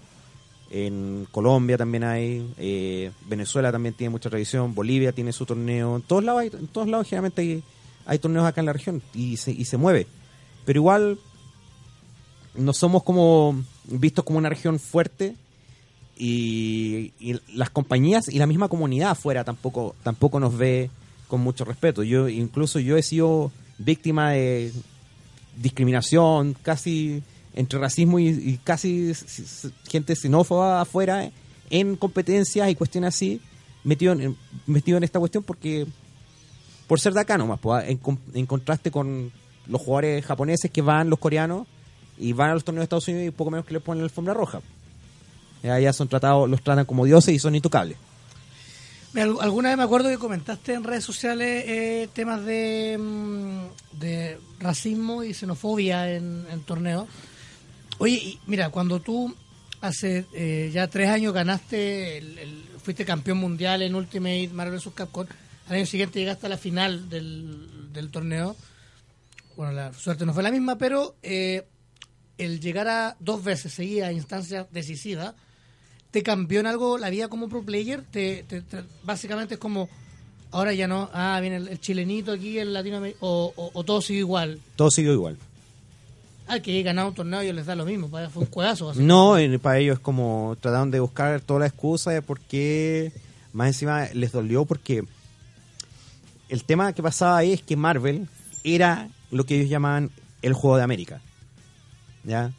en 0.71 1.25
Colombia 1.31 1.77
también 1.77 2.03
hay, 2.03 2.45
eh, 2.57 3.11
Venezuela 3.29 3.71
también 3.71 3.95
tiene 3.95 4.09
mucha 4.09 4.29
tradición, 4.29 4.75
Bolivia 4.75 5.13
tiene 5.13 5.31
su 5.31 5.45
torneo, 5.45 5.95
en 5.95 6.01
todos 6.01 6.23
lados, 6.23 6.41
hay- 6.41 6.51
en 6.59 6.67
todos 6.67 6.87
lados 6.87 7.07
generalmente 7.07 7.41
hay, 7.41 7.63
hay 8.05 8.19
torneos 8.19 8.45
acá 8.45 8.59
en 8.61 8.65
la 8.65 8.73
región 8.73 9.01
y 9.13 9.37
se, 9.37 9.51
y 9.51 9.63
se 9.63 9.77
mueve. 9.77 10.05
Pero 10.65 10.79
igual 10.79 11.19
no 12.55 12.73
somos 12.73 13.03
como 13.03 13.63
vistos 13.85 14.25
como 14.25 14.39
una 14.39 14.49
región 14.49 14.79
fuerte 14.79 15.35
y, 16.17 17.13
las 17.53 17.69
compañías 17.69 18.27
y 18.29 18.39
la 18.39 18.47
misma 18.47 18.67
comunidad 18.67 19.11
afuera 19.11 19.43
tampoco 19.43 19.95
tampoco 20.03 20.39
nos 20.39 20.57
ve 20.57 20.89
con 21.27 21.41
mucho 21.41 21.65
respeto. 21.65 22.03
Yo 22.03 22.29
incluso 22.29 22.79
yo 22.79 22.97
he 22.97 23.03
sido 23.03 23.51
víctima 23.77 24.31
de 24.31 24.71
discriminación, 25.57 26.55
casi 26.61 27.23
entre 27.53 27.79
racismo 27.79 28.19
y, 28.19 28.59
casi 28.63 29.13
gente 29.87 30.15
xenófoba 30.15 30.81
afuera 30.81 31.29
en 31.69 31.95
competencias 31.95 32.69
y 32.69 32.75
cuestiones 32.75 33.15
así, 33.15 33.41
metido 33.83 34.13
en, 34.13 34.35
metido 34.65 34.97
en 34.97 35.03
esta 35.03 35.19
cuestión 35.19 35.43
porque 35.43 35.85
por 36.87 36.99
ser 36.99 37.13
de 37.13 37.21
acá 37.21 37.37
nomás, 37.37 37.59
pues, 37.59 37.85
en 37.87 38.45
contraste 38.45 38.91
con 38.91 39.31
los 39.67 39.81
jugadores 39.81 40.25
japoneses 40.25 40.71
que 40.71 40.81
van, 40.81 41.09
los 41.09 41.19
coreanos, 41.19 41.67
y 42.17 42.33
van 42.33 42.51
a 42.51 42.53
los 42.53 42.63
torneos 42.63 42.81
de 42.81 42.85
Estados 42.85 43.07
Unidos 43.07 43.27
y 43.27 43.31
poco 43.31 43.51
menos 43.51 43.65
que 43.65 43.73
les 43.73 43.83
ponen 43.83 44.01
la 44.01 44.05
alfombra 44.05 44.33
roja. 44.33 44.61
Eh, 45.63 45.69
Allá 45.71 45.91
son 45.93 46.07
tratados, 46.07 46.49
los 46.49 46.61
tratan 46.61 46.85
como 46.85 47.05
dioses 47.05 47.33
y 47.33 47.39
son 47.39 47.55
intocables. 47.55 47.97
Alguna 49.15 49.69
vez 49.69 49.77
me 49.77 49.83
acuerdo 49.83 50.09
que 50.09 50.17
comentaste 50.17 50.73
en 50.73 50.83
redes 50.83 51.05
sociales 51.05 51.63
eh, 51.67 52.09
temas 52.13 52.43
de, 52.43 52.97
mm, 52.99 53.65
racismo 54.59 55.23
y 55.23 55.33
xenofobia 55.33 56.11
en, 56.13 56.45
en 56.51 56.59
torneos. 56.61 57.07
Oye, 57.97 58.37
mira, 58.45 58.69
cuando 58.71 58.99
tú 58.99 59.33
hace 59.79 60.25
eh, 60.33 60.69
ya 60.73 60.87
tres 60.89 61.09
años 61.09 61.33
ganaste, 61.33 62.17
el- 62.17 62.65
fuiste 62.83 63.05
campeón 63.05 63.37
mundial 63.37 63.81
en 63.83 63.95
Ultimate 63.95 64.49
Marvel 64.53 64.79
vs. 64.79 64.89
Capcom, 64.93 65.25
al 65.69 65.75
año 65.75 65.85
siguiente 65.85 66.19
llegaste 66.19 66.45
a 66.47 66.49
la 66.49 66.57
final 66.57 67.09
del, 67.09 67.93
del 67.93 68.11
torneo. 68.11 68.55
Bueno, 69.57 69.71
la 69.73 69.93
suerte 69.93 70.25
no 70.25 70.33
fue 70.33 70.43
la 70.43 70.51
misma, 70.51 70.77
pero 70.77 71.15
eh, 71.23 71.65
el 72.37 72.59
llegar 72.59 72.87
a 72.87 73.15
dos 73.19 73.43
veces 73.43 73.73
seguidas 73.73 74.09
a 74.09 74.11
instancias 74.11 74.67
decisivas, 74.71 75.33
¿te 76.11 76.23
cambió 76.23 76.59
en 76.59 76.67
algo 76.67 76.97
la 76.97 77.09
vida 77.09 77.27
como 77.29 77.47
pro 77.49 77.63
player? 77.63 78.03
Te, 78.11 78.43
te- 78.47 78.61
te- 78.61 78.83
básicamente 79.03 79.53
es 79.55 79.59
como, 79.59 79.87
ahora 80.51 80.73
ya 80.73 80.87
no, 80.87 81.09
ah, 81.13 81.37
viene 81.41 81.57
el, 81.57 81.67
el 81.69 81.79
chilenito 81.79 82.31
aquí, 82.33 82.59
el 82.59 82.73
latinoamericano, 82.73 83.25
o, 83.25 83.53
o- 83.55 83.71
o 83.73 83.83
todo 83.83 84.01
sigue 84.01 84.19
igual. 84.19 84.59
Todo 84.75 84.91
siguió 84.91 85.13
igual. 85.13 85.37
Ah, 86.47 86.59
que 86.59 86.83
ganado 86.83 87.07
un 87.07 87.15
torneo 87.15 87.41
y 87.41 87.51
les 87.53 87.65
da 87.65 87.75
lo 87.75 87.85
mismo, 87.85 88.09
para- 88.09 88.29
fue 88.29 88.43
un 88.43 88.49
juegazo. 88.51 88.93
No, 88.95 89.35
para 89.61 89.79
ellos 89.79 89.95
es 89.97 89.99
como 90.03 90.57
trataron 90.59 90.91
de 90.91 90.99
buscar 90.99 91.39
toda 91.41 91.61
la 91.61 91.67
excusa 91.67 92.11
de 92.11 92.21
por 92.21 92.39
qué 92.41 93.11
más 93.53 93.67
encima 93.67 94.07
les 94.13 94.31
dolió 94.33 94.65
porque 94.65 95.03
el 96.49 96.63
tema 96.65 96.91
que 96.93 97.01
pasaba 97.01 97.37
ahí 97.37 97.53
es 97.53 97.61
que 97.63 97.75
Marvel 97.75 98.27
era 98.63 99.09
lo 99.35 99.45
que 99.45 99.55
ellos 99.57 99.69
llamaban 99.69 100.11
el 100.41 100.53
juego 100.53 100.77
de 100.77 100.83
América. 100.83 101.21
¿Ya? 102.23 102.51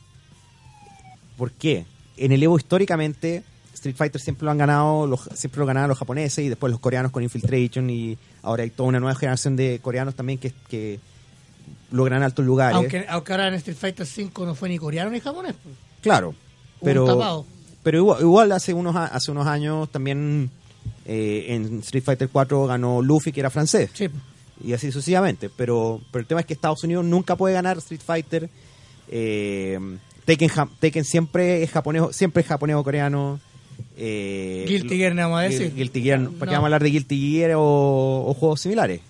¿Por 1.37 1.53
qué? 1.53 1.87
En 2.17 2.33
el 2.33 2.43
Evo 2.43 2.57
históricamente 2.57 3.43
Street 3.75 3.97
Fighter 3.97 4.21
siempre 4.21 4.45
lo 4.45 4.51
han 4.51 4.59
ganado, 4.59 5.07
los, 5.07 5.29
siempre 5.35 5.61
lo 5.61 5.67
ganaban 5.67 5.89
los 5.89 5.99
japoneses 5.99 6.45
y 6.45 6.49
después 6.49 6.71
los 6.71 6.81
coreanos 6.81 7.13
con 7.13 7.23
Infiltration 7.23 7.89
y 7.91 8.17
ahora 8.43 8.63
hay 8.63 8.71
toda 8.71 8.89
una 8.89 9.01
nueva 9.01 9.15
generación 9.15 9.55
de 9.57 9.81
coreanos 9.83 10.15
también 10.15 10.39
que, 10.39 10.53
que 10.69 10.99
logran 11.91 12.23
altos 12.23 12.45
lugares. 12.45 12.77
Aunque, 12.77 13.07
aunque 13.09 13.33
ahora 13.33 13.49
en 13.49 13.55
Street 13.55 13.77
Fighter 13.77 14.07
5 14.07 14.47
no 14.47 14.55
fue 14.55 14.69
ni 14.69 14.79
coreano 14.79 15.11
ni 15.11 15.21
japonés. 15.21 15.55
pues. 15.63 15.75
Claro, 16.03 16.35
pero 16.83 17.45
pero 17.83 17.99
igual, 17.99 18.21
igual 18.21 18.53
hace 18.53 18.75
unos 18.75 18.97
hace 18.97 19.31
unos 19.31 19.47
años 19.47 19.91
también 19.91 20.51
eh, 21.05 21.47
en 21.49 21.79
Street 21.81 22.03
Fighter 22.03 22.29
4 22.29 22.67
ganó 22.67 23.01
Luffy 23.01 23.31
que 23.31 23.41
era 23.41 23.51
francés 23.51 23.91
Sí, 23.95 24.09
pues. 24.09 24.23
Y 24.63 24.73
así 24.73 24.91
sucesivamente, 24.93 25.51
pero 25.55 26.01
pero 26.11 26.21
el 26.21 26.27
tema 26.27 26.41
es 26.41 26.47
que 26.47 26.55
Estados 26.55 26.83
Unidos 26.85 27.05
nunca 27.05 27.37
puede 27.37 27.55
ganar 27.55 27.79
Street 27.79 28.01
Fighter 28.05 28.49
eh, 29.09 29.79
Tekken, 30.25 31.05
siempre 31.05 31.63
es 31.63 31.71
japonés 31.71 32.17
siempre 32.17 32.43
es 32.43 32.49
japonés 32.49 32.77
o 32.77 32.83
coreano 32.85 33.41
eh, 33.97 34.65
Guilty 34.67 34.97
Gear, 34.97 35.15
no 35.15 35.23
vamos 35.23 35.39
a 35.41 35.43
decir. 35.43 35.75
Guilty 35.75 36.03
Gear, 36.03 36.19
¿para 36.21 36.31
No. 36.31 36.39
qué 36.39 36.47
vamos 36.47 36.63
a 36.63 36.67
hablar 36.67 36.83
de 36.83 36.91
Guilty 36.91 37.33
Gear 37.33 37.53
o, 37.57 38.25
o 38.27 38.35
juegos 38.35 38.61
similares? 38.61 39.01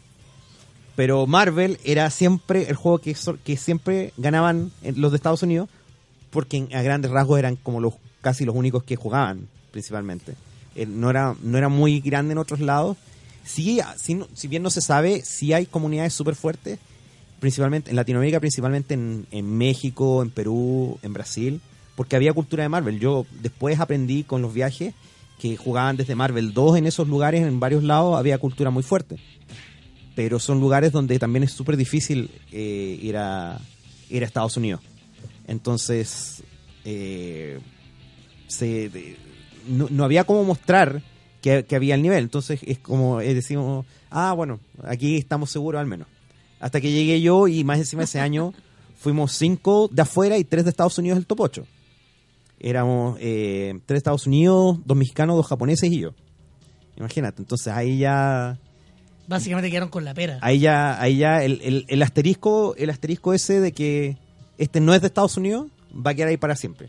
Pero 0.97 1.27
Marvel 1.27 1.79
era 1.85 2.09
siempre 2.11 2.69
el 2.69 2.75
juego 2.75 2.99
que, 2.99 3.15
que 3.45 3.57
siempre 3.57 4.13
ganaban 4.17 4.73
los 4.97 5.13
de 5.13 5.17
Estados 5.17 5.43
Unidos 5.43 5.69
porque 6.31 6.67
a 6.73 6.83
grandes 6.83 7.11
rasgos 7.11 7.39
eran 7.39 7.57
como 7.57 7.81
los 7.81 7.95
casi 8.23 8.45
los 8.45 8.57
únicos 8.57 8.83
que 8.83 8.97
jugaban 8.97 9.47
principalmente. 9.71 10.35
Eh, 10.75 10.87
no 10.87 11.11
era 11.11 11.35
no 11.43 11.59
era 11.59 11.69
muy 11.69 12.01
grande 12.01 12.33
en 12.33 12.39
otros 12.39 12.61
lados. 12.61 12.97
Sí, 13.47 13.81
no- 14.15 14.29
si 14.35 14.49
bien 14.49 14.63
no 14.63 14.71
se 14.71 14.81
sabe, 14.81 15.23
sí 15.25 15.53
hay 15.53 15.67
comunidades 15.67 16.13
súper 16.13 16.35
fuertes, 16.35 16.79
principalmente 17.41 17.91
en 17.91 17.97
Latinoamérica, 17.97 18.41
principalmente 18.41 18.95
en, 18.95 19.27
en 19.31 19.57
México, 19.57 20.23
en 20.23 20.31
Perú, 20.31 20.99
en 21.03 21.13
Brasil, 21.13 21.61
porque 21.95 22.17
había 22.17 22.33
cultura 22.33 22.65
de 22.65 22.69
Marvel. 22.69 22.99
Yo 22.99 23.25
después 23.41 23.79
aprendí 23.81 24.25
con 24.25 24.43
los 24.43 24.53
viajes 24.53 24.95
que 25.39 25.57
jugaban 25.57 25.97
desde 25.97 26.15
Marvel 26.15 26.53
2 26.55 26.77
en 26.79 26.87
esos 26.87 27.07
lugares, 27.09 27.43
en 27.47 27.61
varios 27.61 27.85
lados, 27.85 28.19
había 28.19 28.39
cultura 28.39 28.71
muy 28.71 28.83
fuerte. 28.83 29.17
Pero 30.15 30.39
son 30.41 30.61
lugares 30.61 30.93
donde 30.93 31.19
también 31.19 31.43
es 31.45 31.53
súper 31.53 31.77
difícil 31.77 32.31
eh, 32.51 32.99
ir, 33.03 33.17
a, 33.17 33.61
ir 34.11 34.23
a 34.23 34.27
Estados 34.27 34.57
Unidos. 34.57 34.81
Entonces, 35.47 36.43
eh, 36.85 37.61
se, 38.49 38.91
no, 39.69 39.89
no 39.91 40.05
había 40.05 40.25
cómo 40.25 40.43
mostrar 40.43 41.03
que, 41.47 41.65
que 41.65 41.77
había 41.77 41.95
el 41.95 42.03
nivel. 42.03 42.25
Entonces 42.25 42.61
es 42.65 42.79
como 42.79 43.21
eh, 43.21 43.33
decimos, 43.35 43.87
ah, 44.11 44.33
bueno, 44.33 44.59
aquí 44.85 45.17
estamos 45.17 45.51
seguros 45.51 45.79
al 45.81 45.87
menos. 45.87 46.09
Hasta 46.59 46.81
que 46.81 46.91
llegué 46.91 47.21
yo 47.21 47.47
y 47.49 47.63
más 47.65 47.79
encima 47.79 48.03
ese 48.05 48.19
año 48.21 48.53
fuimos 48.99 49.33
cinco 49.33 49.89
de 49.93 50.03
afuera 50.03 50.39
y 50.39 50.45
tres 50.45 50.65
de 50.65 50.71
Estados 50.71 50.99
Unidos 50.99 51.19
el 51.19 51.27
top 51.27 51.41
8. 51.41 51.67
Éramos 52.59 53.17
eh, 53.21 53.75
tres 53.87 53.97
de 53.97 53.99
Estados 53.99 54.27
Unidos, 54.27 54.79
dos 54.85 54.97
mexicanos, 54.97 55.37
dos 55.37 55.47
japoneses 55.47 55.91
y 55.93 56.01
yo. 56.01 56.15
Imagínate, 56.97 57.43
entonces 57.43 57.69
ahí 57.69 57.99
ya 57.99 58.59
Básicamente 59.29 59.69
quedaron 59.71 59.89
con 59.91 60.05
la 60.05 60.15
pera. 60.15 60.39
ahí 60.41 60.61
ya, 60.61 61.01
ahí 61.01 61.19
ya 61.19 61.43
el, 61.45 61.61
el- 61.63 61.85
el 61.89 62.03
asterisco, 62.03 62.75
el 62.77 62.91
asterisco 62.91 63.35
ese 63.35 63.61
de 63.61 63.73
que 63.73 64.17
este 64.57 64.81
no 64.81 64.95
es 64.95 65.01
de 65.01 65.09
Estados 65.09 65.37
Unidos, 65.37 65.67
va 65.95 66.13
a 66.13 66.15
quedar 66.15 66.29
ahí 66.31 66.37
para 66.39 66.57
siempre. 66.57 66.89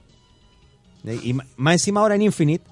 Y 1.24 1.34
más 1.34 1.74
encima 1.74 2.00
ahora 2.02 2.16
en 2.16 2.22
Infinite, 2.22 2.64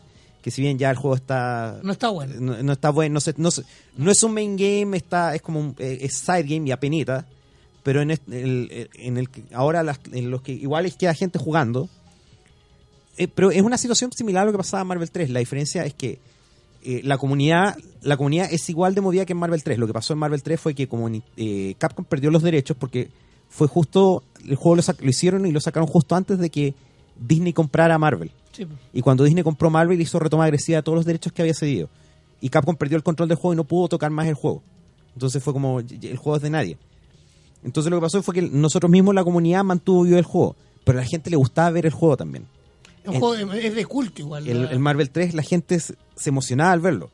que 0.46 0.52
si 0.52 0.62
bien 0.62 0.78
ya 0.78 0.92
el 0.92 0.96
juego 0.96 1.16
está 1.16 1.80
No 1.82 1.92
está 1.92 2.10
bueno. 2.10 2.36
no, 2.40 2.62
no 2.62 2.74
está 2.74 2.92
bueno, 2.92 3.16
no, 3.16 3.20
se- 3.20 3.34
no, 3.38 3.50
se- 3.50 3.64
no 3.98 4.12
es 4.12 4.22
un 4.22 4.32
main 4.32 4.56
game, 4.56 4.96
está 4.96 5.34
es 5.34 5.42
como 5.42 5.60
un 5.60 5.76
eh, 5.80 5.98
es 6.02 6.20
side 6.20 6.44
game 6.44 6.70
y 6.70 6.72
apenita, 6.72 7.26
pero 7.82 8.04
en 8.04 8.12
este- 8.12 8.42
el, 8.44 8.90
en 8.94 9.18
el 9.18 9.30
que 9.32 9.42
ahora 9.54 9.82
las- 9.82 10.00
en 10.12 10.30
los 10.30 10.44
que 10.44 10.52
igual 10.52 10.86
es 10.86 10.98
que 10.98 11.08
hay 11.08 11.16
gente 11.16 11.40
jugando, 11.40 11.90
eh, 13.18 13.28
pero 13.28 13.50
es 13.50 13.64
una 13.64 13.78
situación 13.80 14.12
similar 14.12 14.44
a 14.44 14.46
lo 14.46 14.52
que 14.52 14.60
pasaba 14.60 14.82
en 14.82 14.88
Marvel 14.88 15.10
3. 15.10 15.32
La 15.32 15.40
diferencia 15.40 15.84
es 15.84 15.96
que 15.96 16.20
eh, 16.84 17.02
la 17.04 17.18
comunidad 17.18 17.76
la 18.04 18.16
comunidad 18.16 18.48
es 18.52 18.70
igual 18.70 18.94
de 18.94 19.02
movida 19.02 19.26
que 19.26 19.34
en 19.34 19.40
Marvel 19.40 19.64
3. 19.64 19.80
Lo 19.80 19.88
que 19.88 19.94
pasó 19.94 20.14
en 20.14 20.20
Marvel 20.20 20.44
3 20.44 20.60
fue 20.60 20.76
que 20.76 20.88
como 20.88 21.10
eh, 21.38 21.74
Capcom 21.80 22.06
perdió 22.06 22.30
los 22.30 22.44
derechos 22.44 22.78
porque 22.80 23.10
fue 23.50 23.68
justo 23.68 24.22
el 24.48 24.56
juego 24.56 24.76
lo, 24.76 24.84
lo 25.00 25.10
hicieron 25.10 25.48
y 25.48 25.52
lo 25.52 25.60
sacaron 25.60 25.88
justo 25.88 26.14
antes 26.16 26.38
de 26.38 26.52
que 26.52 26.76
Disney 27.20 27.52
comprara 27.54 27.98
Marvel. 27.98 28.30
Sí. 28.56 28.68
Y 28.94 29.02
cuando 29.02 29.24
Disney 29.24 29.44
compró 29.44 29.70
Marvel 29.70 30.00
hizo 30.00 30.20
retoma 30.20 30.46
agresiva 30.46 30.78
de 30.78 30.84
todos 30.84 30.96
los 30.98 31.06
derechos 31.06 31.32
que 31.34 31.42
había 31.42 31.54
cedido. 31.54 31.90
Y 32.42 32.50
Capcom 32.50 32.76
perdió 32.76 32.98
el 32.98 33.04
control 33.04 33.28
del 33.30 33.38
juego 33.38 33.54
y 33.54 33.58
no 33.58 33.64
pudo 33.64 33.88
tocar 33.90 34.12
más 34.12 34.28
el 34.28 34.34
juego. 34.36 34.62
Entonces 35.14 35.42
fue 35.44 35.54
como, 35.54 35.80
el 35.80 36.18
juego 36.18 36.36
es 36.38 36.42
de 36.42 36.50
nadie. 36.50 36.78
Entonces 37.64 37.90
lo 37.90 37.98
que 37.98 38.02
pasó 38.02 38.22
fue 38.22 38.34
que 38.34 38.42
nosotros 38.44 38.92
mismos, 38.92 39.16
la 39.16 39.24
comunidad, 39.24 39.64
mantuvo 39.64 40.04
vivo 40.04 40.18
el 40.18 40.24
juego. 40.26 40.56
Pero 40.84 41.00
a 41.00 41.02
la 41.02 41.08
gente 41.08 41.30
le 41.30 41.36
gustaba 41.38 41.70
ver 41.72 41.86
el 41.86 41.92
juego 41.94 42.16
también. 42.18 42.46
En- 43.06 43.20
juego 43.20 43.34
de- 43.36 43.68
es 43.68 43.74
de 43.76 43.86
culto 43.86 44.22
igual. 44.22 44.48
El, 44.48 44.66
el 44.66 44.80
Marvel 44.80 45.10
3, 45.10 45.34
la 45.34 45.42
gente 45.44 45.80
se, 45.80 45.96
se 46.16 46.30
emocionaba 46.30 46.72
al 46.72 46.80
verlo. 46.82 47.10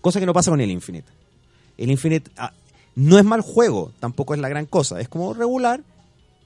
Cosa 0.00 0.20
que 0.20 0.26
no 0.26 0.32
pasa 0.32 0.50
con 0.50 0.60
el 0.60 0.70
Infinite. 0.70 1.08
El 1.76 1.90
Infinite 1.90 2.30
ah, 2.36 2.52
no 2.94 3.18
es 3.18 3.24
mal 3.24 3.40
juego, 3.40 3.92
tampoco 3.98 4.34
es 4.34 4.40
la 4.40 4.48
gran 4.48 4.66
cosa. 4.66 5.00
Es 5.00 5.08
como 5.08 5.34
regular, 5.34 5.82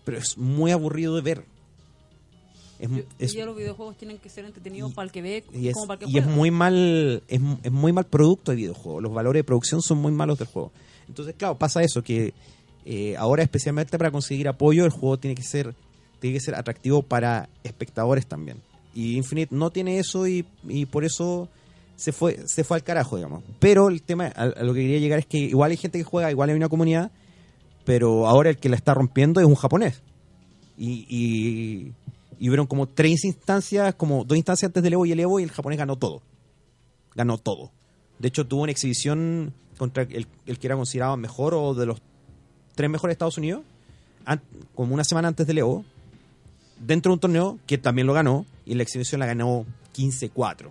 pero 0.04 0.16
es 0.18 0.38
muy 0.38 0.70
aburrido 0.70 1.14
de 1.16 1.20
ver. 1.22 1.44
Es, 2.80 2.90
Yo- 2.90 3.02
es- 3.18 3.32
ya 3.34 3.44
los 3.44 3.56
videojuegos 3.56 3.96
tienen 3.98 4.18
que 4.18 4.28
ser 4.30 4.44
entretenidos 4.44 4.90
y- 4.92 4.94
para 4.94 5.06
el 5.06 5.12
que 5.12 5.22
ve 5.22 5.44
y 5.52 5.68
es, 5.68 5.74
como 5.74 5.86
para 5.86 6.00
el 6.00 6.06
que 6.06 6.12
y 6.12 6.18
es 6.18 6.26
muy 6.26 6.50
mal 6.50 7.22
es, 7.28 7.40
es 7.62 7.70
muy 7.72 7.92
mal 7.92 8.06
producto 8.06 8.52
de 8.52 8.56
videojuego. 8.56 9.00
Los 9.00 9.12
valores 9.12 9.40
de 9.40 9.44
producción 9.44 9.82
son 9.82 9.98
muy 9.98 10.12
malos 10.12 10.38
del 10.38 10.48
juego. 10.48 10.72
Entonces 11.08 11.34
claro 11.36 11.58
pasa 11.58 11.82
eso 11.82 12.02
que 12.02 12.32
eh, 12.86 13.16
ahora 13.18 13.42
especialmente 13.42 13.98
para 13.98 14.10
conseguir 14.10 14.48
apoyo 14.48 14.84
el 14.84 14.90
juego 14.90 15.18
tiene 15.18 15.34
que 15.34 15.42
ser 15.42 15.74
tiene 16.20 16.34
que 16.34 16.40
ser 16.40 16.54
atractivo 16.54 17.02
para 17.02 17.48
espectadores 17.64 18.26
también. 18.26 18.58
Y 18.94 19.16
Infinite 19.16 19.54
no 19.54 19.70
tiene 19.70 19.98
eso 19.98 20.26
y, 20.26 20.44
y 20.68 20.86
por 20.86 21.04
eso 21.04 21.48
se 21.96 22.12
fue 22.12 22.38
se 22.48 22.64
fue 22.64 22.78
al 22.78 22.82
carajo 22.82 23.16
digamos. 23.16 23.42
Pero 23.58 23.88
el 23.88 24.02
tema 24.02 24.26
a, 24.34 24.42
a 24.44 24.62
lo 24.62 24.72
que 24.72 24.80
quería 24.80 24.98
llegar 24.98 25.18
es 25.18 25.26
que 25.26 25.38
igual 25.38 25.70
hay 25.70 25.76
gente 25.76 25.98
que 25.98 26.04
juega 26.04 26.30
igual 26.30 26.48
hay 26.50 26.56
una 26.56 26.68
comunidad 26.70 27.10
pero 27.84 28.26
ahora 28.26 28.50
el 28.50 28.56
que 28.58 28.68
la 28.68 28.76
está 28.76 28.94
rompiendo 28.94 29.40
es 29.40 29.46
un 29.46 29.54
japonés. 29.54 30.02
Y, 30.78 31.04
y, 31.10 31.92
y 32.40 32.48
hubieron 32.48 32.66
como 32.66 32.88
tres 32.88 33.24
instancias, 33.26 33.94
como 33.94 34.24
dos 34.24 34.36
instancias 34.36 34.70
antes 34.70 34.82
del 34.82 34.94
Evo 34.94 35.04
y 35.04 35.12
el 35.12 35.20
Evo, 35.20 35.38
y 35.38 35.42
el 35.42 35.50
japonés 35.50 35.78
ganó 35.78 35.96
todo. 35.96 36.22
Ganó 37.14 37.36
todo. 37.36 37.70
De 38.18 38.28
hecho, 38.28 38.46
tuvo 38.46 38.62
una 38.62 38.72
exhibición 38.72 39.52
contra 39.76 40.04
el, 40.04 40.26
el 40.46 40.58
que 40.58 40.66
era 40.66 40.74
considerado 40.74 41.18
mejor 41.18 41.52
o 41.52 41.74
de 41.74 41.84
los 41.84 42.00
tres 42.74 42.88
mejores 42.88 43.10
de 43.10 43.12
Estados 43.12 43.36
Unidos. 43.36 43.62
como 44.74 44.94
una 44.94 45.04
semana 45.04 45.28
antes 45.28 45.46
del 45.46 45.58
Evo, 45.58 45.84
dentro 46.78 47.10
de 47.10 47.14
un 47.14 47.20
torneo 47.20 47.58
que 47.66 47.76
también 47.76 48.06
lo 48.06 48.14
ganó, 48.14 48.46
y 48.64 48.74
la 48.74 48.84
exhibición 48.84 49.18
la 49.18 49.26
ganó 49.26 49.66
15-4. 49.94 50.70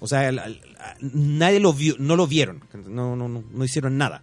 O 0.00 0.06
sea, 0.06 0.32
nadie 1.02 1.60
lo 1.60 1.74
vio, 1.74 1.96
no 1.98 2.16
lo 2.16 2.26
vieron, 2.26 2.62
no, 2.88 3.14
no, 3.14 3.28
no 3.28 3.64
hicieron 3.64 3.98
nada. 3.98 4.22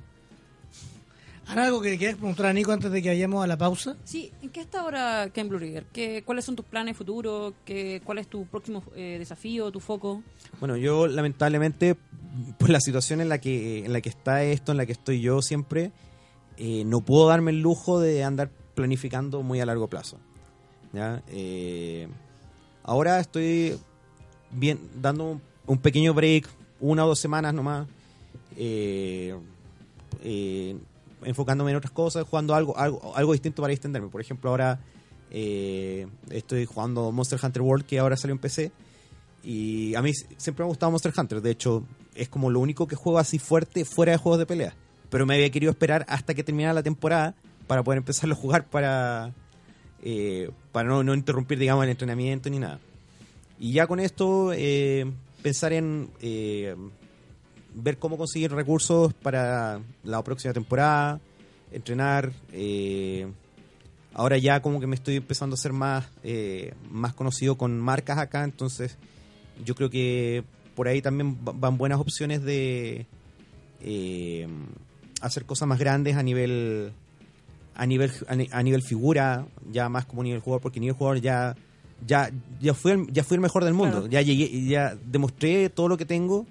¿Hay 1.49 1.57
algo 1.57 1.81
que 1.81 1.89
le 1.89 1.97
quieras 1.97 2.15
preguntar 2.17 2.45
a 2.45 2.53
Nico 2.53 2.71
antes 2.71 2.91
de 2.91 3.01
que 3.01 3.09
vayamos 3.09 3.43
a 3.43 3.47
la 3.47 3.57
pausa? 3.57 3.95
Sí, 4.03 4.31
¿en 4.43 4.49
qué 4.49 4.61
está 4.61 4.81
ahora 4.81 5.31
Ken 5.33 5.49
Bluriger? 5.49 5.85
¿Qué, 5.91 6.21
¿Cuáles 6.23 6.45
son 6.45 6.55
tus 6.55 6.63
planes 6.63 6.95
futuros? 6.95 7.55
¿Qué, 7.65 8.03
¿Cuál 8.03 8.19
es 8.19 8.27
tu 8.27 8.45
próximo 8.45 8.83
eh, 8.95 9.15
desafío, 9.17 9.71
tu 9.71 9.79
foco? 9.79 10.21
Bueno, 10.59 10.77
yo 10.77 11.07
lamentablemente, 11.07 11.95
por 12.59 12.69
la 12.69 12.79
situación 12.79 13.19
en 13.19 13.29
la 13.29 13.39
que, 13.39 13.83
en 13.83 13.93
la 13.93 14.01
que 14.01 14.09
está 14.09 14.43
esto, 14.43 14.73
en 14.73 14.77
la 14.77 14.85
que 14.85 14.91
estoy 14.91 15.21
yo 15.21 15.41
siempre, 15.41 15.91
eh, 16.57 16.83
no 16.85 17.01
puedo 17.01 17.27
darme 17.27 17.49
el 17.49 17.61
lujo 17.61 17.99
de 17.99 18.23
andar 18.23 18.51
planificando 18.75 19.41
muy 19.41 19.59
a 19.59 19.65
largo 19.65 19.87
plazo. 19.87 20.19
¿ya? 20.93 21.23
Eh, 21.29 22.07
ahora 22.83 23.19
estoy 23.19 23.75
bien, 24.51 24.79
dando 25.01 25.23
un, 25.31 25.41
un 25.65 25.77
pequeño 25.79 26.13
break, 26.13 26.47
una 26.79 27.05
o 27.05 27.07
dos 27.07 27.19
semanas 27.19 27.55
nomás, 27.55 27.87
eh, 28.55 29.35
eh, 30.23 30.77
enfocándome 31.23 31.71
en 31.71 31.77
otras 31.77 31.91
cosas, 31.91 32.25
jugando 32.27 32.55
algo, 32.55 32.77
algo, 32.77 33.15
algo 33.15 33.33
distinto 33.33 33.61
para 33.61 33.73
extenderme. 33.73 34.09
Por 34.09 34.21
ejemplo, 34.21 34.49
ahora 34.49 34.79
eh, 35.31 36.07
estoy 36.29 36.65
jugando 36.65 37.11
Monster 37.11 37.39
Hunter 37.41 37.61
World, 37.61 37.85
que 37.85 37.99
ahora 37.99 38.17
salió 38.17 38.33
en 38.33 38.39
PC. 38.39 38.71
Y 39.43 39.95
a 39.95 40.01
mí 40.01 40.13
siempre 40.13 40.63
me 40.63 40.67
ha 40.67 40.69
gustado 40.69 40.91
Monster 40.91 41.13
Hunter. 41.15 41.41
De 41.41 41.51
hecho, 41.51 41.83
es 42.15 42.29
como 42.29 42.49
lo 42.49 42.59
único 42.59 42.87
que 42.87 42.95
juego 42.95 43.19
así 43.19 43.39
fuerte 43.39 43.85
fuera 43.85 44.11
de 44.11 44.17
juegos 44.17 44.39
de 44.39 44.45
pelea. 44.45 44.75
Pero 45.09 45.25
me 45.25 45.35
había 45.35 45.49
querido 45.49 45.71
esperar 45.71 46.05
hasta 46.09 46.33
que 46.33 46.43
terminara 46.43 46.73
la 46.73 46.83
temporada 46.83 47.35
para 47.67 47.83
poder 47.83 47.99
empezarlo 47.99 48.35
a 48.35 48.37
jugar 48.37 48.67
para, 48.67 49.33
eh, 50.03 50.51
para 50.71 50.89
no, 50.89 51.03
no 51.03 51.13
interrumpir, 51.13 51.57
digamos, 51.57 51.83
el 51.83 51.91
entrenamiento 51.91 52.49
ni 52.49 52.59
nada. 52.59 52.79
Y 53.59 53.73
ya 53.73 53.87
con 53.87 53.99
esto, 53.99 54.51
eh, 54.53 55.11
pensar 55.41 55.73
en 55.73 56.09
ver 57.73 57.97
cómo 57.97 58.17
conseguir 58.17 58.51
recursos 58.51 59.13
para 59.13 59.79
la 60.03 60.23
próxima 60.23 60.53
temporada, 60.53 61.19
entrenar. 61.71 62.31
eh, 62.51 63.27
ahora 64.13 64.37
ya 64.37 64.61
como 64.61 64.79
que 64.79 64.87
me 64.87 64.95
estoy 64.95 65.15
empezando 65.17 65.53
a 65.53 65.57
ser 65.57 65.71
más, 65.71 66.07
eh, 66.23 66.73
más 66.89 67.13
conocido 67.13 67.57
con 67.57 67.79
marcas 67.79 68.17
acá, 68.17 68.43
entonces 68.43 68.97
yo 69.63 69.75
creo 69.75 69.89
que 69.89 70.43
por 70.75 70.87
ahí 70.87 71.01
también 71.01 71.37
va- 71.47 71.53
van 71.55 71.77
buenas 71.77 71.99
opciones 71.99 72.41
de 72.43 73.05
eh, 73.81 74.47
hacer 75.21 75.45
cosas 75.45 75.67
más 75.67 75.79
grandes 75.79 76.15
a 76.17 76.23
nivel 76.23 76.91
a 77.75 77.85
nivel 77.85 78.11
a 78.27 78.35
ni- 78.35 78.49
a 78.51 78.61
nivel 78.63 78.81
figura 78.81 79.45
ya 79.71 79.87
más 79.89 80.05
como 80.05 80.23
nivel 80.23 80.41
jugador 80.41 80.61
porque 80.61 80.79
nivel 80.79 80.95
jugador 80.95 81.21
ya 81.21 81.55
ya 82.05 82.29
ya 82.59 82.73
fui 82.73 82.91
el, 82.93 83.07
ya 83.13 83.23
fui 83.23 83.35
el 83.35 83.41
mejor 83.41 83.63
del 83.63 83.73
mundo 83.73 83.97
Claro. 83.99 84.07
ya 84.11 84.21
llegué 84.21 84.65
ya 84.65 84.95
demostré 85.05 85.69
todo 85.69 85.87
lo 85.87 85.97
que 85.97 86.05
tengo 86.05 86.45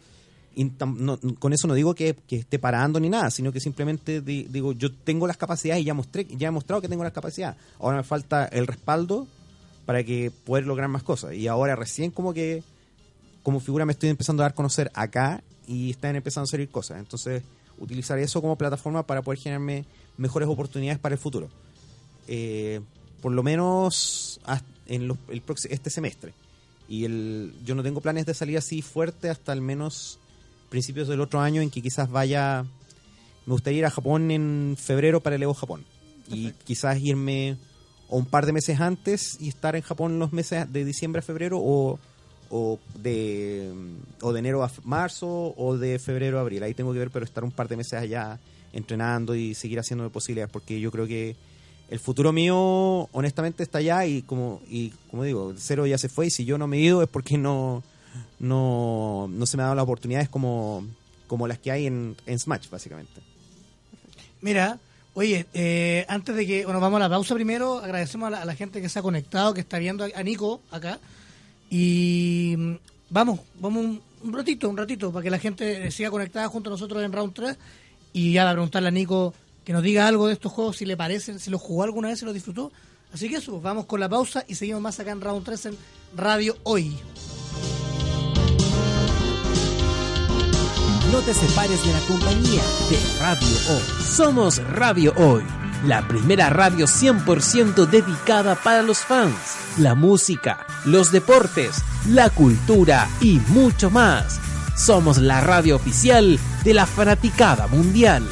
con 1.39 1.53
eso 1.53 1.69
no 1.69 1.75
digo 1.75 1.95
que, 1.95 2.17
esté 2.29 2.59
parando 2.59 2.99
ni 3.01 3.09
nada 3.09 3.31
sino 3.31 3.53
que 3.53 3.61
simplemente 3.61 4.21
di- 4.21 4.45
digo 4.45 4.73
yo 4.73 4.93
tengo 4.93 5.27
las 5.27 5.37
capacidades 5.37 5.83
y 5.83 5.85
ya 5.87 5.95
mostré 5.95 6.27
ya 6.37 6.49
he 6.49 6.51
mostrado 6.51 6.83
que 6.83 6.89
tengo 6.89 7.05
las 7.05 7.13
capacidades 7.13 7.57
ahora 7.79 7.99
me 7.99 8.03
falta 8.03 8.47
el 8.47 8.67
respaldo 8.67 9.27
para 9.87 10.03
que 10.05 10.31
poder 10.45 10.67
lograr 10.67 10.89
más 10.89 11.03
cosas 11.03 11.35
y 11.35 11.47
ahora 11.49 11.77
recién 11.77 12.11
como 12.11 12.35
que 12.35 12.63
como 13.43 13.61
figura 13.61 13.87
me 13.87 13.93
estoy 13.93 14.11
empezando 14.11 14.43
a 14.43 14.45
dar 14.45 14.53
a 14.53 14.55
conocer 14.55 14.91
acá 14.95 15.43
y 15.67 15.91
están 15.91 16.17
empezando 16.17 16.45
a 16.45 16.47
salir 16.49 16.69
cosas. 16.71 16.99
Entonces, 16.99 17.43
utilizar 17.79 18.19
eso 18.19 18.41
como 18.43 18.57
plataforma 18.57 19.05
para 19.05 19.23
poder 19.23 19.39
generarme 19.39 19.85
mejores 20.19 20.49
oportunidades 20.49 20.99
para 20.99 21.15
el 21.15 21.19
futuro. 21.19 21.49
Eh, 22.27 22.81
por 23.23 23.33
lo 23.33 23.43
menos 23.43 24.41
en 24.87 25.09
los- 25.09 25.17
este 25.71 25.89
semestre. 25.91 26.35
Y 26.89 27.05
el, 27.05 27.55
yo 27.65 27.75
no 27.75 27.83
tengo 27.83 28.01
planes 28.01 28.27
de 28.27 28.35
salir 28.35 28.59
así 28.59 28.83
fuerte 28.83 29.31
hasta 29.31 29.53
al 29.53 29.61
menos 29.63 30.19
principios 30.69 31.09
del 31.09 31.21
otro 31.21 31.41
año 31.41 31.63
en 31.63 31.71
que 31.71 31.83
quizás 31.83 32.11
vaya... 32.11 32.65
Me 33.47 33.53
gustaría 33.53 33.79
ir 33.79 33.87
a 33.87 33.91
Japón 33.91 34.31
en 34.31 34.77
febrero 34.79 35.23
para 35.23 35.37
el 35.37 35.43
Evo 35.43 35.55
Japón. 35.55 35.85
Y 36.31 36.53
quizás 36.65 36.99
irme 37.01 37.57
o 38.09 38.19
un 38.19 38.27
par 38.27 38.47
de 38.47 38.53
meses 38.53 38.81
antes 38.81 39.39
y 39.41 39.49
estar 39.49 39.77
en 39.77 39.83
Japón 39.83 40.19
los 40.19 40.33
meses 40.33 40.71
de 40.71 40.85
diciembre 40.85 41.21
a 41.21 41.23
febrero 41.23 41.59
o, 41.59 41.99
o 42.51 42.79
de 42.95 43.73
o 44.21 44.33
de 44.33 44.39
enero 44.39 44.63
a 44.65 44.71
marzo 44.85 45.55
o 45.57 45.77
de 45.77 45.99
febrero 45.99 46.39
a 46.39 46.43
abril. 46.43 46.63
Ahí 46.63 46.75
tengo 46.75 46.93
que 46.93 46.99
ver, 46.99 47.11
pero 47.11 47.25
estar 47.25 47.45
un 47.45 47.51
par 47.51 47.69
de 47.69 47.77
meses 47.77 47.95
allá 47.95 48.39
entrenando 48.73 49.35
y 49.35 49.55
seguir 49.55 49.79
haciéndome 49.79 50.11
posibilidades 50.11 50.53
porque 50.53 50.81
yo 50.81 50.91
creo 50.91 51.07
que 51.07 51.37
el 51.91 51.99
futuro 51.99 52.33
mío 52.33 53.09
honestamente 53.13 53.63
está 53.63 53.79
allá 53.79 54.05
y 54.07 54.23
como 54.23 54.61
y 54.69 54.91
como 55.11 55.25
digo, 55.25 55.55
cero 55.57 55.87
ya 55.87 55.99
se 55.99 56.09
fue 56.09 56.27
y 56.27 56.31
si 56.31 56.45
yo 56.45 56.59
no 56.59 56.67
me 56.67 56.79
he 56.79 56.81
ido 56.81 57.03
es 57.03 57.09
porque 57.09 57.39
no 57.39 57.83
no, 58.39 59.29
no 59.29 59.47
se 59.47 59.57
me 59.57 59.63
han 59.63 59.69
dado 59.69 59.77
las 59.77 59.85
oportunidades 59.85 60.29
como 60.29 60.85
como 61.29 61.47
las 61.47 61.59
que 61.59 61.71
hay 61.71 61.87
en, 61.87 62.17
en 62.27 62.39
Smash 62.41 62.69
básicamente. 62.69 63.21
Mira, 64.41 64.79
oye, 65.15 65.47
eh, 65.53 66.05
antes 66.09 66.35
de 66.35 66.47
que, 66.47 66.65
bueno, 66.65 66.81
vamos 66.81 66.97
a 66.97 67.05
la 67.05 67.09
pausa 67.09 67.35
primero, 67.35 67.79
agradecemos 67.79 68.33
a 68.33 68.45
la, 68.45 68.55
gente 68.55 68.81
que 68.81 68.89
se 68.89 68.99
ha 68.99 69.03
conectado, 69.03 69.55
que 69.55 69.61
está 69.61 69.79
viendo 69.79 70.05
a, 70.13 70.23
Nico 70.23 70.61
acá. 70.73 70.99
Y 71.71 72.55
mm, 72.57 72.75
vamos, 73.11 73.41
vamos 73.61 73.99
un, 74.23 74.33
ratito, 74.33 74.69
un 74.69 74.77
ratito, 74.77 75.13
para 75.13 75.23
que 75.23 75.31
la 75.31 75.39
gente 75.39 75.91
siga 75.91 76.11
conectada 76.11 76.49
junto 76.49 76.71
a 76.71 76.73
nosotros 76.73 77.05
en 77.05 77.13
Round 77.13 77.35
3. 77.35 77.57
Y 78.13 78.33
ya 78.33 78.49
a 78.49 78.53
preguntarle 78.53 78.89
a 78.89 78.93
Nico 78.93 79.35
que 79.65 79.73
nos 79.73 79.83
diga 79.83 80.09
algo 80.09 80.29
de 80.29 80.33
estos 80.33 80.51
juegos, 80.51 80.79
si 80.79 80.87
le 80.87 80.97
parecen, 80.97 81.39
si 81.39 81.51
los 81.51 81.61
jugó 81.61 81.83
alguna 81.83 82.09
vez, 82.09 82.21
si 82.21 82.25
los 82.25 82.35
disfrutó. 82.35 82.73
Así 83.13 83.29
que 83.29 83.37
eso, 83.37 83.53
pues, 83.53 83.63
vamos 83.63 83.87
con 83.87 84.01
la 84.01 84.09
pausa 84.09 84.45
y 84.49 84.55
seguimos 84.55 84.81
más 84.81 84.99
acá 84.99 85.11
en 85.11 85.21
Round 85.21 85.45
3 85.45 85.67
en 85.67 85.77
Radio 86.17 86.57
Hoy. 86.63 86.97
No 91.13 91.21
te 91.21 91.33
separes 91.33 91.83
de 91.87 91.93
la 91.93 92.01
compañía 92.01 92.63
de 92.91 92.99
Radio 93.19 93.49
Hoy. 93.71 94.05
Somos 94.05 94.63
Radio 94.73 95.15
Hoy, 95.17 95.43
la 95.87 96.07
primera 96.07 96.51
radio 96.51 96.87
100% 96.87 97.87
dedicada 97.87 98.57
para 98.57 98.83
los 98.83 98.99
fans, 98.99 99.35
la 99.79 99.95
música, 99.95 100.67
los 100.85 101.11
deportes, 101.11 101.77
la 102.11 102.29
cultura 102.29 103.09
y 103.23 103.41
mucho 103.49 103.89
más. 103.91 104.39
Somos 104.77 105.17
la 105.17 105.41
radio 105.41 105.77
oficial 105.77 106.39
de 106.63 106.75
la 106.75 106.85
fanaticada 106.85 107.69
mundial. 107.69 108.29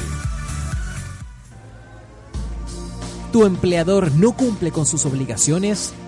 ¿Tu 3.31 3.43
empleador 3.43 4.11
no 4.11 4.33
cumple 4.33 4.71
con 4.71 4.85
sus 4.85 5.03
obligaciones? 5.07 5.93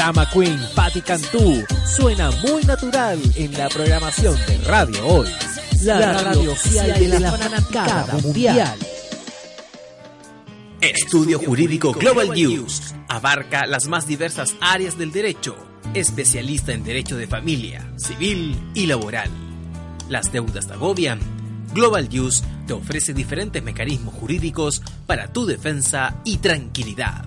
Drama 0.00 0.26
queen 0.30 0.58
Patti 0.74 1.02
Cantú 1.02 1.62
suena 1.84 2.30
muy 2.42 2.64
natural 2.64 3.20
en 3.34 3.52
la 3.52 3.68
programación 3.68 4.34
de 4.46 4.56
Radio 4.64 5.06
Hoy, 5.06 5.28
la, 5.82 6.22
radio 6.22 6.52
oficial 6.52 6.98
de 6.98 7.20
la 7.20 7.32
fanaticada 7.32 8.06
mundial. 8.22 8.78
Estudio 10.80 11.38
Jurídico 11.38 11.92
Global 11.92 12.30
News 12.30 12.94
abarca 13.08 13.66
las 13.66 13.88
más 13.88 14.06
diversas 14.06 14.56
áreas 14.62 14.96
del 14.96 15.12
derecho, 15.12 15.54
especialista 15.92 16.72
en 16.72 16.82
derecho 16.82 17.18
de 17.18 17.26
familia, 17.26 17.92
civil 17.96 18.58
y 18.72 18.86
laboral. 18.86 19.28
Las 20.08 20.32
deudas 20.32 20.66
te 20.66 20.72
agobian, 20.72 21.20
Global 21.74 22.08
Use 22.10 22.42
te 22.66 22.72
ofrece 22.72 23.12
diferentes 23.12 23.62
mecanismos 23.62 24.14
jurídicos 24.14 24.80
para 25.06 25.30
tu 25.30 25.44
defensa 25.44 26.22
y 26.24 26.38
tranquilidad. 26.38 27.26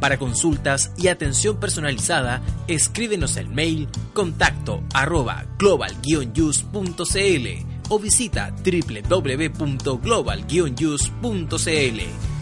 Para 0.00 0.18
consultas 0.18 0.92
y 0.96 1.08
atención 1.08 1.58
personalizada, 1.58 2.42
escríbenos 2.68 3.36
el 3.36 3.48
mail 3.48 3.88
contacto 4.12 4.82
arroba 4.92 5.46
global 5.58 5.96
o 7.88 7.98
visita 7.98 8.54
www.global 8.64 10.46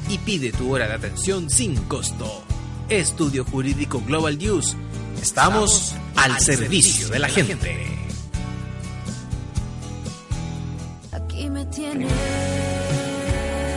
y 0.09 0.19
pide 0.19 0.53
tu 0.53 0.73
hora 0.73 0.89
de 0.89 0.95
atención 0.95 1.49
sin 1.51 1.77
costo. 1.85 2.45
Estudio 2.89 3.45
Jurídico 3.45 4.03
Global 4.07 4.37
Use. 4.37 4.77
Estamos, 5.21 5.95
al, 6.17 6.39
servicio, 6.41 7.09
de 7.09 7.19
la, 7.19 7.29
gente. 7.29 7.87
Aquí 11.13 11.49
me 11.49 11.65
tienes. 11.67 12.13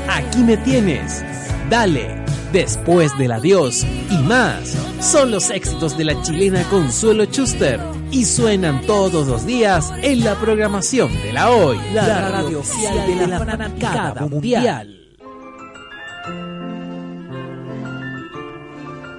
Aquí 0.10 0.40
me 0.40 0.58
tienes. 0.58 1.24
Dale. 1.70 2.26
Después 2.56 3.12
del 3.18 3.34
adiós 3.34 3.86
y 4.10 4.18
más. 4.20 4.78
Son 5.02 5.30
los 5.30 5.50
éxitos 5.50 5.98
de 5.98 6.06
la 6.06 6.22
chilena 6.22 6.64
Consuelo 6.70 7.26
Schuster 7.26 7.82
y 8.12 8.24
suenan 8.24 8.80
todos 8.86 9.28
los 9.28 9.46
días 9.46 9.92
en 10.02 10.24
la 10.24 10.36
programación 10.36 11.12
de 11.22 11.34
la 11.34 11.52
hoy, 11.52 11.78
la, 11.94 12.30
radio 12.30 12.62
oficial 12.62 13.08
de 13.08 13.28
la 13.28 13.40
fanaticada 13.40 14.26
mundial. 14.26 15.06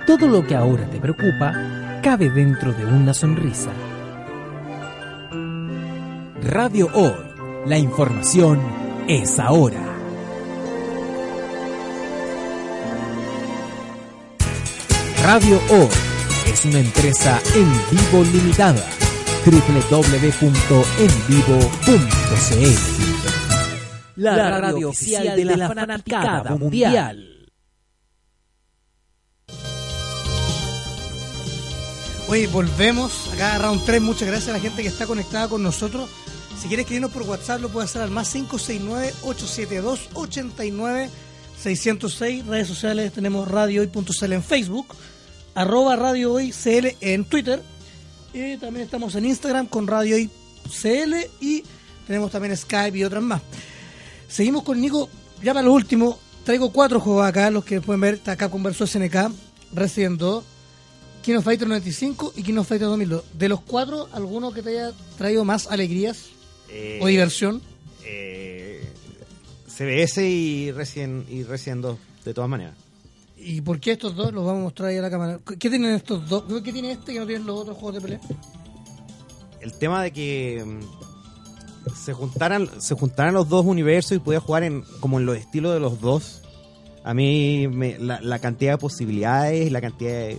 Todo 0.07 0.29
lo 0.29 0.47
que 0.47 0.55
ahora 0.55 0.89
te 0.89 0.99
preocupa 0.99 2.01
cabe 2.03 2.31
dentro 2.31 2.73
de 2.73 2.87
una 2.87 3.13
sonrisa. 3.13 3.71
Radio 6.43 6.89
Hoy, 6.95 7.67
la 7.67 7.77
información 7.77 8.63
es 9.07 9.39
ahora. 9.39 9.96
Radio 15.23 15.61
Hoy 15.71 15.89
es 16.47 16.65
una 16.65 16.79
empresa 16.81 17.41
en 17.55 17.73
vivo 17.91 18.25
limitada. 18.33 18.85
www.envivo.cl 19.45 20.53
La 24.17 24.61
radio 24.61 24.89
oficial 24.91 25.37
de 25.37 25.45
la 25.45 25.69
fanaticada 25.69 26.57
mundial. 26.57 27.49
Oye, 32.29 32.47
volvemos 32.49 33.33
acá 33.33 33.55
a 33.55 33.59
Round 33.59 33.85
3. 33.85 34.03
Muchas 34.03 34.29
gracias 34.29 34.49
a 34.51 34.53
la 34.53 34.61
gente 34.61 34.83
que 34.83 34.89
está 34.89 35.07
conectada 35.07 35.49
con 35.49 35.63
nosotros. 35.63 36.11
Si 36.61 36.69
quieres 36.69 36.85
escribirnos 36.85 37.13
por 37.13 37.23
WhatsApp, 37.23 37.61
lo 37.61 37.69
puedes 37.69 37.91
hacer 37.91 38.03
al 38.03 38.11
más 38.11 38.29
569-872-89-606. 41.65 42.45
Redes 42.47 42.69
sociales 42.69 43.13
tenemos 43.13 43.49
radiohoy.cl 43.49 44.33
en 44.33 44.43
Facebook, 44.43 44.87
arroba 45.55 45.97
Radio 45.97 46.33
Hoy 46.35 46.53
CL 46.53 46.97
en 47.01 47.25
Twitter. 47.25 47.63
Y 48.33 48.57
también 48.59 48.85
estamos 48.85 49.15
en 49.15 49.25
Instagram 49.25 49.67
con 49.67 49.87
Radio 49.87 50.17
Hoy 50.17 50.31
CL 50.83 51.15
y 51.41 51.63
tenemos 52.07 52.31
también 52.31 52.57
Skype 52.57 52.97
y 52.99 53.05
otras 53.05 53.23
más. 53.23 53.43
Seguimos 54.29 54.63
con 54.63 54.81
Nico. 54.81 55.09
Ya 55.43 55.53
para 55.53 55.67
lo 55.67 55.73
último, 55.75 56.19
traigo 56.45 56.71
cuatro 56.73 56.99
juegos 57.01 57.27
acá, 57.27 57.51
los 57.51 57.65
que 57.65 57.81
pueden 57.81 58.01
ver. 58.01 58.15
Está 58.15 58.33
acá 58.33 58.49
conversó 58.51 58.87
SNK, 58.87 59.31
Resident 59.75 60.19
2. 60.19 60.45
King 61.23 61.37
of 61.37 61.45
Fighter 61.45 61.67
95 61.67 62.35
y 62.37 62.43
King 62.45 62.59
of 62.59 62.69
Fighter 62.69 62.87
2002. 62.87 63.23
De 63.37 63.49
los 63.49 63.61
cuatro, 63.61 64.09
¿alguno 64.13 64.53
que 64.53 64.63
te 64.63 64.71
haya 64.71 64.93
traído 65.19 65.45
más 65.45 65.67
alegrías 65.67 66.27
Eh, 66.69 67.01
o 67.03 67.07
diversión? 67.09 67.61
eh, 68.05 68.66
CBS 69.77 70.27
y 70.29 70.73
Resident, 70.73 71.29
y 71.31 71.43
Resident 71.43 71.83
2, 71.83 71.99
de 72.25 72.35
todas 72.35 72.49
maneras. 72.51 72.75
¿Y 73.39 73.61
por 73.61 73.79
qué 73.79 73.93
estos 73.93 74.17
dos? 74.17 74.33
Los 74.33 74.45
vamos 74.47 74.61
a 74.61 74.65
mostrar 74.65 74.89
ahí 74.89 74.97
a 74.97 75.03
la 75.03 75.11
cámara. 75.11 75.39
¿Qué 75.59 75.69
tienen 75.69 75.91
estos 75.95 76.27
dos? 76.29 76.45
¿Qué 76.63 76.73
tiene 76.73 76.93
este 76.93 77.13
que 77.13 77.21
no 77.21 77.27
tienen 77.27 77.47
los 77.47 77.61
otros 77.61 77.77
juegos 77.77 77.95
de 77.97 78.01
pelea? 78.01 78.21
El 79.61 79.73
tema 79.75 80.03
de 80.03 80.11
que 80.13 80.65
mm, 80.65 81.95
se 81.95 82.13
juntaran, 82.15 82.69
se 82.81 82.95
juntaran 82.95 83.35
los 83.35 83.49
dos 83.49 83.67
universos 83.67 84.17
y 84.17 84.21
pudiera 84.21 84.41
jugar 84.45 84.63
en, 84.63 84.83
como 85.01 85.19
en 85.21 85.27
los 85.27 85.37
estilos 85.37 85.75
de 85.75 85.81
los 85.81 86.01
dos. 86.01 86.43
A 87.05 87.13
mí 87.15 87.69
me- 87.69 87.99
la, 87.99 88.21
la 88.21 88.39
cantidad 88.39 88.73
de 88.73 88.79
posibilidades, 88.79 89.71
la 89.71 89.81
cantidad 89.81 90.11
de, 90.13 90.39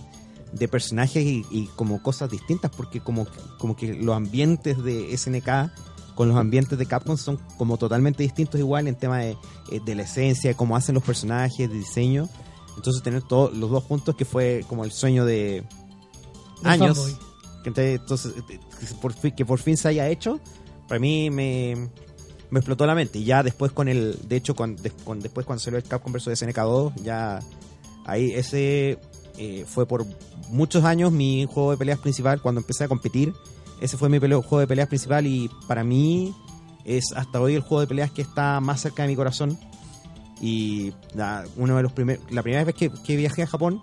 de 0.54 0.67
personajes 0.67 1.23
y, 1.23 1.45
y 1.52 1.67
como 1.76 2.02
cosas 2.02 2.30
distintas, 2.32 2.71
porque 2.76 3.00
como, 3.00 3.28
como 3.60 3.76
que 3.76 3.93
los 3.93 4.15
ambientes 4.15 4.84
de 4.84 5.15
SNK 5.17 5.71
con 6.17 6.27
los 6.27 6.38
ambientes 6.38 6.77
de 6.77 6.86
Capcom 6.86 7.15
son 7.15 7.38
como 7.58 7.77
totalmente 7.77 8.23
distintos 8.23 8.60
igual 8.60 8.88
en 8.89 8.95
tema 8.95 9.19
de, 9.19 9.38
eh, 9.71 9.80
de 9.86 9.95
la 9.95 10.01
esencia, 10.03 10.49
de 10.49 10.56
cómo 10.58 10.75
hacen 10.75 10.95
los 10.95 11.03
personajes, 11.03 11.69
de 11.69 11.75
diseño. 11.75 12.27
Entonces 12.75 13.01
tener 13.03 13.21
todos 13.21 13.56
los 13.56 13.69
dos 13.71 13.84
juntos 13.86 14.15
que 14.15 14.25
fue 14.25 14.65
como 14.67 14.84
el 14.84 14.91
sueño 14.91 15.23
de 15.25 15.63
De 16.63 16.69
años. 16.69 16.97
Que 17.63 17.69
entonces, 17.95 18.34
eh, 18.49 18.60
por 19.01 19.13
fin, 19.13 19.32
que 19.36 19.45
por 19.45 19.60
fin 19.60 19.77
se 19.77 19.88
haya 19.89 20.10
hecho, 20.10 20.39
para 20.88 20.99
mí 20.99 21.30
me, 21.30 21.89
me 22.49 22.60
explotó 22.60 22.86
la 22.86 22.95
mente. 22.95 23.19
Y 23.19 23.23
ya 23.25 23.43
después 23.43 23.71
con 23.71 23.88
el, 23.88 24.17
de 24.27 24.36
hecho, 24.38 24.56
con, 24.56 24.75
con- 25.06 25.19
después 25.19 25.45
cuando 25.45 25.62
salió 25.63 25.77
el 25.77 25.84
Capcom 25.84 26.12
vs 26.13 26.27
SNK2, 26.41 26.93
ya 27.03 27.39
ahí 28.06 28.32
ese 28.34 28.99
eh, 29.38 29.65
fue 29.67 29.86
por 29.86 30.06
muchos 30.49 30.84
años 30.84 31.12
mi 31.12 31.45
juego 31.45 31.71
de 31.71 31.77
peleas 31.77 31.99
principal 31.99 32.41
cuando 32.41 32.62
empecé 32.62 32.84
a 32.86 32.88
competir. 32.88 33.34
Ese 33.82 33.98
fue 33.98 34.10
mi 34.10 34.20
peleo- 34.20 34.42
juego 34.42 34.60
de 34.60 34.68
peleas 34.68 34.88
principal 34.88 35.26
y 35.28 35.50
para 35.68 35.84
mí 35.84 36.34
es 36.86 37.12
hasta 37.16 37.40
hoy 37.42 37.56
el 37.56 37.62
juego 37.62 37.82
de 37.82 37.88
peleas 37.88 38.12
que 38.12 38.22
está 38.22 38.60
más 38.60 38.82
cerca 38.82 39.04
de 39.04 39.10
mi 39.10 39.16
corazón. 39.16 39.58
Y 40.42 40.94
la, 41.16 41.44
uno 41.58 41.78
de 41.78 41.84
los 41.84 41.92
primer, 41.92 42.20
la 42.30 42.44
primera 42.44 42.63
vez 42.63 42.76
que, 42.76 42.92
que 42.92 43.16
viajé 43.16 43.44
a 43.44 43.48
Japón, 43.48 43.82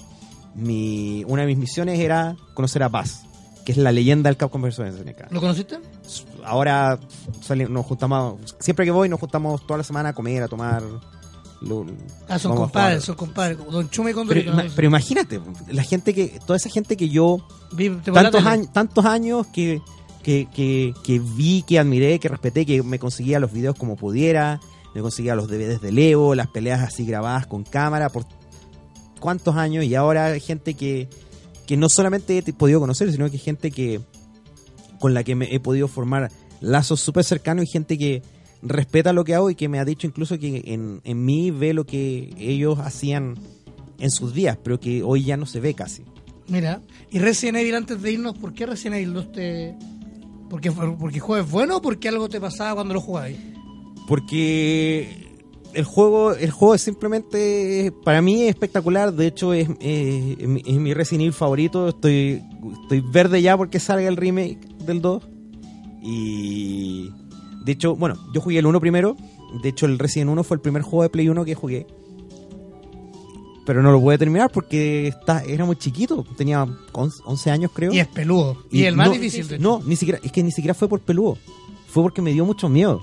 mi, 0.55 1.25
una 1.27 1.43
de 1.43 1.49
mis 1.49 1.59
misiones 1.59 1.99
era 1.99 2.37
conocer 2.55 2.83
a 2.85 2.89
Buzz, 2.89 3.23
que 3.65 3.73
es 3.73 3.79
la 3.79 3.91
leyenda 3.93 4.29
del 4.31 4.37
Capcom 4.37 4.63
vs 4.63 4.77
SNK. 4.77 5.31
¿Lo 5.33 5.41
conociste? 5.41 5.79
Ahora 6.45 6.99
sali- 7.41 7.67
nos 7.69 7.85
juntamos, 7.87 8.55
siempre 8.61 8.85
que 8.85 8.93
voy 8.93 9.09
nos 9.09 9.19
juntamos 9.19 9.67
toda 9.67 9.79
la 9.79 9.85
semana 9.85 10.11
a 10.11 10.13
comer, 10.13 10.43
a 10.45 10.49
tomar. 10.49 10.83
Lo- 11.67 11.87
Ah, 12.29 12.39
son 12.39 12.55
compadres, 12.57 13.05
son 13.05 13.15
compadres. 13.17 13.59
Don 13.71 13.89
Chume 13.91 14.11
y 14.11 14.15
Pero, 14.15 14.45
Condorito. 14.45 14.73
pero 14.77 14.89
imagínate, 14.89 15.41
la 15.69 15.83
gente 15.83 16.15
que, 16.15 16.39
toda 16.47 16.57
esa 16.57 16.69
gente 16.69 16.97
que 16.97 17.09
yo 17.09 17.39
tantos 18.13 18.45
años, 18.47 18.73
tantos 18.73 19.05
años 19.05 19.47
que, 19.49 19.81
que, 20.23 20.49
que, 20.55 20.95
que 21.03 21.19
vi, 21.19 21.63
que 21.67 21.79
admiré, 21.79 22.19
que 22.19 22.29
respeté, 22.29 22.65
que 22.67 22.83
me 22.83 22.99
conseguía 22.99 23.39
los 23.41 23.53
videos 23.53 23.77
como 23.77 23.97
pudiera, 23.97 24.61
me 24.95 25.01
conseguía 25.03 25.35
los 25.35 25.49
DVDs 25.49 25.81
de 25.81 25.93
Leo, 25.93 26.35
las 26.35 26.47
peleas 26.49 26.81
así 26.83 27.05
grabadas 27.05 27.47
con 27.47 27.65
cámara, 27.65 28.09
por 28.11 28.25
cuántos 29.21 29.57
años, 29.57 29.85
y 29.85 29.95
ahora 29.95 30.27
hay 30.27 30.41
gente 30.41 30.75
que, 30.75 31.09
que 31.67 31.77
no 31.77 31.89
solamente 31.89 32.39
he 32.39 32.53
podido 32.53 32.81
conocer, 32.81 33.11
sino 33.11 33.31
que 33.31 33.39
gente 33.39 33.71
que 33.71 34.01
con 35.01 35.15
la 35.15 35.25
que 35.25 35.35
me 35.35 35.55
he 35.55 35.61
podido 35.61 35.89
formar 35.89 36.31
lazos 36.61 37.01
súper 37.01 37.25
cercanos 37.25 37.65
y 37.65 37.69
gente 37.69 37.99
que 37.99 38.23
respeta 38.65 39.13
lo 39.13 39.25
que 39.25 39.35
hago 39.35 39.51
y 39.51 39.55
que 39.55 39.69
me 39.69 39.79
ha 39.79 39.85
dicho 39.85 40.07
incluso 40.07 40.39
que 40.39 40.63
en, 40.67 41.01
en 41.05 41.25
mí 41.25 41.51
ve 41.51 41.73
lo 41.75 41.85
que 41.87 42.35
ellos 42.39 42.79
hacían 42.81 43.35
en 43.99 44.11
sus 44.11 44.35
días, 44.35 44.59
pero 44.63 44.81
que 44.81 45.03
hoy 45.03 45.23
ya 45.25 45.37
no 45.37 45.47
se 45.47 45.61
ve 45.61 45.75
casi. 45.75 46.03
Mira, 46.49 46.83
y 47.11 47.19
Resident 47.21 47.59
Evil 47.59 47.75
antes 47.75 48.03
de 48.03 48.13
irnos, 48.13 48.37
¿por 48.37 48.53
qué 48.55 48.67
Resident 48.67 48.97
Evil 48.97 49.13
2 49.15 49.33
te... 49.33 49.75
¿Porque, 50.51 50.71
porque 50.73 51.17
el 51.17 51.21
juego 51.23 51.43
es 51.45 51.51
bueno 51.51 51.77
o 51.79 51.83
porque 51.83 52.09
algo 52.09 52.29
te 52.29 52.41
pasaba 52.41 52.75
cuando 52.75 52.95
lo 52.95 53.01
jugabas? 53.01 53.33
porque 54.07 55.09
el 55.73 55.85
juego 55.85 56.33
el 56.35 56.51
juego 56.51 56.75
es 56.75 56.83
simplemente 56.83 57.91
para 58.05 58.21
mí 58.21 58.43
es 58.43 58.51
espectacular 58.51 59.13
de 59.15 59.27
hecho 59.27 59.53
es, 59.55 59.69
es, 59.81 60.39
es 60.39 60.47
mi- 60.49 60.63
es 60.65 60.77
mi 60.77 60.93
Resident 60.95 61.23
Evil 61.23 61.33
favorito 61.33 61.89
estoy 61.89 62.43
estoy 62.83 63.01
verde 63.01 63.41
ya 63.43 63.57
porque 63.57 63.81
salga 63.81 64.07
el 64.07 64.17
remake 64.17 64.59
del 64.85 65.01
2 65.01 65.27
y 66.03 67.11
de 67.65 67.73
hecho 67.73 67.97
bueno 67.97 68.17
yo 68.33 68.41
jugué 68.41 68.59
el 68.59 68.67
1 68.67 68.81
primero 68.81 69.17
de 69.63 69.69
hecho 69.69 69.87
el 69.87 69.99
Resident 69.99 70.31
1 70.31 70.45
fue 70.45 70.57
el 70.57 70.61
primer 70.61 70.83
juego 70.83 71.03
de 71.03 71.09
Play 71.09 71.29
1 71.29 71.45
que 71.45 71.55
jugué 71.55 71.87
pero 73.65 73.83
no 73.83 73.93
lo 73.93 74.01
pude 74.01 74.19
terminar 74.19 74.51
porque 74.53 75.09
está, 75.09 75.43
era 75.43 75.65
muy 75.65 75.77
chiquito 75.77 76.25
tenía 76.37 76.67
11 76.93 77.23
11 77.25 77.51
años 77.51 77.71
creo 77.75 77.93
Y 77.93 77.99
es 77.99 78.09
peludo. 78.09 78.59
Y, 78.71 78.85
el 78.85 78.97
más 78.97 79.09
no, 79.09 79.15
difícil, 79.15 79.49
de 79.49 79.57
hecho. 79.57 79.63
No, 79.63 79.81
ni 79.85 79.97
siquiera, 79.97 80.21
es 80.23 80.31
que 80.33 80.43
ni 80.43 80.51
siquiera 80.51 80.75
fue 80.75 80.89
por 80.89 81.01
peludo. 81.01 81.39
Fue 81.89 82.03
porque 82.03 82.23
me 82.23 82.33
dio 82.33 82.45
mucho 82.45 82.69
miedo. 82.69 83.03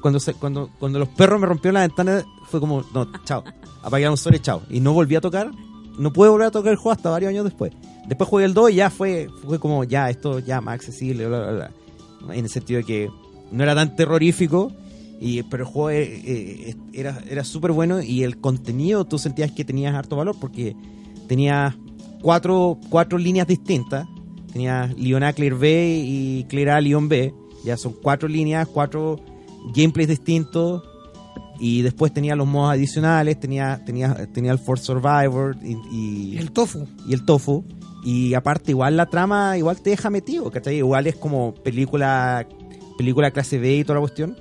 Cuando 0.00 0.20
se, 0.20 0.34
cuando, 0.34 0.70
cuando 0.78 0.98
los 0.98 1.08
perros 1.08 1.40
me 1.40 1.46
rompieron 1.46 1.74
la 1.74 1.80
ventana, 1.80 2.24
fue 2.48 2.60
como, 2.60 2.84
no, 2.94 3.10
chao. 3.24 3.44
Apagué 3.82 4.04
la 4.04 4.10
consola 4.10 4.36
y 4.36 4.40
chao. 4.40 4.62
Y 4.70 4.80
no 4.80 4.92
volví 4.92 5.16
a 5.16 5.20
tocar. 5.20 5.50
No 5.98 6.12
pude 6.12 6.30
volver 6.30 6.46
a 6.46 6.50
tocar 6.50 6.72
el 6.72 6.76
juego 6.76 6.92
hasta 6.92 7.10
varios 7.10 7.30
años 7.30 7.44
después. 7.44 7.72
Después 8.06 8.30
jugué 8.30 8.44
el 8.44 8.54
2 8.54 8.70
y 8.70 8.74
ya 8.76 8.88
fue, 8.88 9.28
fue 9.46 9.58
como, 9.58 9.84
ya, 9.84 10.08
esto 10.08 10.38
ya 10.38 10.60
más 10.60 10.76
accesible, 10.76 11.26
bla, 11.26 11.40
bla, 11.40 11.52
bla. 11.52 12.34
En 12.34 12.44
el 12.44 12.50
sentido 12.50 12.78
de 12.78 12.84
que 12.84 13.10
no 13.52 13.62
era 13.62 13.74
tan 13.74 13.96
terrorífico. 13.96 14.72
Y, 15.22 15.42
pero 15.44 15.64
el 15.64 15.68
juego 15.70 15.90
eh, 15.90 16.22
eh, 16.24 16.74
era, 16.94 17.18
era 17.28 17.44
súper 17.44 17.72
bueno 17.72 18.00
y 18.00 18.22
el 18.22 18.38
contenido 18.40 19.04
tú 19.04 19.18
sentías 19.18 19.52
que 19.52 19.66
tenías 19.66 19.94
harto 19.94 20.16
valor 20.16 20.34
porque 20.40 20.74
tenías 21.28 21.74
cuatro, 22.22 22.78
cuatro 22.88 23.18
líneas 23.18 23.46
distintas. 23.46 24.06
Tenías 24.52 24.96
Leon 24.98 25.22
A, 25.22 25.32
Clear 25.32 25.54
B 25.56 26.02
y 26.04 26.44
Clear 26.48 26.70
A, 26.70 26.80
Leon 26.80 27.08
B. 27.08 27.34
Ya 27.64 27.76
son 27.76 27.92
cuatro 28.02 28.28
líneas, 28.28 28.66
cuatro 28.68 29.20
gameplays 29.74 30.08
distintos. 30.08 30.82
Y 31.62 31.82
después 31.82 32.14
tenía 32.14 32.34
los 32.34 32.46
modos 32.46 32.72
adicionales, 32.72 33.38
tenía, 33.38 33.82
tenía, 33.84 34.26
tenía 34.32 34.52
el 34.52 34.58
Force 34.58 34.82
Survivor 34.84 35.54
y, 35.62 35.72
y- 35.94 36.34
Y 36.34 36.38
el 36.38 36.50
tofu. 36.52 36.86
y 37.06 37.12
el 37.12 37.26
tofu. 37.26 37.62
Y 38.02 38.32
aparte, 38.32 38.70
igual 38.70 38.96
la 38.96 39.04
trama, 39.04 39.58
igual 39.58 39.78
te 39.82 39.90
deja 39.90 40.08
metido, 40.08 40.50
¿cachai? 40.50 40.76
Igual 40.78 41.06
es 41.06 41.16
como 41.16 41.52
película, 41.52 42.48
película 43.00 43.30
clase 43.30 43.58
B 43.58 43.76
y 43.76 43.84
toda 43.84 43.94
la 43.94 44.00
cuestión. 44.00 44.36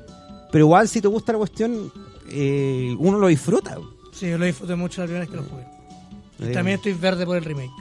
Pero 0.52 0.66
igual, 0.66 0.88
si 0.90 1.00
te 1.00 1.08
gusta 1.08 1.32
la 1.32 1.38
cuestión, 1.38 1.92
eh, 2.30 2.94
uno 3.00 3.18
lo 3.18 3.28
disfruta. 3.28 3.78
Sí, 4.12 4.30
yo 4.30 4.38
lo 4.38 4.44
disfruté 4.46 4.76
mucho 4.76 5.00
la 5.02 5.06
primera 5.08 5.22
vez 5.22 5.30
que 5.30 5.38
lo 5.38 5.44
jugué. 5.44 5.64
Y 6.40 6.44
Eh, 6.46 6.52
también 6.52 6.76
estoy 6.76 6.94
verde 6.94 7.26
por 7.26 7.38
el 7.38 7.46
remake. 7.46 7.72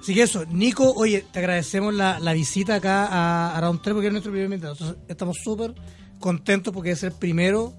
Así 0.00 0.14
que 0.14 0.22
eso, 0.22 0.44
Nico, 0.46 0.92
oye, 0.94 1.24
te 1.32 1.40
agradecemos 1.40 1.92
la, 1.92 2.20
la 2.20 2.32
visita 2.32 2.76
acá 2.76 3.06
a, 3.06 3.56
a 3.56 3.60
Round 3.60 3.82
3 3.82 3.94
porque 3.94 4.06
es 4.06 4.12
nuestro 4.12 4.30
primer 4.30 4.44
invitado. 4.46 4.74
Entonces, 4.74 4.96
estamos 5.08 5.36
súper 5.42 5.74
contentos 6.20 6.72
porque 6.72 6.92
es 6.92 7.02
el 7.02 7.10
primero 7.12 7.72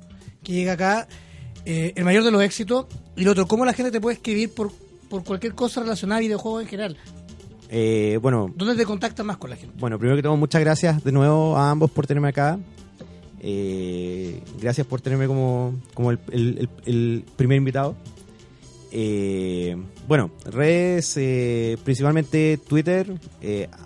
que 0.44 0.52
llega 0.52 0.74
acá, 0.74 1.08
eh, 1.64 1.94
el 1.96 2.04
mayor 2.04 2.24
de 2.26 2.32
los 2.32 2.42
éxitos. 2.44 2.88
Y 3.16 3.24
lo 3.24 3.32
otro, 3.32 3.48
¿cómo 3.48 3.64
la 3.64 3.72
gente 3.72 3.92
te 3.92 4.02
puede 4.02 4.16
escribir 4.16 4.54
por, 4.54 4.74
por 5.10 5.24
cualquier 5.24 5.56
cosa 5.56 5.80
relacionada 5.82 6.18
a 6.18 6.22
videojuegos 6.22 6.64
en 6.64 6.68
general? 6.68 6.98
Eh, 7.70 8.18
bueno, 8.22 8.52
¿Dónde 8.56 8.76
te 8.76 8.86
contactas 8.86 9.26
más 9.26 9.38
con 9.38 9.50
la 9.50 9.56
gente? 9.56 9.76
Bueno, 9.80 9.98
primero 10.00 10.16
que 10.16 10.24
todo, 10.24 10.38
muchas 10.38 10.62
gracias 10.62 11.04
de 11.04 11.12
nuevo 11.12 11.58
a 11.58 11.70
ambos 11.72 11.92
por 11.92 12.08
tenerme 12.08 12.30
acá. 12.30 12.60
Eh, 13.40 14.42
gracias 14.60 14.88
por 14.88 15.00
tenerme 15.02 15.28
como, 15.28 15.74
como 15.94 16.12
el, 16.12 16.20
el- 16.32 16.58
el- 16.60 16.70
el 16.86 17.24
primer 17.36 17.58
invitado. 17.58 17.96
Eh, 18.92 19.76
bueno, 20.08 20.32
redes, 20.46 21.14
principalmente 21.84 22.58
Twitter, 22.68 23.14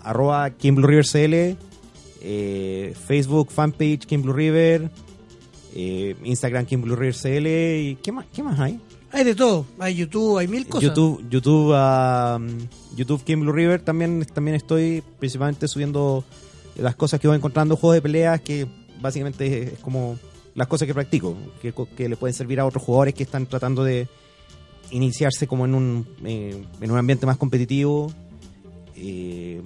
arroba 0.04 0.50
KingBlueRiverCL, 0.52 1.58
Facebook, 3.08 3.50
fanpage 3.52 4.06
King 4.06 4.20
Blue 4.22 4.34
River, 4.34 4.90
Instagram 6.24 6.66
King 6.66 6.82
Blue 6.82 6.96
River 6.96 7.16
CL, 7.16 7.48
y 7.82 7.96
¿qué 8.02 8.12
más, 8.12 8.26
qué 8.34 8.44
más 8.44 8.60
hay? 8.60 8.80
Hay 9.14 9.24
de 9.26 9.36
todo, 9.36 9.66
hay 9.80 9.96
YouTube, 9.96 10.38
hay 10.38 10.48
mil 10.48 10.66
cosas. 10.68 10.90
YouTube, 10.90 11.28
YouTube, 11.30 11.74
um, 11.74 12.48
YouTube 12.96 13.24
King 13.24 13.42
Blue 13.42 13.52
River 13.52 13.82
también, 13.82 14.26
también 14.26 14.56
estoy 14.56 15.04
principalmente 15.20 15.68
subiendo 15.68 16.24
las 16.78 16.96
cosas 16.96 17.20
que 17.20 17.28
voy 17.28 17.36
encontrando, 17.36 17.76
juegos 17.76 17.96
de 17.96 18.02
peleas 18.02 18.42
que 18.42 18.68
básicamente 19.02 19.74
es 19.74 19.80
como 19.80 20.18
las 20.56 20.68
cosas 20.68 20.88
que 20.88 20.94
practico, 20.94 21.36
que, 21.62 22.10
le 22.10 22.16
pueden 22.16 22.34
servir 22.34 22.60
a 22.60 22.66
otros 22.66 22.84
jugadores 22.84 23.14
que 23.14 23.24
están 23.24 23.46
tratando 23.48 23.84
de 23.84 24.08
iniciarse 24.92 25.48
como 25.48 25.66
en 25.66 25.76
un, 25.76 26.08
eh, 26.26 26.64
en 26.80 26.92
un 26.92 26.98
ambiente 26.98 27.26
más 27.26 27.38
competitivo. 27.38 28.14
Eh, 28.96 29.62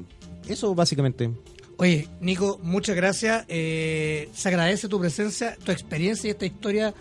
eso 0.47 0.73
básicamente. 0.73 1.31
Oye, 1.77 2.07
Nico, 2.21 2.59
muchas 2.63 2.95
gracias. 2.95 3.45
Eh, 3.47 4.29
se 4.33 4.49
agradece 4.49 4.87
tu 4.87 4.99
presencia, 4.99 5.57
tu 5.63 5.71
experiencia 5.71 6.27
y 6.29 6.31
esta 6.31 6.45
historia 6.45 6.93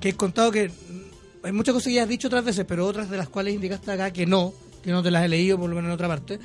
que 0.00 0.10
he 0.10 0.14
contado 0.14 0.50
que 0.50 0.70
hay 1.44 1.52
muchas 1.52 1.74
cosas 1.74 1.88
que 1.88 1.94
ya 1.94 2.02
has 2.02 2.08
dicho 2.08 2.28
otras 2.28 2.44
veces, 2.44 2.64
pero 2.66 2.86
otras 2.86 3.10
de 3.10 3.16
las 3.16 3.28
cuales 3.28 3.54
indicaste 3.54 3.92
acá 3.92 4.12
que 4.12 4.26
no, 4.26 4.52
que 4.82 4.90
no 4.90 5.02
te 5.02 5.10
las 5.10 5.24
he 5.24 5.28
leído 5.28 5.58
por 5.58 5.68
lo 5.68 5.76
menos 5.76 5.88
en 5.88 5.94
otra 5.94 6.08
parte. 6.08 6.38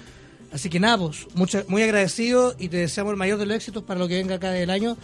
Así 0.52 0.70
que 0.70 0.80
nada, 0.80 0.98
pues, 0.98 1.28
muy 1.68 1.84
agradecido 1.84 2.56
y 2.58 2.70
te 2.70 2.78
deseamos 2.78 3.12
el 3.12 3.18
mayor 3.18 3.38
de 3.38 3.46
los 3.46 3.56
éxitos 3.56 3.84
para 3.84 4.00
lo 4.00 4.08
que 4.08 4.16
venga 4.16 4.36
acá 4.36 4.52
del 4.52 4.70
año. 4.70 4.98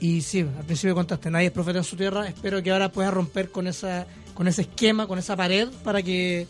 Y 0.00 0.22
sí, 0.22 0.40
al 0.40 0.64
principio 0.64 0.94
contaste, 0.94 1.30
nadie 1.30 1.46
es 1.46 1.52
profeta 1.52 1.78
en 1.78 1.84
su 1.84 1.96
tierra. 1.96 2.26
Espero 2.26 2.62
que 2.62 2.72
ahora 2.72 2.90
puedas 2.90 3.14
romper 3.14 3.50
con 3.50 3.66
esa 3.66 4.06
con 4.34 4.48
ese 4.48 4.62
esquema, 4.62 5.06
con 5.06 5.18
esa 5.18 5.36
pared, 5.36 5.68
para 5.84 6.02
que 6.02 6.46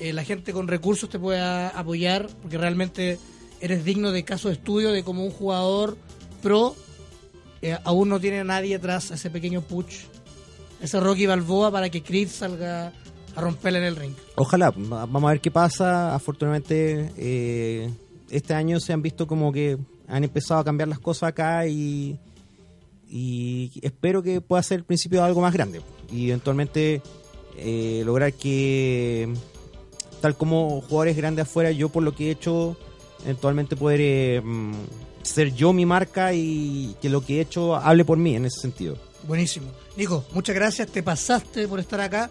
eh, 0.00 0.12
la 0.12 0.24
gente 0.24 0.52
con 0.52 0.66
recursos 0.66 1.08
te 1.08 1.18
pueda 1.18 1.68
apoyar, 1.68 2.28
porque 2.42 2.56
realmente 2.56 3.18
eres 3.60 3.84
digno 3.84 4.12
de 4.12 4.24
caso 4.24 4.48
de 4.48 4.54
estudio 4.54 4.92
de 4.92 5.02
como 5.02 5.24
un 5.24 5.30
jugador 5.30 5.96
pro 6.42 6.74
eh, 7.60 7.76
aún 7.84 8.08
no 8.08 8.20
tiene 8.20 8.40
a 8.40 8.44
nadie 8.44 8.76
atrás 8.76 9.10
ese 9.10 9.30
pequeño 9.30 9.62
push, 9.62 10.04
ese 10.80 11.00
Rocky 11.00 11.26
Balboa 11.26 11.70
para 11.70 11.88
que 11.90 12.02
Creed 12.02 12.28
salga 12.28 12.92
a 13.36 13.40
romperle 13.40 13.78
en 13.80 13.84
el 13.84 13.96
ring. 13.96 14.12
Ojalá, 14.36 14.70
va- 14.70 15.06
vamos 15.06 15.24
a 15.28 15.32
ver 15.32 15.40
qué 15.40 15.50
pasa. 15.50 16.14
Afortunadamente, 16.14 17.12
eh, 17.16 17.90
este 18.30 18.54
año 18.54 18.80
se 18.80 18.92
han 18.92 19.02
visto 19.02 19.26
como 19.26 19.52
que 19.52 19.78
han 20.08 20.24
empezado 20.24 20.60
a 20.60 20.64
cambiar 20.64 20.88
las 20.88 20.98
cosas 20.98 21.28
acá 21.30 21.66
y, 21.66 22.18
espero 23.82 24.22
que 24.22 24.40
pueda 24.40 24.62
ser 24.62 24.78
el 24.78 24.84
principio 24.84 25.20
de 25.20 25.26
algo 25.26 25.40
más 25.40 25.52
grande 25.52 25.80
y 26.10 26.28
eventualmente 26.28 27.00
eh, 27.56 28.02
lograr 28.04 28.32
que, 28.34 29.32
tal 30.20 30.36
como 30.36 30.80
jugadores 30.82 31.16
grandes 31.16 31.44
afuera, 31.44 31.70
yo 31.70 31.88
por 31.88 32.02
lo 32.02 32.14
que 32.14 32.28
he 32.28 32.30
hecho, 32.30 32.76
eventualmente 33.24 33.76
poder 33.76 34.42
mm, 34.42 34.72
ser 35.22 35.54
yo 35.54 35.72
mi 35.72 35.86
marca 35.86 36.32
y 36.34 36.94
que 37.00 37.08
lo 37.08 37.20
que 37.24 37.38
he 37.38 37.40
hecho 37.40 37.76
hable 37.76 38.04
por 38.04 38.18
mí 38.18 38.34
en 38.36 38.44
ese 38.46 38.60
sentido. 38.60 38.96
Buenísimo. 39.26 39.70
Nico, 39.96 40.24
muchas 40.32 40.54
gracias, 40.54 40.88
te 40.88 41.02
pasaste 41.02 41.66
por 41.68 41.80
estar 41.80 42.00
acá. 42.00 42.30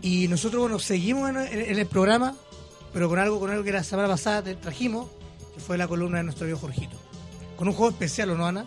Y 0.00 0.28
nosotros, 0.28 0.62
bueno, 0.62 0.78
seguimos 0.78 1.30
en, 1.30 1.36
en- 1.36 1.60
en 1.70 1.78
el 1.78 1.86
programa, 1.86 2.34
pero 2.92 3.08
con 3.08 3.18
algo, 3.18 3.38
con 3.40 3.50
algo 3.50 3.62
que 3.64 3.72
la 3.72 3.84
semana 3.84 4.08
pasada 4.08 4.42
te 4.42 4.54
trajimos, 4.54 5.08
que 5.54 5.60
fue 5.60 5.76
la 5.78 5.86
columna 5.88 6.18
de 6.18 6.24
nuestro 6.24 6.44
amigo 6.44 6.58
Jorgito. 6.58 6.96
Con 7.56 7.68
un 7.68 7.74
juego 7.74 7.90
especial, 7.90 8.30
¿o 8.30 8.36
no, 8.36 8.46
Ana? 8.46 8.64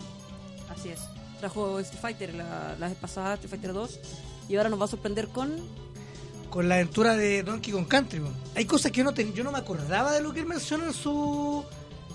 Así 0.70 0.88
es. 0.90 1.00
Trajo 1.40 1.78
Street 1.80 2.00
Fighter 2.00 2.34
la, 2.34 2.76
la 2.78 2.88
vez 2.88 2.96
pasada, 2.96 3.34
Street 3.34 3.50
Fighter 3.50 3.72
2. 3.72 4.00
Y 4.48 4.56
ahora 4.56 4.68
nos 4.70 4.80
va 4.80 4.84
a 4.84 4.88
sorprender 4.88 5.28
con. 5.28 5.56
Con 6.50 6.68
la 6.68 6.76
aventura 6.76 7.16
de 7.16 7.42
Donkey 7.42 7.72
Kong 7.72 7.86
Country. 7.88 8.20
man. 8.20 8.32
Hay 8.54 8.64
cosas 8.64 8.92
que 8.92 8.98
yo 8.98 9.04
no, 9.04 9.12
ten- 9.12 9.34
yo 9.34 9.44
no 9.44 9.52
me 9.52 9.58
acordaba 9.58 10.12
de 10.12 10.22
lo 10.22 10.32
que 10.32 10.40
él 10.40 10.46
menciona 10.46 10.84
en 10.86 10.92
su, 10.94 11.64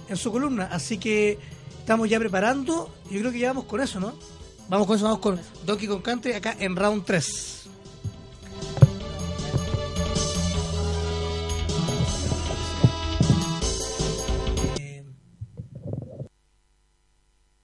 en 0.08 0.18
su 0.18 0.32
columna, 0.32 0.70
así 0.72 0.98
que 0.98 1.38
estamos 1.80 2.10
ya 2.10 2.18
preparando. 2.18 2.92
Yo 3.12 3.20
creo 3.20 3.32
que 3.32 3.40
ya 3.40 3.50
vamos 3.50 3.66
con 3.66 3.82
eso, 3.82 4.00
¿no? 4.00 4.14
Vamos 4.72 4.88
con 4.88 4.96
eso, 4.96 5.04
vamos 5.04 5.20
con 5.20 5.38
Donkey 5.66 5.86
Kong 5.86 6.02
Country 6.02 6.32
acá 6.32 6.56
en 6.58 6.78
round 6.78 7.04
3. 7.04 7.70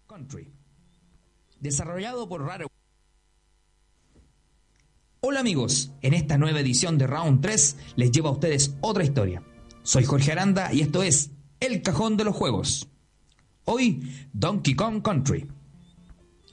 Country. 0.06 0.52
Desarrollado 1.62 2.28
por 2.28 2.42
Rare. 2.44 2.66
Hola 5.22 5.40
amigos, 5.40 5.94
en 6.02 6.14
esta 6.14 6.38
nueva 6.38 6.60
edición 6.60 6.98
de 6.98 7.08
Round 7.08 7.40
3 7.40 7.78
les 7.96 8.12
llevo 8.12 8.28
a 8.28 8.32
ustedes 8.32 8.76
otra 8.82 9.06
historia. 9.06 9.42
Soy 9.82 10.04
Jorge 10.04 10.34
Aranda 10.34 10.74
y 10.74 10.82
esto 10.82 11.04
es 11.04 11.32
El 11.62 11.82
Cajón 11.82 12.18
de 12.18 12.26
los 12.26 12.36
Juegos. 12.36 12.90
Hoy, 13.64 14.28
Donkey 14.34 14.76
Kong 14.76 15.02
Country. 15.02 15.48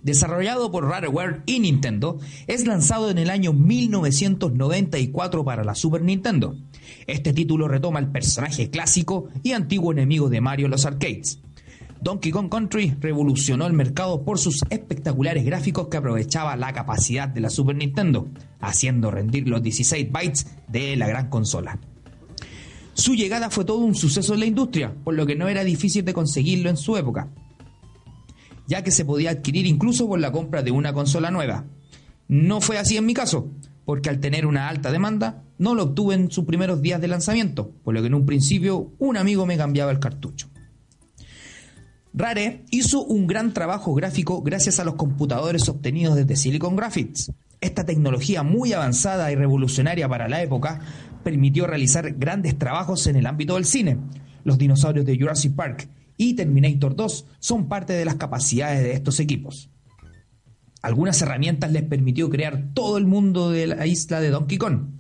Desarrollado 0.04 0.70
por 0.70 0.86
Rareware 0.86 1.42
y 1.46 1.60
Nintendo, 1.60 2.18
es 2.46 2.66
lanzado 2.66 3.10
en 3.10 3.16
el 3.16 3.30
año 3.30 3.54
1994 3.54 5.44
para 5.46 5.64
la 5.64 5.74
Super 5.74 6.02
Nintendo. 6.02 6.56
Este 7.06 7.32
título 7.32 7.68
retoma 7.68 8.00
el 8.00 8.12
personaje 8.12 8.68
clásico 8.68 9.30
y 9.42 9.52
antiguo 9.52 9.92
enemigo 9.92 10.28
de 10.28 10.42
Mario 10.42 10.68
los 10.68 10.84
arcades. 10.84 11.40
Donkey 12.02 12.32
Kong 12.32 12.50
Country 12.50 12.94
revolucionó 13.00 13.66
el 13.66 13.72
mercado 13.72 14.24
por 14.24 14.38
sus 14.38 14.62
espectaculares 14.68 15.42
gráficos 15.42 15.88
que 15.88 15.96
aprovechaba 15.96 16.54
la 16.54 16.74
capacidad 16.74 17.26
de 17.26 17.40
la 17.40 17.48
Super 17.48 17.76
Nintendo, 17.76 18.28
haciendo 18.60 19.10
rendir 19.10 19.48
los 19.48 19.62
16 19.62 20.12
bytes 20.12 20.54
de 20.68 20.96
la 20.96 21.08
gran 21.08 21.30
consola. 21.30 21.78
Su 22.92 23.14
llegada 23.14 23.48
fue 23.48 23.64
todo 23.64 23.78
un 23.78 23.94
suceso 23.94 24.34
en 24.34 24.40
la 24.40 24.46
industria, 24.46 24.94
por 25.02 25.14
lo 25.14 25.24
que 25.24 25.34
no 25.34 25.48
era 25.48 25.64
difícil 25.64 26.04
de 26.04 26.12
conseguirlo 26.12 26.68
en 26.68 26.76
su 26.76 26.94
época, 26.98 27.30
ya 28.66 28.82
que 28.82 28.90
se 28.90 29.04
podía 29.04 29.30
adquirir 29.30 29.66
incluso 29.66 30.06
por 30.06 30.20
la 30.20 30.32
compra 30.32 30.62
de 30.62 30.70
una 30.70 30.92
consola 30.92 31.30
nueva. 31.30 31.64
No 32.28 32.60
fue 32.60 32.78
así 32.78 32.96
en 32.96 33.06
mi 33.06 33.14
caso, 33.14 33.50
porque 33.84 34.08
al 34.08 34.20
tener 34.20 34.46
una 34.46 34.68
alta 34.68 34.90
demanda, 34.90 35.42
no 35.58 35.74
lo 35.74 35.84
obtuve 35.84 36.14
en 36.14 36.30
sus 36.30 36.44
primeros 36.44 36.82
días 36.82 37.00
de 37.00 37.08
lanzamiento, 37.08 37.70
por 37.84 37.94
lo 37.94 38.00
que 38.00 38.08
en 38.08 38.14
un 38.14 38.26
principio 38.26 38.92
un 38.98 39.16
amigo 39.16 39.46
me 39.46 39.56
cambiaba 39.56 39.90
el 39.90 40.00
cartucho. 40.00 40.48
Rare 42.16 42.62
hizo 42.70 43.04
un 43.04 43.26
gran 43.26 43.52
trabajo 43.52 43.92
gráfico 43.92 44.40
gracias 44.40 44.78
a 44.78 44.84
los 44.84 44.94
computadores 44.94 45.68
obtenidos 45.68 46.14
desde 46.14 46.36
Silicon 46.36 46.76
Graphics. 46.76 47.32
Esta 47.60 47.84
tecnología 47.84 48.44
muy 48.44 48.72
avanzada 48.72 49.32
y 49.32 49.34
revolucionaria 49.34 50.08
para 50.08 50.28
la 50.28 50.40
época 50.42 50.80
permitió 51.24 51.66
realizar 51.66 52.12
grandes 52.12 52.56
trabajos 52.56 53.06
en 53.08 53.16
el 53.16 53.26
ámbito 53.26 53.54
del 53.54 53.64
cine. 53.64 53.98
Los 54.44 54.58
dinosaurios 54.58 55.06
de 55.06 55.18
Jurassic 55.18 55.54
Park 55.54 55.88
y 56.16 56.34
Terminator 56.34 56.96
2 56.96 57.26
son 57.38 57.68
parte 57.68 57.92
de 57.92 58.04
las 58.04 58.16
capacidades 58.16 58.82
de 58.82 58.92
estos 58.92 59.20
equipos. 59.20 59.70
Algunas 60.82 61.20
herramientas 61.22 61.72
les 61.72 61.82
permitió 61.82 62.28
crear 62.28 62.72
todo 62.74 62.98
el 62.98 63.06
mundo 63.06 63.50
de 63.50 63.66
la 63.66 63.86
isla 63.86 64.20
de 64.20 64.30
Donkey 64.30 64.58
Kong. 64.58 64.90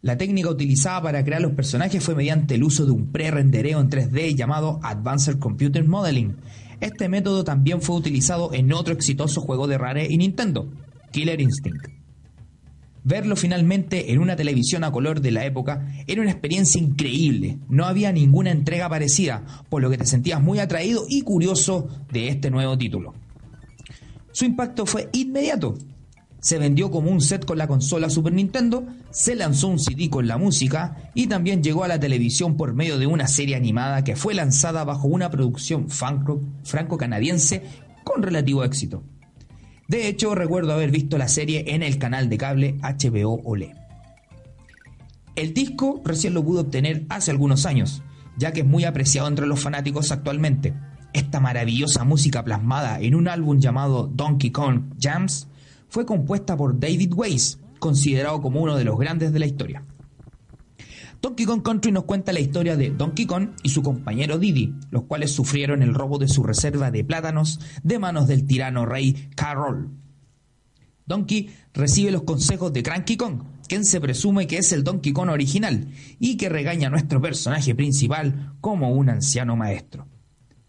La 0.00 0.16
técnica 0.16 0.48
utilizada 0.48 1.02
para 1.02 1.24
crear 1.24 1.42
los 1.42 1.52
personajes 1.52 2.02
fue 2.02 2.14
mediante 2.14 2.54
el 2.54 2.64
uso 2.64 2.84
de 2.86 2.92
un 2.92 3.12
pre-rendereo 3.12 3.80
en 3.80 3.90
3D 3.90 4.34
llamado 4.34 4.80
Advanced 4.82 5.38
Computer 5.38 5.86
Modeling. 5.86 6.36
Este 6.80 7.08
método 7.08 7.44
también 7.44 7.80
fue 7.80 7.96
utilizado 7.96 8.52
en 8.52 8.72
otro 8.72 8.94
exitoso 8.94 9.40
juego 9.42 9.68
de 9.68 9.78
Rare 9.78 10.06
y 10.10 10.16
Nintendo, 10.16 10.72
Killer 11.12 11.40
Instinct. 11.40 12.01
Verlo 13.04 13.34
finalmente 13.34 14.12
en 14.12 14.20
una 14.20 14.36
televisión 14.36 14.84
a 14.84 14.92
color 14.92 15.20
de 15.20 15.32
la 15.32 15.44
época 15.44 15.88
era 16.06 16.22
una 16.22 16.30
experiencia 16.30 16.80
increíble. 16.80 17.58
No 17.68 17.84
había 17.86 18.12
ninguna 18.12 18.52
entrega 18.52 18.88
parecida, 18.88 19.42
por 19.68 19.82
lo 19.82 19.90
que 19.90 19.98
te 19.98 20.06
sentías 20.06 20.40
muy 20.40 20.60
atraído 20.60 21.04
y 21.08 21.22
curioso 21.22 21.88
de 22.12 22.28
este 22.28 22.50
nuevo 22.50 22.78
título. 22.78 23.14
Su 24.30 24.44
impacto 24.44 24.86
fue 24.86 25.08
inmediato. 25.12 25.74
Se 26.40 26.58
vendió 26.58 26.90
como 26.90 27.10
un 27.10 27.20
set 27.20 27.44
con 27.44 27.58
la 27.58 27.68
consola 27.68 28.08
Super 28.10 28.32
Nintendo, 28.32 28.84
se 29.10 29.34
lanzó 29.34 29.68
un 29.68 29.78
CD 29.78 30.08
con 30.08 30.26
la 30.26 30.38
música 30.38 31.10
y 31.14 31.26
también 31.28 31.62
llegó 31.62 31.84
a 31.84 31.88
la 31.88 32.00
televisión 32.00 32.56
por 32.56 32.72
medio 32.74 32.98
de 32.98 33.06
una 33.06 33.28
serie 33.28 33.54
animada 33.56 34.02
que 34.04 34.16
fue 34.16 34.34
lanzada 34.34 34.82
bajo 34.84 35.06
una 35.06 35.30
producción 35.30 35.88
franco- 35.88 36.40
franco-canadiense 36.64 37.62
con 38.04 38.22
relativo 38.22 38.64
éxito. 38.64 39.04
De 39.88 40.08
hecho, 40.08 40.34
recuerdo 40.34 40.72
haber 40.72 40.90
visto 40.90 41.18
la 41.18 41.28
serie 41.28 41.64
en 41.68 41.82
el 41.82 41.98
canal 41.98 42.28
de 42.28 42.38
cable 42.38 42.76
HBO 42.82 43.40
Olé. 43.44 43.74
El 45.34 45.54
disco 45.54 46.00
recién 46.04 46.34
lo 46.34 46.44
pude 46.44 46.60
obtener 46.60 47.04
hace 47.08 47.30
algunos 47.30 47.66
años, 47.66 48.02
ya 48.36 48.52
que 48.52 48.60
es 48.60 48.66
muy 48.66 48.84
apreciado 48.84 49.28
entre 49.28 49.46
los 49.46 49.60
fanáticos 49.60 50.12
actualmente. 50.12 50.74
Esta 51.12 51.40
maravillosa 51.40 52.04
música 52.04 52.44
plasmada 52.44 53.00
en 53.00 53.14
un 53.14 53.28
álbum 53.28 53.58
llamado 53.58 54.06
Donkey 54.06 54.50
Kong 54.50 54.94
Jams 55.00 55.48
fue 55.88 56.06
compuesta 56.06 56.56
por 56.56 56.78
David 56.78 57.12
Weiss, 57.14 57.58
considerado 57.78 58.40
como 58.40 58.60
uno 58.60 58.76
de 58.76 58.84
los 58.84 58.98
grandes 58.98 59.32
de 59.32 59.38
la 59.38 59.46
historia. 59.46 59.84
Donkey 61.22 61.46
Kong 61.46 61.62
Country 61.62 61.92
nos 61.92 62.02
cuenta 62.02 62.32
la 62.32 62.40
historia 62.40 62.76
de 62.76 62.90
Donkey 62.90 63.26
Kong 63.26 63.50
y 63.62 63.68
su 63.68 63.80
compañero 63.80 64.40
Diddy, 64.40 64.74
los 64.90 65.04
cuales 65.04 65.30
sufrieron 65.30 65.80
el 65.80 65.94
robo 65.94 66.18
de 66.18 66.26
su 66.26 66.42
reserva 66.42 66.90
de 66.90 67.04
plátanos 67.04 67.60
de 67.84 68.00
manos 68.00 68.26
del 68.26 68.44
tirano 68.44 68.86
rey 68.86 69.30
Carol. 69.36 69.88
Donkey 71.06 71.48
recibe 71.74 72.10
los 72.10 72.24
consejos 72.24 72.72
de 72.72 72.82
Cranky 72.82 73.16
Kong, 73.16 73.44
quien 73.68 73.84
se 73.84 74.00
presume 74.00 74.48
que 74.48 74.58
es 74.58 74.72
el 74.72 74.82
Donkey 74.82 75.12
Kong 75.12 75.28
original 75.28 75.86
y 76.18 76.36
que 76.36 76.48
regaña 76.48 76.88
a 76.88 76.90
nuestro 76.90 77.22
personaje 77.22 77.72
principal 77.76 78.56
como 78.60 78.90
un 78.90 79.08
anciano 79.08 79.54
maestro. 79.54 80.08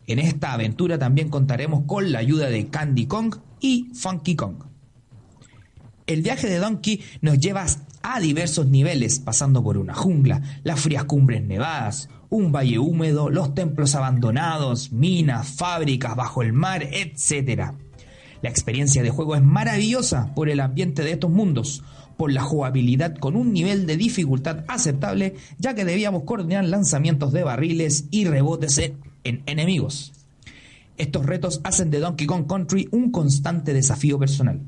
En 0.05 0.19
esta 0.19 0.53
aventura 0.53 0.99
también 0.99 1.29
contaremos 1.29 1.85
con 1.87 2.11
la 2.11 2.19
ayuda 2.19 2.49
de 2.49 2.67
Candy 2.67 3.07
Kong 3.07 3.37
y 3.59 3.89
Funky 3.95 4.35
Kong. 4.35 4.72
El 6.05 6.21
viaje 6.21 6.49
de 6.49 6.59
Donkey 6.59 7.01
nos 7.21 7.39
lleva 7.39 7.65
a 8.01 8.19
diversos 8.19 8.67
niveles, 8.67 9.19
pasando 9.19 9.63
por 9.63 9.77
una 9.77 9.93
jungla, 9.93 10.41
las 10.63 10.81
frías 10.81 11.05
cumbres 11.05 11.43
nevadas, 11.43 12.09
un 12.29 12.51
valle 12.51 12.77
húmedo, 12.77 13.29
los 13.29 13.55
templos 13.55 13.95
abandonados, 13.95 14.91
minas, 14.91 15.47
fábricas 15.47 16.15
bajo 16.15 16.41
el 16.41 16.51
mar, 16.51 16.83
etc. 16.91 17.71
La 18.41 18.49
experiencia 18.49 19.01
de 19.01 19.11
juego 19.11 19.35
es 19.35 19.41
maravillosa 19.41 20.33
por 20.35 20.49
el 20.49 20.59
ambiente 20.59 21.03
de 21.03 21.13
estos 21.13 21.31
mundos, 21.31 21.83
por 22.17 22.33
la 22.33 22.41
jugabilidad 22.41 23.15
con 23.15 23.37
un 23.37 23.53
nivel 23.53 23.85
de 23.85 23.95
dificultad 23.95 24.65
aceptable, 24.67 25.35
ya 25.57 25.73
que 25.73 25.85
debíamos 25.85 26.23
coordinar 26.23 26.65
lanzamientos 26.65 27.31
de 27.31 27.43
barriles 27.43 28.05
y 28.11 28.25
rebotes 28.25 28.77
en, 28.79 28.97
en 29.23 29.43
enemigos. 29.45 30.11
Estos 30.97 31.25
retos 31.25 31.61
hacen 31.63 31.89
de 31.89 31.99
Donkey 31.99 32.27
Kong 32.27 32.45
Country 32.45 32.89
un 32.91 33.11
constante 33.11 33.73
desafío 33.73 34.19
personal. 34.19 34.61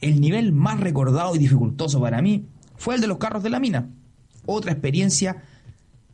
El 0.00 0.20
nivel 0.20 0.52
más 0.52 0.80
recordado 0.80 1.34
y 1.34 1.38
dificultoso 1.38 2.00
para 2.00 2.20
mí 2.22 2.46
fue 2.76 2.94
el 2.94 3.00
de 3.00 3.06
los 3.06 3.18
carros 3.18 3.42
de 3.42 3.50
la 3.50 3.60
mina. 3.60 3.88
Otra 4.44 4.72
experiencia 4.72 5.42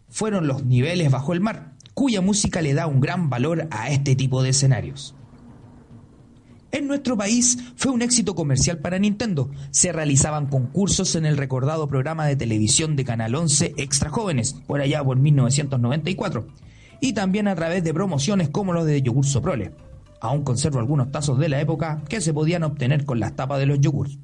fueron 0.09 0.47
los 0.47 0.65
niveles 0.65 1.11
bajo 1.11 1.33
el 1.33 1.41
mar, 1.41 1.73
cuya 1.95 2.21
música 2.21 2.63
le 2.63 2.75
da 2.75 2.87
un 2.87 3.01
gran 3.01 3.29
valor 3.29 3.69
a 3.71 3.91
este 3.91 4.15
tipo 4.15 4.43
de 4.43 4.51
escenarios. 4.51 5.15
En 6.71 6.87
nuestro 6.87 7.19
país 7.19 7.59
fue 7.77 7.93
un 7.93 8.01
éxito 8.01 8.35
comercial 8.35 8.79
para 8.79 8.99
Nintendo. 8.99 9.51
Se 9.71 9.93
realizaban 9.93 10.47
concursos 10.47 11.15
en 11.17 11.27
el 11.27 11.37
recordado 11.37 11.87
programa 11.87 12.27
de 12.27 12.35
televisión 12.35 12.97
de 12.97 13.05
Canal 13.05 13.35
11 13.35 13.75
Extra 13.77 14.09
Jóvenes, 14.09 14.55
por 14.67 14.81
allá 14.81 15.05
por 15.05 15.19
1994, 15.19 16.47
y 17.01 17.13
también 17.13 17.47
a 17.47 17.55
través 17.55 17.85
de 17.85 17.93
promociones 17.93 18.49
como 18.49 18.73
los 18.73 18.87
de 18.87 19.03
Yogur 19.03 19.27
Soprole. 19.27 19.73
Aún 20.23 20.45
conservo 20.45 20.79
algunos 20.79 21.11
tazos 21.11 21.37
de 21.41 21.49
la 21.49 21.61
época 21.61 22.05
que 22.09 22.21
se 22.21 22.33
podían 22.33 22.63
obtener 22.63 23.05
con 23.05 23.19
las 23.19 23.35
tapas 23.35 23.59
de 23.59 23.67
los 23.67 23.81
yogurts. 23.81 24.21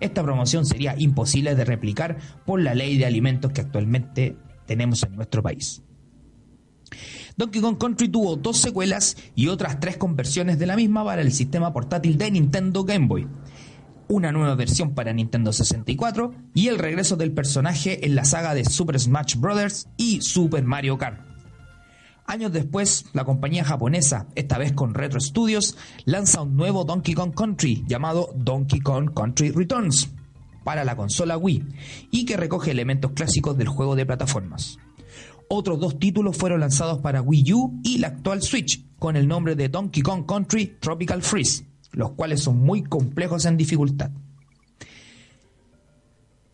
Esta 0.00 0.22
promoción 0.22 0.64
sería 0.64 0.94
imposible 0.98 1.54
de 1.54 1.66
replicar 1.66 2.16
por 2.46 2.58
la 2.62 2.74
ley 2.74 2.96
de 2.96 3.04
alimentos 3.04 3.52
que 3.52 3.60
actualmente 3.60 4.38
tenemos 4.64 5.02
en 5.02 5.14
nuestro 5.14 5.42
país. 5.42 5.82
Donkey 7.36 7.60
Kong 7.60 7.76
Country 7.76 8.08
tuvo 8.08 8.36
dos 8.36 8.56
secuelas 8.56 9.18
y 9.34 9.48
otras 9.48 9.78
tres 9.78 9.98
conversiones 9.98 10.58
de 10.58 10.64
la 10.64 10.74
misma 10.74 11.04
para 11.04 11.20
el 11.20 11.32
sistema 11.32 11.70
portátil 11.70 12.16
de 12.16 12.30
Nintendo 12.30 12.84
Game 12.84 13.06
Boy. 13.06 13.28
Una 14.08 14.32
nueva 14.32 14.54
versión 14.54 14.94
para 14.94 15.12
Nintendo 15.12 15.52
64 15.52 16.32
y 16.54 16.68
el 16.68 16.78
regreso 16.78 17.16
del 17.16 17.32
personaje 17.32 18.06
en 18.06 18.14
la 18.14 18.24
saga 18.24 18.54
de 18.54 18.64
Super 18.64 18.98
Smash 18.98 19.36
Bros. 19.36 19.86
y 19.98 20.22
Super 20.22 20.64
Mario 20.64 20.96
Kart. 20.96 21.35
Años 22.26 22.52
después, 22.52 23.06
la 23.12 23.24
compañía 23.24 23.64
japonesa, 23.64 24.26
esta 24.34 24.58
vez 24.58 24.72
con 24.72 24.94
Retro 24.94 25.20
Studios, 25.20 25.76
lanza 26.04 26.42
un 26.42 26.56
nuevo 26.56 26.84
Donkey 26.84 27.14
Kong 27.14 27.32
Country 27.34 27.84
llamado 27.86 28.32
Donkey 28.34 28.80
Kong 28.80 29.12
Country 29.14 29.52
Returns 29.52 30.10
para 30.64 30.84
la 30.84 30.96
consola 30.96 31.38
Wii 31.38 31.64
y 32.10 32.24
que 32.24 32.36
recoge 32.36 32.72
elementos 32.72 33.12
clásicos 33.12 33.56
del 33.56 33.68
juego 33.68 33.94
de 33.94 34.06
plataformas. 34.06 34.78
Otros 35.48 35.78
dos 35.78 36.00
títulos 36.00 36.36
fueron 36.36 36.58
lanzados 36.58 36.98
para 36.98 37.22
Wii 37.22 37.52
U 37.52 37.80
y 37.84 37.98
la 37.98 38.08
actual 38.08 38.42
Switch 38.42 38.84
con 38.98 39.14
el 39.14 39.28
nombre 39.28 39.54
de 39.54 39.68
Donkey 39.68 40.02
Kong 40.02 40.26
Country 40.26 40.78
Tropical 40.80 41.22
Freeze, 41.22 41.64
los 41.92 42.10
cuales 42.12 42.42
son 42.42 42.58
muy 42.58 42.82
complejos 42.82 43.44
en 43.44 43.56
dificultad. 43.56 44.10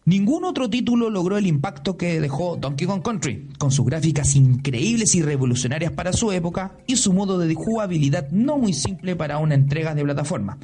Ningún 0.04 0.44
otro 0.44 0.68
título 0.68 1.10
logró 1.10 1.38
el 1.38 1.46
impacto 1.46 1.96
que 1.96 2.20
dejó 2.20 2.56
Donkey 2.56 2.88
Kong 2.88 3.02
Country, 3.02 3.48
con 3.56 3.70
sus 3.70 3.86
gráficas 3.86 4.34
increíbles 4.34 5.14
y 5.14 5.22
revolucionarias 5.22 5.92
para 5.92 6.12
su 6.12 6.32
época 6.32 6.76
y 6.88 6.96
su 6.96 7.12
modo 7.12 7.38
de 7.38 7.54
jugabilidad 7.54 8.28
no 8.32 8.58
muy 8.58 8.72
simple 8.72 9.14
para 9.14 9.38
una 9.38 9.54
entrega 9.54 9.94
de 9.94 10.02
plataforma. 10.02 10.58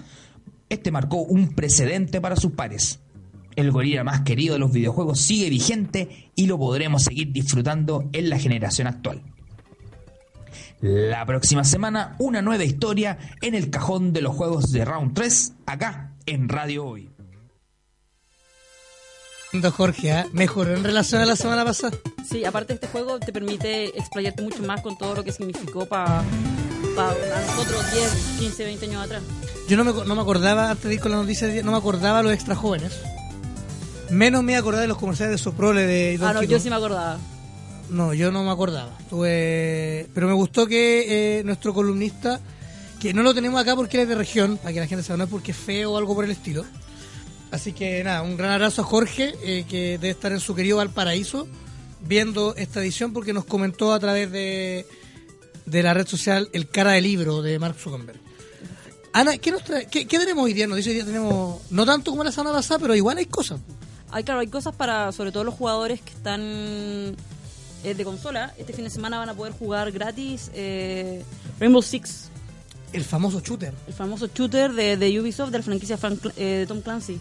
Este 0.68 0.90
marcó 0.90 1.18
un 1.18 1.50
precedente 1.54 2.20
para 2.20 2.34
sus 2.34 2.52
pares. 2.52 2.98
El 3.54 3.70
gorila 3.70 4.02
más 4.02 4.22
querido 4.22 4.54
de 4.54 4.58
los 4.58 4.72
videojuegos 4.72 5.20
sigue 5.20 5.50
vigente 5.50 6.30
y 6.34 6.46
lo 6.46 6.58
podremos 6.58 7.04
seguir 7.04 7.32
disfrutando 7.32 8.08
en 8.12 8.30
la 8.30 8.40
generación 8.40 8.88
actual. 8.88 9.22
La 10.80 11.24
próxima 11.26 11.62
semana, 11.62 12.16
una 12.18 12.42
nueva 12.42 12.64
historia 12.64 13.18
en 13.40 13.54
el 13.54 13.70
cajón 13.70 14.12
de 14.12 14.22
los 14.22 14.34
juegos 14.34 14.72
de 14.72 14.84
Round 14.84 15.14
3, 15.14 15.54
acá 15.66 16.14
en 16.26 16.48
Radio 16.48 16.86
Hoy. 16.86 17.07
Jorge, 19.70 20.12
¿ah? 20.12 20.26
mejoró 20.32 20.74
en 20.74 20.84
relación 20.84 21.20
a 21.20 21.26
la 21.26 21.36
semana 21.36 21.64
pasada. 21.64 21.96
Sí, 22.28 22.44
aparte 22.44 22.74
este 22.74 22.86
juego 22.88 23.18
te 23.18 23.32
permite 23.32 23.98
explayarte 23.98 24.42
mucho 24.42 24.62
más 24.62 24.80
con 24.80 24.96
todo 24.96 25.14
lo 25.14 25.24
que 25.24 25.32
significó 25.32 25.86
para 25.86 26.22
nosotros 27.56 27.92
10, 27.92 28.10
15, 28.40 28.64
20 28.64 28.86
años 28.86 29.04
atrás. 29.04 29.22
Yo 29.68 29.76
no 29.76 29.84
me, 29.84 29.92
no 29.92 30.14
me 30.14 30.20
acordaba, 30.22 30.70
antes 30.70 30.84
de 30.88 30.94
ir 30.94 31.00
con 31.00 31.10
la 31.12 31.18
noticia, 31.18 31.48
no 31.62 31.72
me 31.72 31.76
acordaba 31.78 32.22
los 32.22 32.32
extra 32.32 32.54
jóvenes. 32.54 32.92
Menos 34.10 34.42
me 34.42 34.56
acordaba 34.56 34.82
de 34.82 34.88
los 34.88 34.96
comerciales 34.98 35.32
de 35.32 35.38
Soprole 35.42 35.86
de 35.86 36.14
Ah, 36.20 36.28
no, 36.28 36.32
Donkey 36.34 36.48
yo 36.48 36.58
sí 36.58 36.70
me 36.70 36.76
acordaba. 36.76 37.18
No, 37.90 38.14
yo 38.14 38.30
no 38.32 38.42
me 38.44 38.50
acordaba. 38.50 38.90
Tuve- 39.10 40.06
Pero 40.14 40.26
me 40.26 40.32
gustó 40.32 40.66
que 40.66 41.38
eh, 41.40 41.44
nuestro 41.44 41.74
columnista, 41.74 42.40
que 43.00 43.12
no 43.14 43.22
lo 43.22 43.34
tenemos 43.34 43.60
acá 43.60 43.76
porque 43.76 43.96
él 43.98 44.02
es 44.04 44.08
de 44.08 44.14
región, 44.14 44.56
para 44.58 44.72
que 44.72 44.80
la 44.80 44.86
gente 44.86 45.02
sepa, 45.02 45.16
no 45.18 45.24
es 45.24 45.30
porque 45.30 45.52
es 45.52 45.56
feo 45.58 45.92
o 45.92 45.98
algo 45.98 46.14
por 46.14 46.24
el 46.24 46.30
estilo. 46.30 46.64
Así 47.50 47.72
que 47.72 48.04
nada, 48.04 48.22
un 48.22 48.36
gran 48.36 48.52
abrazo 48.52 48.82
a 48.82 48.84
Jorge, 48.84 49.34
eh, 49.42 49.64
que 49.68 49.92
debe 49.98 50.10
estar 50.10 50.32
en 50.32 50.40
su 50.40 50.54
querido 50.54 50.76
Valparaíso, 50.78 51.48
viendo 52.00 52.54
esta 52.56 52.80
edición 52.80 53.12
porque 53.12 53.32
nos 53.32 53.44
comentó 53.46 53.92
a 53.92 53.98
través 54.00 54.30
de, 54.30 54.86
de 55.66 55.82
la 55.82 55.94
red 55.94 56.06
social 56.06 56.48
El 56.52 56.68
Cara 56.68 56.92
de 56.92 57.00
Libro 57.00 57.40
de 57.42 57.58
Mark 57.58 57.76
Zuckerberg. 57.78 58.20
Ana, 59.14 59.38
¿qué, 59.38 59.50
nos 59.50 59.64
trae? 59.64 59.86
¿Qué, 59.86 60.06
qué 60.06 60.18
tenemos 60.18 60.44
hoy 60.44 60.52
día? 60.52 60.66
Nos 60.66 60.76
dice 60.76 60.90
hoy 60.90 60.96
día 60.96 61.04
tenemos, 61.06 61.62
no 61.70 61.86
tanto 61.86 62.10
como 62.10 62.22
la 62.22 62.30
semana 62.32 62.52
pasada, 62.56 62.78
pero 62.80 62.94
igual 62.94 63.16
hay 63.18 63.26
cosas. 63.26 63.60
Hay, 64.10 64.22
claro, 64.24 64.40
hay 64.40 64.46
cosas 64.48 64.74
para, 64.76 65.10
sobre 65.12 65.32
todo 65.32 65.44
los 65.44 65.54
jugadores 65.54 66.02
que 66.02 66.10
están 66.10 66.40
eh, 66.42 67.94
de 67.96 68.04
consola. 68.04 68.52
Este 68.58 68.74
fin 68.74 68.84
de 68.84 68.90
semana 68.90 69.18
van 69.18 69.30
a 69.30 69.34
poder 69.34 69.54
jugar 69.54 69.90
gratis 69.90 70.50
eh, 70.54 71.22
Rainbow 71.58 71.82
Six, 71.82 72.28
El 72.92 73.04
famoso 73.04 73.40
shooter. 73.40 73.72
el 73.86 73.94
famoso 73.94 74.28
shooter 74.32 74.72
de, 74.72 74.96
de 74.98 75.20
Ubisoft 75.20 75.50
de 75.50 75.58
la 75.58 75.64
franquicia 75.64 75.96
Frank- 75.96 76.32
eh, 76.36 76.44
de 76.60 76.66
Tom 76.66 76.80
Clancy. 76.82 77.18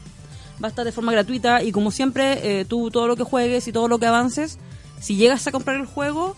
Va 0.62 0.68
a 0.68 0.70
estar 0.70 0.86
de 0.86 0.91
forma 0.91 1.12
gratuita 1.12 1.64
y 1.64 1.72
como 1.72 1.91
siempre, 1.91 2.60
eh, 2.60 2.66
tú 2.66 2.89
todo 2.89 3.08
lo 3.08 3.16
que 3.16 3.24
juegues 3.24 3.68
y 3.68 3.72
todo 3.72 3.88
lo 3.88 3.99
que 3.99 4.08
avances, 4.08 4.58
si 4.99 5.16
llegas 5.16 5.45
a 5.47 5.51
comprar 5.51 5.78
el 5.78 5.86
juego, 5.86 6.36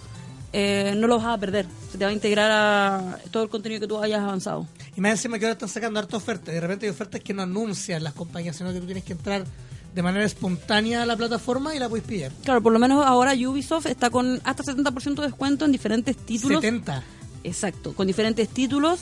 eh, 0.51 0.93
no 0.97 1.07
lo 1.07 1.17
vas 1.17 1.27
a 1.27 1.37
perder. 1.37 1.67
Se 1.91 1.97
te 1.97 2.05
va 2.05 2.11
a 2.11 2.13
integrar 2.13 2.51
a 2.51 3.19
todo 3.31 3.43
el 3.43 3.49
contenido 3.49 3.81
que 3.81 3.87
tú 3.87 3.99
hayas 3.99 4.21
avanzado. 4.21 4.67
Y 4.95 5.01
más 5.01 5.11
encima 5.11 5.39
que 5.39 5.45
ahora 5.45 5.53
están 5.53 5.69
sacando 5.69 5.99
harta 5.99 6.17
oferta. 6.17 6.51
De 6.51 6.59
repente 6.59 6.85
hay 6.85 6.91
ofertas 6.91 7.21
que 7.21 7.33
no 7.33 7.43
anuncian 7.43 8.03
las 8.03 8.13
compañías, 8.13 8.55
sino 8.55 8.73
que 8.73 8.79
tú 8.79 8.85
tienes 8.85 9.03
que 9.03 9.13
entrar 9.13 9.45
de 9.93 10.03
manera 10.03 10.25
espontánea 10.25 11.03
a 11.03 11.05
la 11.05 11.15
plataforma 11.15 11.75
y 11.75 11.79
la 11.79 11.89
puedes 11.89 12.05
pillar. 12.05 12.31
Claro, 12.43 12.61
por 12.61 12.73
lo 12.73 12.79
menos 12.79 13.05
ahora 13.05 13.33
Ubisoft 13.33 13.87
está 13.87 14.09
con 14.09 14.39
hasta 14.43 14.63
70% 14.63 15.15
de 15.15 15.21
descuento 15.23 15.65
en 15.65 15.71
diferentes 15.71 16.15
títulos. 16.17 16.61
70. 16.61 17.03
Exacto, 17.43 17.93
con 17.93 18.05
diferentes 18.05 18.49
títulos 18.49 18.99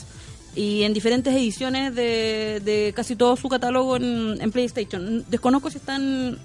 y 0.54 0.82
en 0.82 0.92
diferentes 0.92 1.34
ediciones 1.34 1.94
de, 1.94 2.60
de 2.64 2.92
casi 2.94 3.16
todo 3.16 3.36
su 3.36 3.48
catálogo 3.48 3.96
en, 3.96 4.40
en 4.40 4.50
PlayStation. 4.50 5.24
Desconozco 5.28 5.70
si 5.70 5.78
están 5.78 6.38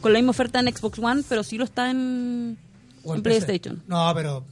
con 0.00 0.12
la 0.12 0.18
misma 0.18 0.30
oferta 0.30 0.60
en 0.60 0.74
Xbox 0.74 0.98
One, 0.98 1.22
pero 1.28 1.42
sí 1.42 1.58
lo 1.58 1.64
está 1.64 1.90
en. 1.90 2.58
PlayStation. 3.22 3.82
No, 3.86 4.12
pero 4.14 4.44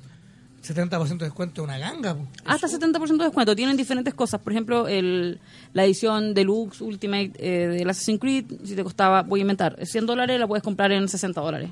70% 0.64 1.18
de 1.18 1.24
descuento 1.26 1.62
es 1.62 1.68
una 1.68 1.78
ganga. 1.78 2.14
po. 2.14 2.26
Hasta 2.44 2.68
70% 2.68 3.18
de 3.18 3.24
descuento. 3.24 3.54
Tienen 3.56 3.76
diferentes 3.76 4.14
cosas. 4.14 4.40
Por 4.40 4.52
ejemplo, 4.52 4.88
el, 4.88 5.40
la 5.72 5.84
edición 5.84 6.34
Deluxe 6.34 6.80
Ultimate 6.80 7.32
eh, 7.38 7.68
del 7.68 7.90
Assassin's 7.90 8.20
Creed, 8.20 8.46
si 8.64 8.74
te 8.74 8.82
costaba, 8.84 9.22
voy 9.22 9.40
a 9.40 9.42
inventar, 9.42 9.78
100 9.84 10.06
dólares, 10.06 10.38
la 10.40 10.46
puedes 10.46 10.62
comprar 10.62 10.92
en 10.92 11.08
60 11.08 11.40
dólares. 11.40 11.70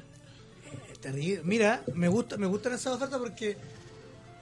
Terrible. 1.00 1.42
Mira, 1.44 1.82
me 1.94 2.08
gusta 2.08 2.36
me 2.36 2.46
gustan 2.46 2.74
esas 2.74 2.94
ofertas 2.94 3.18
porque 3.18 3.56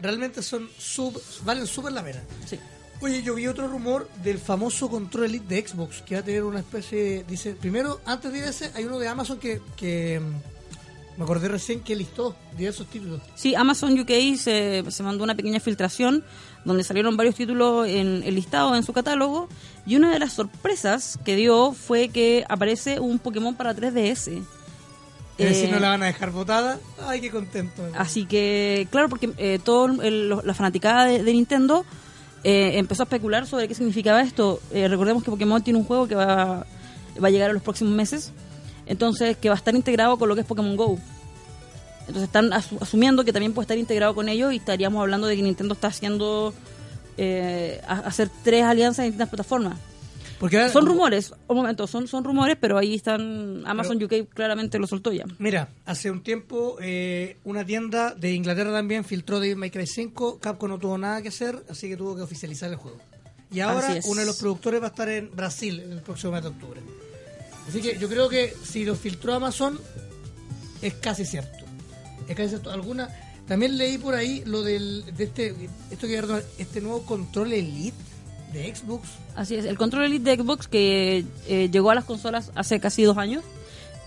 realmente 0.01 0.43
son 0.43 0.68
sub, 0.78 1.20
valen 1.45 1.66
súper 1.66 1.93
la 1.93 2.05
pena. 2.05 2.22
Sí. 2.47 2.59
Oye, 3.03 3.22
yo 3.22 3.34
vi 3.34 3.46
otro 3.46 3.66
rumor 3.66 4.09
del 4.22 4.38
famoso 4.38 4.90
control 4.90 5.24
Elite 5.26 5.55
de 5.55 5.66
Xbox, 5.66 6.03
que 6.03 6.16
va 6.16 6.20
a 6.20 6.24
tener 6.24 6.44
una 6.44 6.59
especie, 6.61 7.24
dice, 7.26 7.53
primero, 7.55 8.01
antes 8.05 8.30
de 8.30 8.38
ir 8.38 8.44
a 8.44 8.48
ese, 8.51 8.70
hay 8.74 8.84
uno 8.84 8.98
de 8.98 9.09
Amazon 9.09 9.38
que, 9.38 9.62
que 9.76 10.20
mm, 10.20 11.18
me 11.18 11.24
acordé 11.24 11.48
recién 11.48 11.80
que 11.80 11.96
listó 11.96 12.36
diversos 12.59 12.86
títulos. 12.88 13.22
Sí, 13.34 13.55
Amazon 13.55 13.98
UK 13.98 14.11
se, 14.36 14.84
se 14.90 15.03
mandó 15.03 15.24
una 15.24 15.34
pequeña 15.34 15.61
filtración 15.61 16.22
donde 16.66 16.84
salieron 16.84 17.16
varios 17.16 17.36
títulos 17.36 17.88
en 17.88 18.22
el 18.22 18.34
listado 18.34 18.76
en 18.76 18.82
su 18.82 18.92
catálogo 18.92 19.48
y 19.86 19.96
una 19.96 20.11
de 20.12 20.18
las 20.18 20.34
sorpresas 20.34 21.18
que 21.24 21.36
dio 21.36 21.72
fue 21.72 22.11
que 22.11 22.44
aparece 22.51 23.01
un 23.01 23.18
Pokémon 23.18 23.55
para 23.55 23.74
3DS. 23.74 24.42
Es 25.38 25.48
decir, 25.48 25.70
Eh, 25.70 25.72
no 25.72 25.80
la 25.80 25.88
van 25.88 26.03
a 26.03 26.07
dejar 26.07 26.32
botada. 26.32 26.78
Ay, 27.07 27.22
qué 27.22 27.30
contento. 27.30 27.82
Así 27.96 28.26
que, 28.26 28.86
claro, 28.90 29.09
porque 29.09 29.30
eh, 29.38 29.59
lo- 29.64 30.42
la 30.42 30.53
fanaticada 30.53 31.07
de, 31.07 31.22
de 31.22 31.32
Nintendo 31.32 31.86
eh, 32.45 32.72
empezó 32.78 33.03
a 33.03 33.05
especular 33.05 33.47
sobre 33.47 33.68
qué 33.68 33.74
significaba 33.74 34.20
esto. 34.22 34.61
Eh, 34.72 34.88
recordemos 34.88 35.22
que 35.22 35.30
Pokémon 35.30 35.62
tiene 35.62 35.78
un 35.78 35.84
juego 35.84 36.07
que 36.09 36.14
va, 36.14 36.64
va 37.22 37.28
a 37.28 37.30
llegar 37.30 37.51
en 37.51 37.55
los 37.55 37.62
próximos 37.62 37.93
meses, 37.93 38.32
entonces 38.86 39.36
que 39.36 39.49
va 39.49 39.55
a 39.55 39.59
estar 39.59 39.74
integrado 39.74 40.18
con 40.18 40.28
lo 40.28 40.34
que 40.34 40.41
es 40.43 40.47
Pokémon 40.47 40.76
Go. 40.76 40.99
Entonces 42.01 42.24
están 42.24 42.51
asu- 42.51 42.78
asumiendo 42.80 43.24
que 43.24 43.32
también 43.32 43.53
puede 43.53 43.64
estar 43.64 43.78
integrado 43.78 44.14
con 44.14 44.28
ellos 44.28 44.53
y 44.53 44.57
estaríamos 44.57 45.01
hablando 45.01 45.26
de 45.26 45.36
que 45.36 45.43
Nintendo 45.43 45.74
está 45.74 45.88
haciendo 45.88 46.53
eh, 47.18 47.80
a- 47.86 48.01
hacer 48.01 48.30
tres 48.43 48.64
alianzas 48.64 49.01
en 49.01 49.05
distintas 49.12 49.28
plataformas. 49.28 49.78
Porque 50.41 50.70
Son 50.70 50.86
rumores, 50.86 51.34
un 51.49 51.57
momento, 51.59 51.86
son, 51.86 52.09
son 52.09 52.24
rumores, 52.24 52.57
pero 52.59 52.78
ahí 52.78 52.95
están, 52.95 53.62
Amazon 53.66 54.03
UK 54.03 54.30
claramente 54.30 54.78
lo 54.78 54.86
soltó 54.86 55.12
ya. 55.12 55.26
Mira, 55.38 55.68
hace 55.84 56.11
un 56.11 56.22
tiempo 56.22 56.78
eh, 56.80 57.36
una 57.45 57.62
tienda 57.66 58.14
de 58.14 58.32
Inglaterra 58.32 58.72
también 58.72 59.05
filtró 59.05 59.38
Devil 59.38 59.57
May 59.57 59.70
Cry 59.70 59.86
5. 59.86 60.38
Capcom 60.41 60.70
no 60.70 60.78
tuvo 60.78 60.97
nada 60.97 61.20
que 61.20 61.28
hacer, 61.28 61.62
así 61.68 61.91
que 61.91 61.97
tuvo 61.99 62.16
que 62.16 62.22
oficializar 62.22 62.70
el 62.70 62.76
juego. 62.76 62.97
Y 63.53 63.61
ahora 63.61 63.95
uno 64.07 64.20
de 64.20 64.26
los 64.26 64.38
productores 64.38 64.80
va 64.80 64.86
a 64.86 64.88
estar 64.88 65.11
en 65.11 65.30
Brasil 65.36 65.78
el 65.78 66.01
próximo 66.01 66.32
mes 66.32 66.43
de 66.43 66.49
octubre. 66.49 66.80
Así 67.68 67.82
que 67.82 67.99
yo 67.99 68.09
creo 68.09 68.30
que 68.30 68.55
si 68.64 68.86
lo 68.86 68.95
filtró 68.95 69.34
Amazon, 69.34 69.78
es 70.80 70.95
casi 70.95 71.26
cierto. 71.26 71.66
Es 72.26 72.34
casi 72.34 72.49
cierto. 72.49 72.70
Alguna. 72.70 73.11
También 73.47 73.76
leí 73.76 73.99
por 73.99 74.14
ahí 74.14 74.43
lo 74.47 74.62
del. 74.62 75.05
de 75.14 75.24
este. 75.24 75.55
Esto 75.91 76.07
que 76.07 76.43
este 76.57 76.80
nuevo 76.80 77.05
control 77.05 77.53
Elite 77.53 78.09
de 78.53 78.74
Xbox. 78.74 79.09
Así 79.36 79.55
es, 79.57 79.64
el 79.64 79.76
control 79.78 80.05
Elite 80.05 80.30
de 80.36 80.42
Xbox 80.42 80.66
que 80.68 81.24
eh, 81.48 81.68
llegó 81.72 81.90
a 81.90 81.94
las 81.94 82.05
consolas 82.05 82.51
hace 82.55 82.80
casi 82.80 83.03
dos 83.03 83.16
años, 83.18 83.42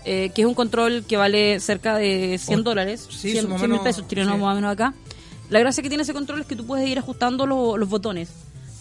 eh, 0.04 0.30
que 0.34 0.42
es 0.42 0.46
un 0.48 0.54
control 0.54 1.04
que 1.06 1.16
vale 1.16 1.60
cerca 1.60 1.96
de 1.96 2.38
100 2.38 2.60
Oh, 2.60 2.62
dólares, 2.62 3.06
sí, 3.10 3.32
100 3.32 3.42
su 3.44 3.48
más 3.48 3.56
o 3.56 3.58
100 3.60 3.70
mil 3.70 3.80
menos, 3.80 3.84
pesos 3.96 4.08
chilenos 4.08 4.34
sí. 4.34 4.40
más 4.40 4.52
o 4.52 4.54
menos 4.56 4.72
acá. 4.72 4.94
La 5.50 5.60
gracia 5.60 5.82
que 5.82 5.88
tiene 5.88 6.02
ese 6.02 6.12
control 6.14 6.40
es 6.40 6.46
que 6.46 6.56
tú 6.56 6.66
puedes 6.66 6.88
ir 6.88 6.98
ajustando 6.98 7.46
lo- 7.46 7.76
los 7.76 7.88
botones 7.88 8.28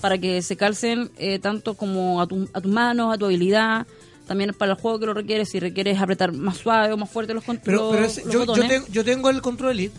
para 0.01 0.17
que 0.17 0.41
se 0.41 0.57
calcen 0.57 1.11
eh, 1.17 1.39
tanto 1.39 1.75
como 1.75 2.21
a, 2.21 2.27
tu- 2.27 2.49
a 2.53 2.59
tus 2.61 2.71
manos, 2.71 3.13
a 3.13 3.17
tu 3.17 3.25
habilidad, 3.25 3.87
también 4.27 4.53
para 4.57 4.73
el 4.73 4.77
juego 4.77 4.99
que 4.99 5.05
lo 5.05 5.13
requieres, 5.13 5.49
si 5.49 5.59
requieres 5.59 5.99
apretar 6.01 6.31
más 6.33 6.57
suave 6.57 6.91
o 6.93 6.97
más 6.97 7.09
fuerte 7.09 7.33
los, 7.33 7.43
con- 7.43 7.57
Pero, 7.63 7.77
los- 7.83 7.91
pero 7.93 8.05
ese- 8.05 8.21
los 8.25 8.33
yo, 8.33 8.39
yo, 8.41 8.45
botones. 8.45 8.69
tengo, 8.69 8.87
yo 8.89 9.03
tengo 9.05 9.29
el 9.29 9.41
control 9.41 9.71
Elite, 9.71 9.95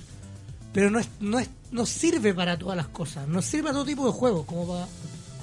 pero 0.73 0.91
no 0.91 0.99
es, 0.99 1.09
no 1.21 1.39
es, 1.39 1.49
no 1.71 1.87
sirve 1.87 2.35
para 2.35 2.59
todas 2.59 2.77
las 2.77 2.89
cosas, 2.89 3.29
no 3.29 3.41
sirve 3.43 3.65
para 3.65 3.75
todo 3.75 3.85
tipo 3.85 4.05
de 4.07 4.13
juegos, 4.13 4.45
como 4.47 4.67
para, 4.67 4.87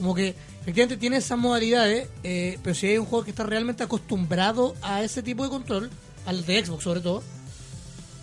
como 0.02 0.16
que 0.16 0.30
efectivamente 0.62 0.98
tiene 0.98 1.18
esas 1.18 1.38
modalidades, 1.38 2.10
eh, 2.24 2.58
pero 2.64 2.74
si 2.74 2.88
hay 2.88 2.98
un 2.98 3.06
juego 3.06 3.24
que 3.24 3.30
está 3.30 3.44
realmente 3.44 3.84
acostumbrado 3.84 4.74
a 4.82 5.04
ese 5.04 5.22
tipo 5.22 5.44
de 5.44 5.50
control, 5.50 5.92
al 6.26 6.44
de 6.44 6.66
Xbox 6.66 6.84
sobre 6.84 7.02
todo, 7.02 7.22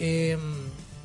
eh, 0.00 0.36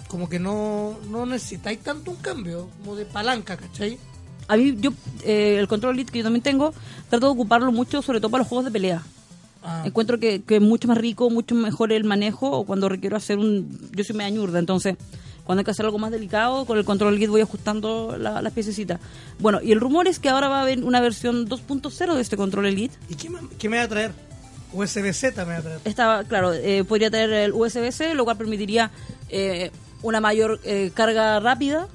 como 0.08 0.28
que 0.28 0.40
no, 0.40 0.98
no 1.12 1.28
necesitáis 1.28 1.80
tanto 1.80 2.10
un 2.10 2.18
cambio, 2.18 2.70
como 2.80 2.96
de 2.96 3.06
palanca, 3.06 3.56
¿cachai? 3.56 4.00
A 4.48 4.58
mí, 4.58 4.76
yo, 4.80 4.94
eh, 5.24 5.58
el 5.60 5.68
control 5.68 5.94
Elite 5.94 6.12
que 6.12 6.18
yo 6.20 6.24
también 6.24 6.42
tengo, 6.42 6.74
trato 7.08 7.28
de 7.28 7.34
ocuparlo 7.34 7.72
mucho, 7.72 8.02
sobre 8.02 8.20
todo 8.20 8.32
para 8.32 8.42
los 8.42 8.48
juegos 8.48 8.66
de 8.66 8.72
pelea. 8.72 9.04
Ah, 9.62 9.84
Encuentro 9.86 10.20
que, 10.20 10.42
que 10.42 10.56
es 10.56 10.62
mucho 10.62 10.88
más 10.88 10.98
rico, 10.98 11.30
mucho 11.30 11.54
mejor 11.54 11.94
el 11.94 12.04
manejo 12.04 12.50
o 12.50 12.66
cuando 12.66 12.90
requiero 12.90 13.16
hacer 13.16 13.38
un... 13.38 13.90
Yo 13.96 14.04
soy 14.04 14.16
media 14.16 14.32
ñurda, 14.32 14.58
entonces 14.58 14.98
cuando 15.46 15.60
hay 15.60 15.66
que 15.66 15.72
hacer 15.72 15.86
algo 15.86 16.00
más 16.00 16.12
delicado, 16.12 16.66
con 16.66 16.78
el 16.78 16.86
control 16.86 17.14
Elite 17.16 17.30
voy 17.30 17.42
ajustando 17.42 18.16
la- 18.18 18.42
las 18.42 18.54
piececitas. 18.54 19.00
Bueno, 19.40 19.60
y 19.62 19.72
el 19.72 19.80
rumor 19.80 20.08
es 20.08 20.20
que 20.20 20.30
ahora 20.30 20.48
va 20.48 20.60
a 20.60 20.62
haber 20.64 20.84
una 20.84 21.02
versión 21.02 21.48
2.0 21.48 22.16
de 22.16 22.22
este 22.22 22.38
control 22.38 22.66
Elite. 22.68 22.96
¿Y 23.10 23.16
qué, 23.16 23.30
me- 23.30 23.40
qué 23.60 23.70
me 23.70 23.78
va 23.78 23.84
a 23.84 23.88
traer? 23.88 24.12
USB-Z 24.72 25.46
me 25.46 25.54
va 25.54 25.60
a 25.60 25.62
traer. 25.62 25.80
Esta, 25.86 26.24
claro, 26.28 26.54
eh, 26.54 26.84
podría 26.84 27.12
tener 27.12 27.32
el 27.32 27.54
USB-C, 27.54 28.16
lo 28.16 28.24
cual 28.26 28.38
permitiría 28.38 28.90
eh, 29.30 29.72
una 30.02 30.20
mayor 30.20 30.60
eh, 30.64 30.92
carga 30.94 31.40
rápida. 31.40 31.88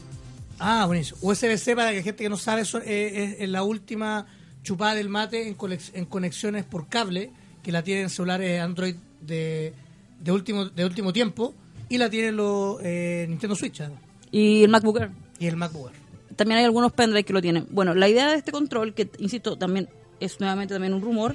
Ah, 0.61 0.85
buenísimo. 0.87 1.19
USB-C 1.23 1.75
para 1.77 1.93
que 1.93 2.03
gente 2.03 2.23
que 2.25 2.29
no 2.29 2.37
sabe 2.37 2.63
eso, 2.63 2.79
eh, 2.85 3.37
es, 3.41 3.49
la 3.49 3.63
última 3.63 4.27
chupada 4.63 4.95
del 4.95 5.09
mate 5.09 5.49
en, 5.49 5.57
en 5.95 6.05
conexiones 6.05 6.65
por 6.65 6.89
cable 6.89 7.31
que 7.63 7.73
la 7.73 7.83
tienen 7.83 8.11
celulares 8.11 8.61
Android 8.61 8.95
de, 9.21 9.73
de 10.21 10.33
último 10.33 10.67
de 10.67 10.85
último 10.85 11.13
tiempo 11.13 11.55
y 11.89 11.99
la 11.99 12.09
tienen 12.11 12.37
los 12.37 12.79
eh, 12.83 13.27
Nintendo 13.29 13.55
Switch 13.57 13.81
además, 13.81 14.01
Y 14.31 14.63
el 14.65 14.71
MacBook 14.71 14.99
Air. 15.01 15.11
y 15.39 15.47
el 15.47 15.57
MacBook. 15.57 15.89
Air. 15.91 16.37
También 16.37 16.59
hay 16.59 16.65
algunos 16.65 16.93
pendrive 16.93 17.25
que 17.25 17.33
lo 17.33 17.43
tienen. 17.43 17.67
Bueno, 17.71 17.95
la 17.95 18.09
idea 18.09 18.29
de 18.29 18.37
este 18.37 18.53
control, 18.53 18.95
que 18.95 19.11
insisto, 19.19 19.57
también 19.57 19.89
es 20.21 20.39
nuevamente 20.41 20.75
también 20.75 20.95
un 20.95 21.01
rumor, 21.03 21.35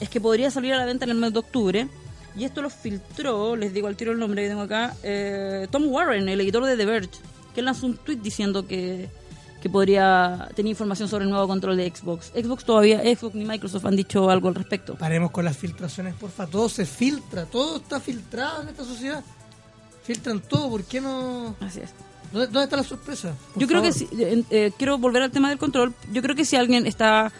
es 0.00 0.08
que 0.08 0.20
podría 0.20 0.50
salir 0.50 0.74
a 0.74 0.78
la 0.78 0.84
venta 0.84 1.04
en 1.04 1.10
el 1.12 1.16
mes 1.16 1.32
de 1.32 1.38
octubre. 1.38 1.88
Y 2.36 2.44
esto 2.44 2.60
lo 2.62 2.70
filtró, 2.70 3.56
les 3.56 3.72
digo 3.72 3.88
al 3.88 3.96
tiro 3.96 4.12
el 4.12 4.18
nombre 4.18 4.42
que 4.42 4.48
tengo 4.48 4.60
acá, 4.62 4.94
eh, 5.02 5.66
Tom 5.70 5.86
Warren, 5.88 6.28
el 6.28 6.40
editor 6.40 6.64
de 6.66 6.76
The 6.76 6.84
Verge, 6.84 7.10
que 7.54 7.62
lanzó 7.62 7.86
un 7.86 7.96
tweet 7.96 8.16
diciendo 8.18 8.66
que, 8.66 9.08
que 9.60 9.68
podría 9.68 10.48
tener 10.54 10.70
información 10.70 11.08
sobre 11.08 11.24
el 11.24 11.30
nuevo 11.30 11.48
control 11.48 11.76
de 11.78 11.90
Xbox. 11.92 12.26
Xbox 12.26 12.64
todavía, 12.64 13.00
Xbox 13.00 13.34
ni 13.34 13.44
Microsoft 13.44 13.86
han 13.86 13.96
dicho 13.96 14.30
algo 14.30 14.48
al 14.48 14.54
respecto. 14.54 14.94
Paremos 14.96 15.30
con 15.32 15.44
las 15.46 15.56
filtraciones, 15.56 16.14
porfa. 16.14 16.46
Todo 16.46 16.68
se 16.68 16.84
filtra, 16.86 17.44
todo 17.46 17.78
está 17.78 17.98
filtrado 17.98 18.62
en 18.62 18.68
esta 18.68 18.84
sociedad. 18.84 19.24
Filtran 20.08 20.40
todo, 20.40 20.70
¿por 20.70 20.84
qué 20.84 21.00
no...? 21.02 21.54
Así 21.60 21.80
es. 21.80 21.90
¿Dónde, 22.32 22.46
dónde 22.46 22.64
está 22.64 22.76
la 22.76 22.82
sorpresa? 22.82 23.34
Por 23.54 23.62
Yo 23.62 23.68
creo 23.68 23.82
que 23.82 23.92
si, 23.92 24.08
eh, 24.18 24.42
eh, 24.50 24.72
quiero 24.78 24.96
volver 24.98 25.22
al 25.22 25.30
tema 25.30 25.48
del 25.50 25.58
control. 25.58 25.94
Yo 26.12 26.22
creo 26.22 26.34
que 26.34 26.44
si 26.46 26.56
alguien 26.56 26.86
está 26.86 27.30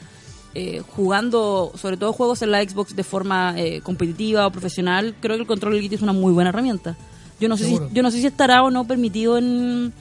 eh, 0.54 0.82
jugando, 0.94 1.72
sobre 1.76 1.96
todo 1.96 2.12
juegos 2.12 2.42
en 2.42 2.50
la 2.50 2.62
Xbox 2.62 2.94
de 2.94 3.04
forma 3.04 3.54
eh, 3.56 3.80
competitiva 3.82 4.46
o 4.46 4.50
profesional, 4.50 5.14
creo 5.20 5.36
que 5.36 5.42
el 5.42 5.46
control 5.48 5.76
Elite 5.76 5.94
es 5.96 6.02
una 6.02 6.12
muy 6.12 6.32
buena 6.32 6.50
herramienta. 6.50 6.96
Yo 7.40 7.48
no 7.48 7.56
sé 7.56 7.64
si, 7.64 7.78
yo 7.92 8.02
no 8.02 8.10
sé 8.10 8.20
si 8.20 8.26
estará 8.26 8.62
o 8.62 8.70
no 8.70 8.86
permitido 8.86 9.38
en, 9.38 9.92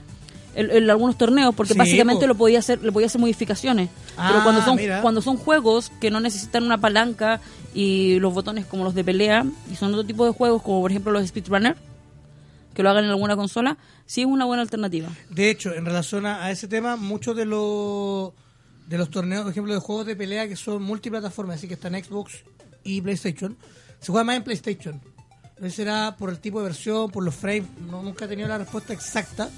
en- 0.56 0.72
en 0.72 0.90
algunos 0.90 1.18
torneos, 1.18 1.54
porque 1.56 1.74
Sí, 1.74 1.80
básicamente 1.80 2.22
po. 2.22 2.28
lo 2.28 2.36
podía 2.36 2.60
hacer, 2.60 2.82
le 2.84 2.92
podía 2.92 3.08
hacer 3.08 3.22
modificaciones. 3.22 3.90
Ah, 4.18 4.30
Pero 4.32 4.44
cuando 4.44 4.62
son 4.64 4.76
mira. 4.76 5.02
cuando 5.02 5.22
son 5.22 5.38
juegos 5.38 5.92
que 6.02 6.10
no 6.12 6.20
necesitan 6.20 6.64
una 6.64 6.78
palanca 6.80 7.40
y 7.74 8.20
los 8.20 8.34
botones 8.34 8.66
como 8.66 8.84
los 8.84 8.94
de 8.96 9.04
pelea 9.04 9.46
y 9.72 9.76
son 9.76 9.94
otro 9.94 10.06
tipo 10.06 10.26
de 10.26 10.32
juegos 10.32 10.62
como 10.64 10.82
por 10.82 10.90
ejemplo 10.92 11.12
los 11.12 11.28
speedrunner 11.28 11.76
que 12.78 12.84
lo 12.84 12.92
hagan 12.92 13.06
en 13.06 13.10
alguna 13.10 13.36
consola, 13.36 13.76
sí 14.06 14.22
es 14.22 14.28
una 14.28 14.46
buena 14.46 14.62
alternativa. 14.62 15.10
De 15.32 15.50
hecho, 15.50 15.74
en 15.74 15.84
relación 15.84 16.28
a, 16.28 16.52
ese 16.52 16.68
tema, 16.68 16.96
muchos 16.96 17.36
de 17.36 17.44
los 17.46 18.34
de 18.88 19.00
los 19.00 19.10
torneos, 19.10 19.42
por 19.42 19.52
ejemplo, 19.52 19.74
de 19.74 19.80
juegos 19.80 20.06
de 20.06 20.16
pelea 20.16 20.48
que 20.48 20.56
son 20.56 20.84
multiplataformas, 20.84 21.58
así 21.58 21.68
que 21.68 21.74
están 21.74 21.94
Xbox 21.96 22.44
y 22.84 23.02
PlayStation, 23.02 23.58
se 24.00 24.12
juega 24.12 24.24
más 24.26 24.38
en 24.38 24.44
PlayStation. 24.44 25.02
No 25.60 25.70
será 25.72 26.16
por 26.20 26.30
el 26.30 26.38
tipo 26.40 26.60
de 26.60 26.66
versión, 26.66 27.10
por 27.10 27.24
los 27.24 27.34
frames, 27.34 27.66
no, 27.90 28.04
nunca 28.04 28.26
he 28.26 28.28
tenido 28.28 28.48
la 28.48 28.60
respuesta 28.60 28.94
exacta, 28.94 29.50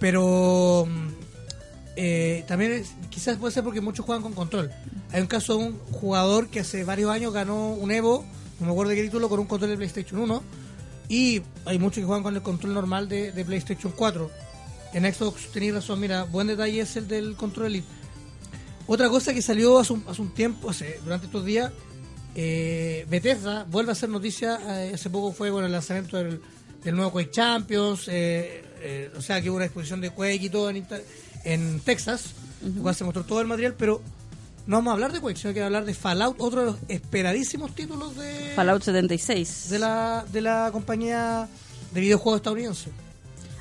pero 0.00 0.86
mm, 0.88 1.08
eh, 1.96 2.44
también 2.48 2.72
es- 2.72 2.92
quizás 3.10 3.36
puede 3.36 3.52
ser 3.52 3.64
porque 3.64 3.82
muchos 3.82 4.06
juegan 4.06 4.22
con 4.22 4.32
control. 4.32 4.70
Hay 5.12 5.20
un 5.20 5.26
caso 5.26 5.58
de 5.58 5.64
un 5.66 5.78
jugador 5.92 6.48
que 6.48 6.60
hace 6.60 6.84
varios 6.84 7.10
años 7.10 7.34
ganó 7.34 7.68
un 7.74 7.90
Evo, 7.90 8.24
no 8.60 8.66
me 8.66 8.72
acuerdo 8.72 8.90
de 8.90 8.96
qué 8.96 9.02
título, 9.02 9.28
con 9.28 9.40
un 9.40 9.46
control 9.46 9.70
de 9.72 9.76
PlayStation 9.76 10.20
1. 10.20 10.42
Y 11.08 11.42
hay 11.64 11.78
muchos 11.78 12.00
que 12.00 12.04
juegan 12.04 12.22
con 12.22 12.36
el 12.36 12.42
control 12.42 12.74
normal 12.74 13.08
de, 13.08 13.32
de 13.32 13.44
PlayStation 13.44 13.92
4. 13.96 14.30
En 14.94 15.12
Xbox 15.12 15.50
tenéis 15.52 15.74
razón, 15.74 16.00
mira, 16.00 16.24
buen 16.24 16.46
detalle 16.46 16.80
es 16.80 16.96
el 16.96 17.08
del 17.08 17.36
control 17.36 17.66
Elite. 17.66 17.86
Otra 18.86 19.08
cosa 19.08 19.34
que 19.34 19.42
salió 19.42 19.78
hace 19.78 19.92
un, 19.92 20.04
hace 20.08 20.22
un 20.22 20.32
tiempo, 20.34 20.70
hace, 20.70 20.98
durante 21.04 21.26
estos 21.26 21.44
días, 21.44 21.72
eh, 22.34 23.06
Bethesda 23.08 23.64
vuelve 23.64 23.90
a 23.90 23.92
hacer 23.92 24.08
noticia. 24.08 24.58
eh, 24.84 24.92
hace 24.94 25.10
poco 25.10 25.32
fue 25.32 25.50
con 25.50 25.64
el 25.64 25.72
lanzamiento 25.72 26.16
del, 26.16 26.40
del 26.82 26.96
nuevo 26.96 27.12
Quake 27.12 27.30
Champions. 27.30 28.08
eh, 28.08 28.64
eh, 28.80 29.10
o 29.16 29.20
sea, 29.20 29.42
que 29.42 29.50
hubo 29.50 29.56
una 29.56 29.66
exposición 29.66 30.00
de 30.00 30.10
Quake 30.10 30.44
y 30.44 30.50
todo 30.50 30.70
en, 30.70 30.86
en 31.44 31.80
Texas, 31.80 32.32
cual 32.80 32.94
se 32.94 33.04
mostró 33.04 33.24
todo 33.24 33.40
el 33.40 33.46
material, 33.46 33.74
pero 33.76 34.00
no 34.68 34.76
vamos 34.76 34.90
a 34.90 34.94
hablar 34.94 35.12
de 35.12 35.20
Quake, 35.20 35.38
sino 35.38 35.54
que 35.54 35.60
vamos 35.60 35.74
a 35.74 35.78
hablar 35.78 35.86
de 35.86 35.94
Fallout, 35.94 36.36
otro 36.38 36.60
de 36.60 36.66
los 36.66 36.76
esperadísimos 36.88 37.74
títulos 37.74 38.14
de, 38.16 38.52
Fallout 38.54 38.82
76. 38.82 39.70
de, 39.70 39.78
la, 39.78 40.26
de 40.30 40.42
la 40.42 40.68
compañía 40.70 41.48
de 41.90 42.00
videojuegos 42.02 42.40
estadounidense. 42.40 42.90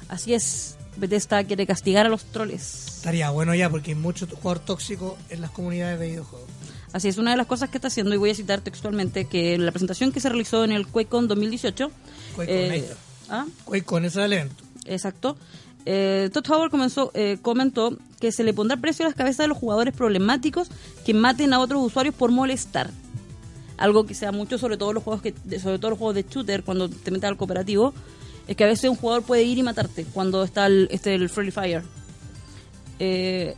Así 0.09 0.33
es. 0.33 0.75
Bethesda 0.97 1.45
quiere 1.45 1.65
castigar 1.65 2.07
a 2.07 2.09
los 2.09 2.25
troles. 2.25 2.87
Estaría 2.97 3.29
bueno 3.29 3.55
ya 3.55 3.69
porque 3.69 3.91
hay 3.91 3.95
mucho 3.95 4.27
jugador 4.27 4.59
tóxico 4.59 5.17
en 5.29 5.39
las 5.39 5.51
comunidades 5.51 5.97
de 5.97 6.07
videojuegos. 6.07 6.49
Así 6.91 7.07
es, 7.07 7.17
una 7.17 7.31
de 7.31 7.37
las 7.37 7.47
cosas 7.47 7.69
que 7.69 7.77
está 7.77 7.87
haciendo, 7.87 8.13
y 8.13 8.17
voy 8.17 8.31
a 8.31 8.35
citar 8.35 8.59
textualmente, 8.59 9.25
que 9.25 9.53
en 9.53 9.65
la 9.65 9.71
presentación 9.71 10.11
que 10.11 10.19
se 10.19 10.27
realizó 10.27 10.65
en 10.65 10.73
el 10.73 10.87
QuakeCon 10.87 11.29
2018... 11.29 11.89
QuakeCon, 12.35 12.73
eh. 12.73 12.85
¿ah? 13.29 13.45
QuakeCon, 13.63 14.05
ese 14.05 14.25
evento. 14.25 14.63
Exacto. 14.85 15.37
Eh, 15.89 16.29
Todd 16.33 16.43
Howard 16.51 16.69
comenzó, 16.69 17.11
eh, 17.13 17.37
comentó 17.41 17.97
que 18.19 18.33
se 18.33 18.43
le 18.43 18.53
pondrá 18.53 18.75
precio 18.75 19.05
a 19.05 19.07
las 19.07 19.15
cabezas 19.15 19.45
de 19.45 19.47
los 19.47 19.57
jugadores 19.57 19.95
problemáticos 19.95 20.67
que 21.05 21.13
maten 21.13 21.53
a 21.53 21.61
otros 21.61 21.81
usuarios 21.81 22.13
por 22.13 22.29
molestar. 22.29 22.91
Algo 23.77 24.05
que 24.05 24.13
se 24.13 24.25
da 24.25 24.33
mucho 24.33 24.57
sobre 24.57 24.75
todo 24.75 24.91
los 24.91 25.01
juegos 25.01 25.21
que, 25.21 25.33
sobre 25.59 25.79
todo 25.79 25.91
los 25.91 25.97
juegos 25.97 26.15
de 26.15 26.25
shooter 26.29 26.63
cuando 26.63 26.89
te 26.89 27.09
metes 27.09 27.29
al 27.29 27.37
cooperativo, 27.37 27.93
es 28.49 28.57
que 28.57 28.65
a 28.65 28.67
veces 28.67 28.89
un 28.89 28.97
jugador 28.97 29.23
puede 29.23 29.43
ir 29.43 29.59
y 29.59 29.63
matarte 29.63 30.05
cuando 30.13 30.43
está 30.43 30.65
el, 30.65 30.89
este, 30.91 31.15
el 31.15 31.29
Friendly 31.29 31.51
Fire. 31.51 31.83
Eh, 32.99 33.55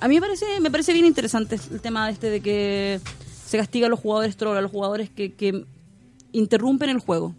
a 0.00 0.08
mí 0.08 0.16
me 0.16 0.70
parece, 0.72 0.92
bien 0.92 1.06
interesante 1.06 1.60
el 1.70 1.80
tema 1.80 2.10
este 2.10 2.28
de 2.28 2.40
que 2.40 3.00
se 3.46 3.56
castiga 3.56 3.86
a 3.86 3.90
los 3.90 4.00
jugadores 4.00 4.36
troll, 4.36 4.56
a 4.56 4.62
los 4.62 4.70
jugadores 4.72 5.10
que 5.10 5.64
interrumpen 6.32 6.90
el 6.90 6.98
juego. 6.98 7.36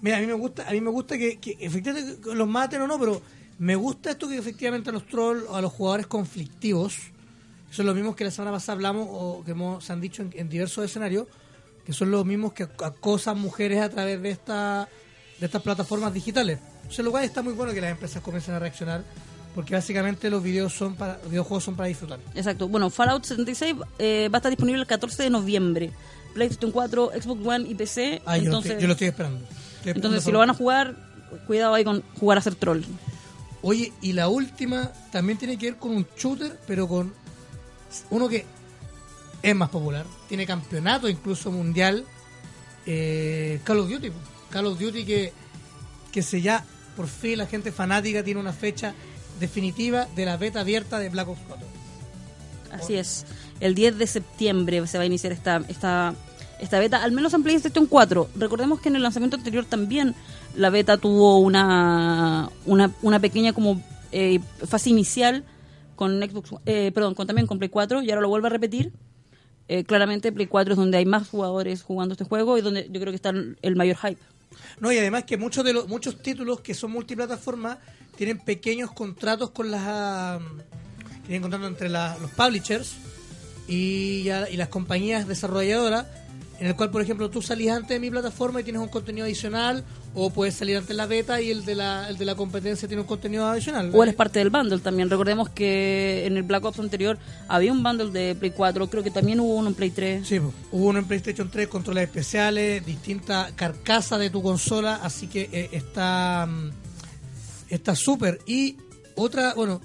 Mira, 0.00 0.18
a 0.18 0.20
mí 0.20 0.26
me 0.26 0.34
gusta, 0.34 0.68
a 0.68 0.72
mí 0.72 0.80
me 0.80 0.90
gusta 0.90 1.16
que, 1.16 1.38
que 1.38 1.56
efectivamente 1.60 2.20
que 2.20 2.34
los 2.34 2.48
maten 2.48 2.82
o 2.82 2.86
no, 2.86 2.98
pero 2.98 3.22
me 3.58 3.76
gusta 3.76 4.10
esto 4.10 4.28
que 4.28 4.36
efectivamente 4.36 4.90
a 4.90 4.92
los 4.92 5.06
trolls 5.06 5.44
o 5.48 5.56
a 5.56 5.60
los 5.60 5.72
jugadores 5.72 6.06
conflictivos, 6.06 6.96
son 7.70 7.86
los 7.86 7.94
mismos 7.94 8.14
que 8.16 8.24
la 8.24 8.30
semana 8.30 8.52
pasada 8.52 8.74
hablamos 8.74 9.08
o 9.10 9.42
que 9.44 9.52
hemos, 9.52 9.84
se 9.84 9.92
han 9.92 10.00
dicho 10.00 10.22
en, 10.22 10.32
en 10.34 10.48
diversos 10.48 10.84
escenarios, 10.84 11.26
que 11.84 11.92
son 11.92 12.10
los 12.10 12.24
mismos 12.24 12.52
que 12.52 12.64
acosan 12.64 13.38
mujeres 13.38 13.80
a 13.80 13.88
través 13.88 14.20
de 14.20 14.30
esta 14.30 14.88
de 15.38 15.46
estas 15.46 15.62
plataformas 15.62 16.12
digitales. 16.12 16.58
O 16.88 16.92
sea, 16.92 17.04
lo 17.04 17.10
cual 17.10 17.24
está 17.24 17.42
muy 17.42 17.52
bueno 17.52 17.72
que 17.72 17.80
las 17.80 17.90
empresas 17.90 18.22
comiencen 18.22 18.54
a 18.54 18.58
reaccionar, 18.58 19.04
porque 19.54 19.74
básicamente 19.74 20.30
los 20.30 20.42
videos 20.42 20.72
son 20.72 20.94
para, 20.94 21.18
los 21.22 21.30
videojuegos 21.30 21.64
son 21.64 21.76
para 21.76 21.88
disfrutar. 21.88 22.18
Exacto. 22.34 22.68
Bueno, 22.68 22.90
Fallout 22.90 23.24
76 23.24 23.76
eh, 23.98 24.28
va 24.32 24.36
a 24.36 24.38
estar 24.38 24.50
disponible 24.50 24.80
el 24.80 24.86
14 24.86 25.24
de 25.24 25.30
noviembre. 25.30 25.90
PlayStation 26.34 26.70
4, 26.70 27.12
Xbox 27.20 27.46
One 27.46 27.68
y 27.68 27.74
PC. 27.74 28.22
Ah, 28.24 28.36
yo, 28.36 28.42
lo 28.42 28.46
entonces, 28.46 28.72
estoy, 28.72 28.82
yo 28.82 28.88
lo 28.88 28.92
estoy 28.92 29.08
esperando. 29.08 29.40
Esperando 29.90 30.08
entonces 30.08 30.24
si 30.24 30.32
lo 30.32 30.40
van 30.40 30.50
a 30.50 30.54
jugar, 30.54 30.96
cuidado 31.46 31.74
ahí 31.74 31.84
con 31.84 32.02
jugar 32.18 32.38
a 32.38 32.40
ser 32.40 32.54
troll. 32.56 32.82
Oye, 33.62 33.92
y 34.00 34.12
la 34.12 34.28
última 34.28 34.92
también 35.12 35.38
tiene 35.38 35.56
que 35.56 35.66
ver 35.66 35.76
con 35.78 35.92
un 35.92 36.06
shooter, 36.16 36.58
pero 36.66 36.88
con 36.88 37.12
uno 38.10 38.28
que 38.28 38.44
es 39.42 39.54
más 39.54 39.70
popular, 39.70 40.06
tiene 40.28 40.44
campeonato 40.44 41.08
incluso 41.08 41.52
mundial, 41.52 42.04
eh, 42.84 43.60
Call 43.64 43.78
of 43.78 43.88
Duty. 43.88 44.10
Call 44.50 44.66
of 44.66 44.78
Duty 44.78 45.04
que, 45.04 45.32
que 46.10 46.22
se 46.22 46.40
ya, 46.40 46.64
por 46.96 47.06
fin 47.06 47.38
la 47.38 47.46
gente 47.46 47.70
fanática 47.70 48.24
tiene 48.24 48.40
una 48.40 48.52
fecha 48.52 48.94
definitiva 49.38 50.08
de 50.16 50.24
la 50.24 50.36
beta 50.36 50.60
abierta 50.60 50.98
de 50.98 51.08
Black 51.10 51.28
Ops 51.28 51.40
4. 51.46 51.66
Así 52.72 52.96
es. 52.96 53.24
El 53.60 53.74
10 53.74 53.98
de 53.98 54.06
septiembre 54.06 54.86
se 54.86 54.98
va 54.98 55.04
a 55.04 55.06
iniciar 55.06 55.32
esta, 55.32 55.62
esta, 55.68 56.14
esta 56.60 56.78
beta, 56.78 57.02
al 57.02 57.12
menos 57.12 57.34
en 57.34 57.42
PlayStation 57.42 57.86
4. 57.86 58.30
Recordemos 58.36 58.80
que 58.80 58.88
en 58.88 58.96
el 58.96 59.02
lanzamiento 59.02 59.36
anterior 59.36 59.64
también 59.64 60.14
la 60.54 60.70
beta 60.70 60.96
tuvo 60.96 61.38
una, 61.38 62.48
una, 62.64 62.90
una 63.02 63.20
pequeña 63.20 63.52
como 63.52 63.82
eh, 64.12 64.40
fase 64.66 64.90
inicial 64.90 65.44
con 65.96 66.20
Xbox, 66.20 66.50
eh, 66.66 66.90
perdón, 66.94 67.14
con, 67.14 67.26
también 67.26 67.46
con 67.46 67.58
Play 67.58 67.68
4 67.70 68.02
y 68.02 68.10
ahora 68.10 68.22
lo 68.22 68.28
vuelve 68.28 68.46
a 68.48 68.50
repetir. 68.50 68.92
Eh, 69.68 69.84
claramente 69.84 70.30
Play 70.32 70.46
4 70.46 70.74
es 70.74 70.76
donde 70.78 70.96
hay 70.98 71.06
más 71.06 71.28
jugadores 71.28 71.82
jugando 71.82 72.12
este 72.12 72.24
juego 72.24 72.56
y 72.56 72.60
donde 72.60 72.84
yo 72.90 73.00
creo 73.00 73.10
que 73.12 73.16
está 73.16 73.32
el 73.62 73.76
mayor 73.76 73.96
hype. 73.96 74.20
No, 74.80 74.92
y 74.92 74.98
además 74.98 75.24
que 75.24 75.36
muchos 75.36 75.64
de 75.64 75.72
los 75.72 75.88
muchos 75.88 76.22
títulos 76.22 76.60
que 76.60 76.72
son 76.74 76.92
multiplataformas 76.92 77.78
tienen 78.16 78.38
pequeños 78.38 78.92
contratos 78.92 79.50
con 79.50 79.70
las 79.70 79.82
ah, 79.84 80.38
tienen 81.26 81.42
contratos 81.42 81.68
entre 81.68 81.88
la- 81.88 82.16
los 82.20 82.30
publishers 82.30 82.94
y, 83.68 84.28
y 84.50 84.56
las 84.56 84.68
compañías 84.68 85.26
desarrolladoras 85.26 86.06
en 86.58 86.66
el 86.66 86.76
cual 86.76 86.90
por 86.90 87.02
ejemplo 87.02 87.30
tú 87.30 87.42
salís 87.42 87.70
antes 87.70 87.90
de 87.90 88.00
mi 88.00 88.10
plataforma 88.10 88.60
y 88.60 88.64
tienes 88.64 88.82
un 88.82 88.88
contenido 88.88 89.26
adicional 89.26 89.84
o 90.14 90.30
puedes 90.30 90.54
salir 90.54 90.76
antes 90.76 90.88
de 90.88 90.94
la 90.94 91.06
beta 91.06 91.40
y 91.40 91.50
el 91.50 91.64
de 91.64 91.74
la, 91.74 92.08
el 92.08 92.16
de 92.16 92.24
la 92.24 92.34
competencia 92.34 92.88
tiene 92.88 93.02
un 93.02 93.06
contenido 93.06 93.46
adicional 93.46 93.90
O 93.92 94.02
eres 94.02 94.14
parte 94.14 94.38
del 94.38 94.50
bundle 94.50 94.78
también. 94.78 95.10
Recordemos 95.10 95.50
que 95.50 96.26
en 96.26 96.36
el 96.36 96.42
Black 96.42 96.64
Ops 96.64 96.78
anterior 96.78 97.18
había 97.48 97.72
un 97.72 97.82
bundle 97.82 98.10
de 98.10 98.34
Play 98.34 98.52
4, 98.52 98.88
creo 98.88 99.02
que 99.02 99.10
también 99.10 99.40
hubo 99.40 99.54
uno 99.54 99.68
en 99.68 99.74
Play 99.74 99.90
3. 99.90 100.26
Sí, 100.26 100.40
po. 100.40 100.52
hubo 100.72 100.86
uno 100.86 100.98
en 100.98 101.04
PlayStation 101.06 101.50
3, 101.50 101.68
controles 101.68 102.04
especiales, 102.04 102.84
distinta 102.84 103.50
carcasa 103.54 104.18
de 104.18 104.30
tu 104.30 104.42
consola, 104.42 105.00
así 105.02 105.26
que 105.26 105.48
eh, 105.52 105.68
está 105.72 106.46
mm, 106.46 106.70
está 107.70 107.94
súper. 107.94 108.40
Y 108.46 108.76
otra, 109.14 109.54
bueno, 109.54 109.80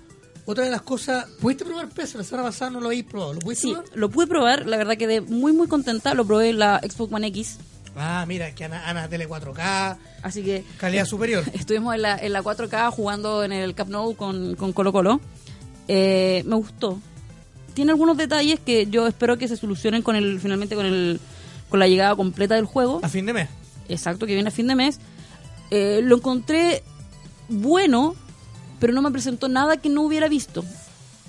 otra 0.46 0.64
de 0.66 0.72
las 0.72 0.82
cosas, 0.82 1.26
¿pudiste 1.40 1.66
probar 1.66 1.90
PES? 1.90 2.16
La 2.16 2.24
semana 2.24 2.48
pasada 2.50 2.72
no 2.72 2.80
lo 2.80 2.88
habéis 2.88 3.04
probado, 3.06 3.34
¿lo 3.34 3.40
pudiste 3.40 3.68
Sí, 3.68 3.74
probar? 3.74 3.90
lo 3.98 4.10
pude 4.10 4.28
probar, 4.28 4.66
la 4.66 4.78
verdad 4.78 4.98
quedé 4.98 5.22
muy 5.22 5.54
muy 5.54 5.68
contenta, 5.68 6.14
lo 6.14 6.26
probé 6.26 6.50
en 6.50 6.60
la 6.60 6.80
Xbox 6.80 7.14
One 7.14 7.28
X, 7.28 7.58
Ah, 7.96 8.24
mira, 8.26 8.56
que 8.56 8.64
Ana, 8.64 8.88
Ana 8.90 9.10
Tele 9.10 9.28
4K, 9.28 9.98
así 10.24 10.44
que 10.44 10.64
calidad 10.78 11.06
superior. 11.08 11.44
estuvimos 11.54 11.94
en 11.94 12.02
la, 12.04 12.18
en 12.18 12.32
la 12.32 12.42
4K 12.42 12.90
jugando 12.92 13.44
en 13.44 13.52
el 13.52 13.76
Camp 13.76 13.90
Nou 13.90 14.16
con, 14.16 14.56
con 14.56 14.72
Colo 14.72 14.94
Colo. 14.94 15.20
Eh, 15.90 16.42
me 16.46 16.56
gustó. 16.56 17.00
Tiene 17.74 17.92
algunos 17.92 18.16
detalles 18.16 18.62
que 18.62 18.88
yo 18.88 19.08
espero 19.08 19.38
que 19.38 19.50
se 19.50 19.58
solucionen 19.58 20.04
con 20.04 20.16
el 20.16 20.40
finalmente 20.40 20.76
con 20.76 20.86
el 20.86 21.20
con 21.68 21.80
la 21.82 21.88
llegada 21.90 22.16
completa 22.16 22.56
del 22.56 22.64
juego. 22.66 23.02
A 23.04 23.10
fin 23.10 23.26
de 23.26 23.34
mes. 23.34 23.50
Exacto, 23.90 24.26
que 24.26 24.36
viene 24.36 24.48
a 24.48 24.52
fin 24.52 24.68
de 24.68 24.76
mes. 24.76 25.00
Eh, 25.70 26.00
lo 26.02 26.16
encontré 26.16 26.84
bueno, 27.50 28.16
pero 28.82 28.92
no 28.92 29.02
me 29.02 29.12
presentó 29.12 29.48
nada 29.48 29.78
que 29.78 29.88
no 29.88 30.02
hubiera 30.02 30.28
visto. 30.28 30.66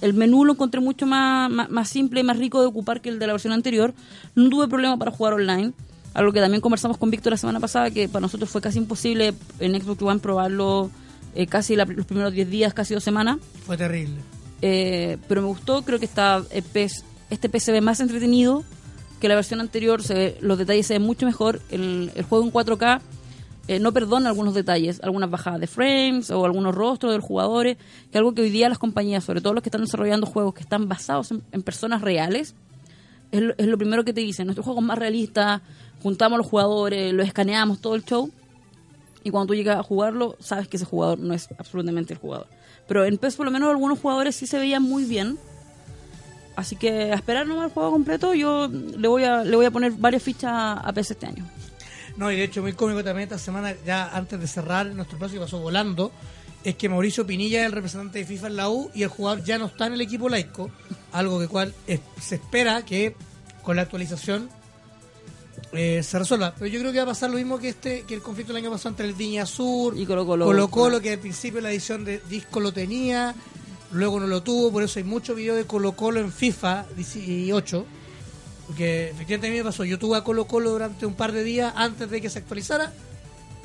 El 0.01 0.15
menú 0.15 0.45
lo 0.45 0.55
encontré 0.55 0.81
mucho 0.81 1.07
más, 1.07 1.49
más, 1.49 1.71
más 1.71 1.89
simple 1.89 2.19
y 2.21 2.25
más 2.25 2.37
rico 2.37 2.61
de 2.61 2.67
ocupar 2.67 3.01
que 3.01 3.09
el 3.11 3.21
de 3.21 3.29
la 3.29 3.35
versión 3.35 3.53
anterior. 3.53 3.95
No 4.35 4.51
tuve 4.51 4.67
problema 4.67 4.97
para 4.97 5.13
jugar 5.13 5.35
online. 5.35 5.73
Algo 6.15 6.33
que 6.33 6.41
también 6.41 6.61
conversamos 6.61 6.99
con 6.99 7.11
Víctor 7.11 7.31
la 7.31 7.37
semana 7.37 7.61
pasada, 7.61 7.91
que 7.93 8.09
para 8.09 8.23
nosotros 8.23 8.51
fue 8.51 8.61
casi 8.61 8.79
imposible 8.79 9.33
en 9.61 9.81
Xbox 9.81 10.03
One 10.03 10.19
probarlo 10.19 10.91
eh, 11.37 11.47
casi 11.47 11.77
la- 11.77 11.85
los 11.85 12.05
primeros 12.05 12.33
10 12.33 12.51
días, 12.51 12.75
casi 12.75 12.95
dos 12.95 13.05
semanas. 13.05 13.39
Fue 13.65 13.77
terrible. 13.77 14.17
Eh, 14.61 15.19
pero 15.29 15.41
me 15.43 15.47
gustó, 15.49 15.83
creo 15.83 15.99
que 15.99 16.05
está, 16.05 16.43
eh, 16.51 16.63
este 17.31 17.49
PES 17.49 17.63
se 17.63 17.73
ve 17.73 17.81
más 17.81 18.01
entretenido 18.01 18.65
que 19.21 19.29
la 19.29 19.35
versión 19.37 19.61
anterior, 19.61 20.03
se 20.03 20.15
ve- 20.15 20.37
los 20.41 20.59
detalles 20.59 20.87
se 20.87 20.95
ven 20.95 21.03
mucho 21.03 21.27
mejor, 21.27 21.61
el, 21.71 22.11
el 22.15 22.25
juego 22.25 22.45
en 22.45 22.51
4K 22.53 23.01
eh, 23.69 23.79
no 23.79 23.93
perdona 23.93 24.29
algunos 24.29 24.55
detalles, 24.55 25.01
algunas 25.03 25.31
bajadas 25.31 25.61
de 25.61 25.67
frames 25.69 26.31
o 26.31 26.45
algunos 26.45 26.75
rostros 26.75 27.13
de 27.13 27.19
los 27.19 27.27
jugadores, 27.27 27.77
que 28.11 28.19
algo 28.19 28.35
que 28.35 28.43
hoy 28.43 28.51
día 28.51 28.69
las 28.69 28.79
compañías, 28.79 29.23
sobre 29.23 29.41
todo 29.41 29.55
los 29.55 29.63
que 29.63 29.69
están 29.69 29.83
desarrollando 29.83 30.27
juegos 30.27 30.55
que 30.55 30.63
están 30.63 30.89
basados 30.89 31.31
en, 31.31 31.63
personas 31.63 32.03
reales, 32.03 32.55
es 33.31 33.67
lo, 33.67 33.79
primero 33.79 34.05
que 34.05 34.13
te 34.13 34.21
dicen, 34.21 34.47
nuestro 34.47 34.65
juego 34.65 34.81
es 34.81 34.87
más 34.87 34.99
realista, 34.99 35.63
juntamos 36.03 36.39
los 36.39 36.47
jugadores, 36.47 37.15
los 37.15 37.27
escaneamos, 37.27 37.81
todo 37.81 37.95
el 37.95 38.05
show, 38.05 38.31
y 39.25 39.31
cuando 39.31 39.49
tú 39.49 39.55
llegas 39.55 39.79
a 39.79 39.83
jugarlo, 39.83 40.37
sabes 40.41 40.67
que 40.67 40.77
ese 40.77 40.85
jugador 40.85 41.21
no 41.21 41.33
es 41.33 41.49
absolutamente 41.57 42.15
el 42.15 42.19
jugador. 42.19 42.49
Pero 42.89 43.05
en 43.05 43.17
PES 43.17 43.37
por 43.37 43.47
lo 43.47 43.53
menos 43.53 43.71
algunos 43.71 44.01
jugadores 44.01 44.35
sí 44.35 44.49
se 44.49 44.59
veían 44.59 44.83
muy 44.83 45.05
bien. 45.05 45.39
Así 46.57 46.75
que 46.75 47.13
a 47.13 47.15
esperar 47.15 47.47
nomás 47.47 47.67
el 47.67 47.71
juego 47.71 47.93
completo, 47.93 48.35
yo 48.35 48.69
le 48.69 49.09
voy 49.09 49.23
a, 49.23 49.45
le 49.45 49.55
voy 49.57 49.65
a 49.65 49.71
poner 49.71 49.93
varias 49.93 50.25
fichas 50.25 50.51
a, 50.51 50.73
a 50.73 50.93
PES 50.93 51.13
este 51.13 51.27
año. 51.27 51.47
No, 52.17 52.31
y 52.31 52.37
de 52.37 52.45
hecho 52.45 52.63
muy 52.63 52.73
cómico 52.75 53.03
también 53.03 53.25
esta 53.29 53.39
semana, 53.39 53.75
ya 53.87 54.09
antes 54.15 54.39
de 54.41 54.47
cerrar 54.47 54.87
nuestro 54.87 55.17
espacio 55.17 55.39
que 55.41 55.45
pasó 55.47 55.59
volando, 55.61 56.13
es 56.63 56.77
que 56.77 56.89
Mauricio 56.89 57.27
Pinilla 57.27 57.61
es 57.61 57.67
el 57.67 57.73
representante 57.73 58.19
de 58.21 58.25
FIFA 58.27 58.47
en 58.49 58.57
la 58.57 58.69
U 58.69 58.91
y 58.95 59.03
el 59.03 59.09
jugador 59.09 59.43
ya 59.45 59.59
no 59.59 59.67
está 59.67 59.87
en 59.87 59.95
el 59.95 60.01
equipo 60.01 60.29
laico, 60.29 60.71
algo 61.13 61.41
que 61.41 61.49
cual 61.49 61.75
es- 61.87 62.01
se 62.21 62.37
espera 62.37 62.85
que 62.85 63.17
con 63.63 63.77
la 63.77 63.83
actualización 63.83 64.49
eh, 65.73 66.03
se 66.03 66.19
resuelva. 66.19 66.55
Pero 66.55 66.67
yo 66.67 66.81
creo 66.81 66.93
que 66.93 66.99
va 66.99 67.05
a 67.05 67.07
pasar 67.07 67.31
lo 67.31 67.37
mismo 67.37 67.59
que 67.59 67.71
este 67.71 68.03
que 68.03 68.15
el 68.15 68.23
conflicto 68.23 68.53
del 68.53 68.63
año 68.63 68.71
pasado 68.71 68.91
entre 68.91 69.07
el 69.07 69.15
Viña 69.15 69.47
Sur 69.47 69.99
Y 69.99 70.05
Colo 70.07 70.27
Colo. 70.27 70.45
Colo 70.45 70.69
Colo, 70.69 71.01
que 71.01 71.13
al 71.13 71.19
principio 71.19 71.61
la 71.61 71.71
edición 71.71 72.05
de 72.05 72.21
disco 72.29 72.61
lo 72.61 72.73
tenía, 72.73 73.35
luego 73.93 74.21
no 74.21 74.27
lo 74.27 74.43
tuvo, 74.43 74.71
por 74.71 74.83
eso 74.83 74.99
hay 74.99 75.05
muchos 75.05 75.35
videos 75.37 75.57
de 75.57 75.65
Colo 75.65 75.93
Colo 75.93 76.21
en 76.21 76.31
FIFA 76.33 76.87
18. 76.97 77.87
Porque 78.67 79.11
efectivamente 79.11 79.47
a 79.49 79.51
mí 79.51 79.57
me 79.57 79.65
pasó, 79.65 79.85
yo 79.85 79.99
tuve 79.99 80.17
a 80.17 80.25
Colo 80.25 80.47
Colo 80.47 80.71
durante 80.71 81.05
un 81.07 81.15
par 81.15 81.33
de 81.33 81.43
días 81.45 81.73
antes 81.77 82.09
de 82.11 82.21
que 82.21 82.31
se 82.31 82.39
actualizara 82.39 82.93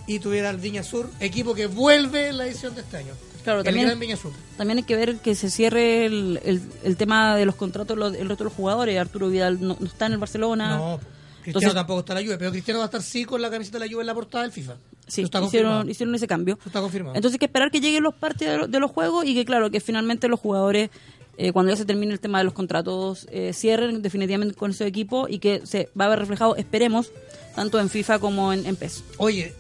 y 0.08 0.20
tuviera 0.20 0.50
el 0.50 0.58
Viña 0.58 0.84
Sur, 0.84 1.10
equipo 1.20 1.54
que 1.54 1.68
vuelve 1.68 2.30
en 2.30 2.38
la 2.38 2.48
edición 2.48 2.74
de 2.76 2.82
este 2.82 2.98
año. 2.98 3.14
Claro, 3.44 3.60
el 3.60 3.66
también- 3.66 4.00
Viña 4.00 4.18
Sur. 4.18 4.32
También 4.58 4.80
hay 4.80 4.84
que 4.84 4.96
ver 4.96 5.18
que 5.18 5.36
se 5.36 5.50
cierre 5.50 6.06
el, 6.06 6.40
el, 6.44 6.62
el 6.84 6.98
tema 6.98 7.36
de 7.38 7.46
los 7.46 7.56
contratos 7.56 7.98
los- 7.98 8.14
el 8.16 8.28
resto 8.28 8.44
de 8.44 8.50
los 8.50 8.54
jugadores. 8.54 8.98
Arturo 9.00 9.30
Vidal 9.30 9.60
no, 9.62 9.78
no 9.80 9.86
está 9.86 10.08
en 10.08 10.14
el 10.14 10.18
Barcelona. 10.18 10.76
No, 10.78 10.98
Cristiano 10.98 11.46
Entonces- 11.46 11.74
tampoco 11.74 12.00
está 12.02 12.14
en 12.14 12.20
la 12.20 12.26
Juve, 12.26 12.38
pero 12.38 12.52
Cristiano 12.52 12.80
va 12.80 12.86
a 12.86 12.88
estar 12.88 13.02
sí 13.02 13.24
con 13.24 13.42
la 13.42 13.50
camiseta 13.50 13.80
de 13.80 13.86
la 13.86 13.92
Juve 13.92 14.02
en 14.02 14.08
la 14.08 14.14
portada 14.14 14.44
del 14.44 14.52
FIFA. 14.52 14.76
Sí, 15.08 15.22
está 15.22 15.42
hicieron, 15.42 15.90
hicieron 15.90 16.14
ese 16.16 16.28
cambio. 16.28 16.58
Eso 16.60 16.68
está 16.68 16.82
confirmado. 16.82 17.16
Entonces 17.16 17.36
hay 17.36 17.40
que 17.40 17.46
esperar 17.46 17.72
que 17.72 17.80
lleguen 17.80 18.04
los 18.04 18.14
partes 18.14 18.50
de, 18.50 18.58
lo- 18.58 18.68
de 18.68 18.80
los 18.82 18.92
juegos 18.92 19.24
y 19.26 19.34
que 19.34 19.46
claro, 19.46 19.72
que 19.72 19.80
finalmente 19.80 20.28
los 20.28 20.40
jugadores, 20.42 20.90
eh, 21.38 21.52
cuando 21.52 21.72
ya 21.72 21.76
se 21.78 21.86
termine 21.86 22.12
el 22.14 22.20
tema 22.20 22.40
de 22.40 22.44
los 22.44 22.54
contratos, 22.54 23.28
eh, 23.32 23.52
cierren 23.54 24.02
definitivamente 24.02 24.56
con 24.56 24.72
ese 24.72 24.86
equipo 24.88 25.28
y 25.30 25.40
que 25.40 25.62
se 25.66 25.90
va 26.00 26.06
a 26.06 26.10
ver 26.10 26.20
reflejado, 26.20 26.56
esperemos, 26.56 27.12
tanto 27.56 27.80
en 27.80 27.90
FIFA 27.90 28.20
como 28.20 28.52
en, 28.54 28.66
en 28.66 28.76
PES. 28.76 29.04
Oye, 29.18 29.54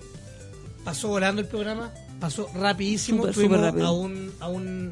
pasó 0.84 1.08
volando 1.10 1.42
el 1.42 1.48
programa. 1.48 1.92
pasó 2.20 2.50
rapidísimo. 2.56 3.20
Súper, 3.20 3.34
Tuvimos 3.36 3.60
rápido. 3.62 3.86
a 3.88 3.92
un, 3.92 4.32
a 4.40 4.48
un, 4.48 4.92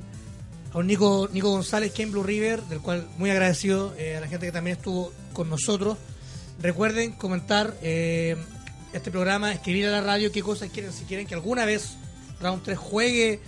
a 0.74 0.78
un 0.78 0.88
Nico, 0.88 1.30
Nico 1.32 1.50
González, 1.50 1.92
Ken 1.94 2.12
Blue 2.12 2.24
River, 2.24 2.62
del 2.64 2.80
cual 2.82 3.08
muy 3.18 3.30
agradecido 3.30 3.94
eh, 3.98 4.18
a 4.18 4.22
la 4.22 4.28
gente 4.28 4.46
que 4.46 4.52
también 4.52 4.78
estuvo 4.78 5.12
con 5.34 5.50
nosotros. 5.50 5.98
Recuerden 6.62 7.14
comentar 7.14 7.76
eh, 7.82 8.36
este 8.94 9.12
programa, 9.12 9.52
escribir 9.54 9.88
a 9.88 9.92
la 9.92 10.02
radio 10.02 10.32
qué 10.32 10.42
cosas 10.42 10.70
quieren, 10.70 10.94
si 10.94 11.04
quieren 11.06 11.26
que 11.28 11.34
alguna 11.34 11.66
vez 11.66 11.96
Round 12.42 12.64
3 12.64 12.78
juegue 12.78 13.40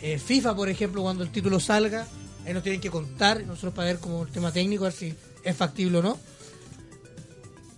eh, 0.00 0.18
FIFA, 0.18 0.54
por 0.54 0.68
ejemplo, 0.68 1.02
cuando 1.02 1.24
el 1.24 1.30
título 1.30 1.58
salga. 1.60 2.06
Ahí 2.44 2.52
nos 2.52 2.62
tienen 2.62 2.80
que 2.80 2.90
contar, 2.90 3.44
nosotros 3.44 3.74
para 3.74 3.88
ver 3.88 3.98
como 3.98 4.24
el 4.24 4.30
tema 4.30 4.52
técnico, 4.52 4.84
a 4.84 4.88
ver 4.88 4.96
si 4.96 5.14
es 5.42 5.56
factible 5.56 5.98
o 5.98 6.02
no. 6.02 6.18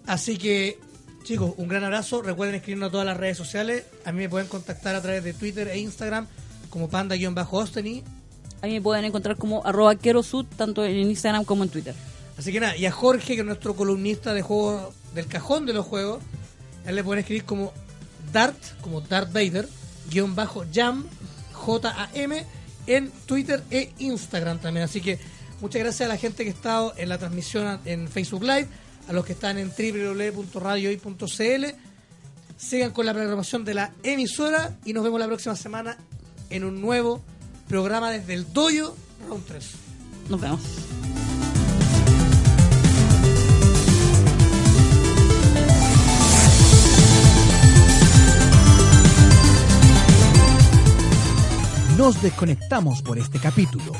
Así 0.06 0.38
que, 0.38 0.78
chicos, 1.24 1.54
un 1.56 1.68
gran 1.68 1.84
abrazo. 1.84 2.22
Recuerden 2.22 2.56
escribirnos 2.56 2.88
a 2.88 2.92
todas 2.92 3.06
las 3.06 3.16
redes 3.16 3.36
sociales. 3.36 3.84
A 4.04 4.12
mí 4.12 4.18
me 4.18 4.28
pueden 4.28 4.48
contactar 4.48 4.94
a 4.94 5.02
través 5.02 5.24
de 5.24 5.32
Twitter 5.32 5.68
e 5.68 5.78
Instagram 5.78 6.26
como 6.70 6.88
panda-osteni. 6.88 8.04
Ahí 8.62 8.72
me 8.72 8.80
pueden 8.80 9.04
encontrar 9.04 9.36
como 9.36 9.64
arroba 9.66 9.96
querosud, 9.96 10.46
tanto 10.56 10.84
en 10.84 10.96
Instagram 10.96 11.44
como 11.44 11.64
en 11.64 11.68
Twitter. 11.68 11.94
Así 12.38 12.52
que 12.52 12.60
nada, 12.60 12.76
y 12.76 12.86
a 12.86 12.92
Jorge, 12.92 13.34
que 13.34 13.40
es 13.40 13.46
nuestro 13.46 13.74
columnista 13.74 14.34
de 14.34 14.42
juegos 14.42 14.94
del 15.14 15.26
cajón 15.26 15.66
de 15.66 15.72
los 15.72 15.86
juegos, 15.86 16.22
a 16.84 16.90
él 16.90 16.96
le 16.96 17.04
pueden 17.04 17.20
escribir 17.20 17.44
como 17.44 17.72
Dart, 18.32 18.56
como 18.82 19.00
Darth 19.00 19.32
Vader, 19.32 19.68
guion 20.10 20.34
bajo 20.34 20.64
Jam, 20.72 21.06
J-A-M, 21.52 22.44
en 22.86 23.10
Twitter 23.26 23.62
e 23.70 23.92
Instagram 23.98 24.58
también. 24.58 24.84
Así 24.84 25.00
que 25.00 25.18
muchas 25.60 25.82
gracias 25.82 26.08
a 26.08 26.12
la 26.12 26.18
gente 26.18 26.44
que 26.44 26.50
ha 26.50 26.52
estado 26.52 26.94
en 26.96 27.08
la 27.08 27.18
transmisión 27.18 27.80
en 27.84 28.08
Facebook 28.08 28.42
Live, 28.42 28.68
a 29.08 29.12
los 29.12 29.24
que 29.24 29.32
están 29.32 29.58
en 29.58 29.70
www.radiohoy.cl. 29.70 31.64
Sigan 32.56 32.90
con 32.92 33.04
la 33.04 33.12
programación 33.12 33.64
de 33.64 33.74
la 33.74 33.92
emisora 34.02 34.76
y 34.84 34.92
nos 34.92 35.04
vemos 35.04 35.20
la 35.20 35.26
próxima 35.26 35.56
semana 35.56 35.96
en 36.50 36.64
un 36.64 36.80
nuevo 36.80 37.22
programa 37.68 38.10
desde 38.10 38.34
el 38.34 38.52
Doyo 38.52 38.96
Round 39.28 39.44
3. 39.46 39.70
Nos 40.28 40.40
vemos. 40.40 40.60
Nos 51.96 52.20
desconectamos 52.20 53.00
por 53.00 53.18
este 53.18 53.38
capítulo. 53.38 53.92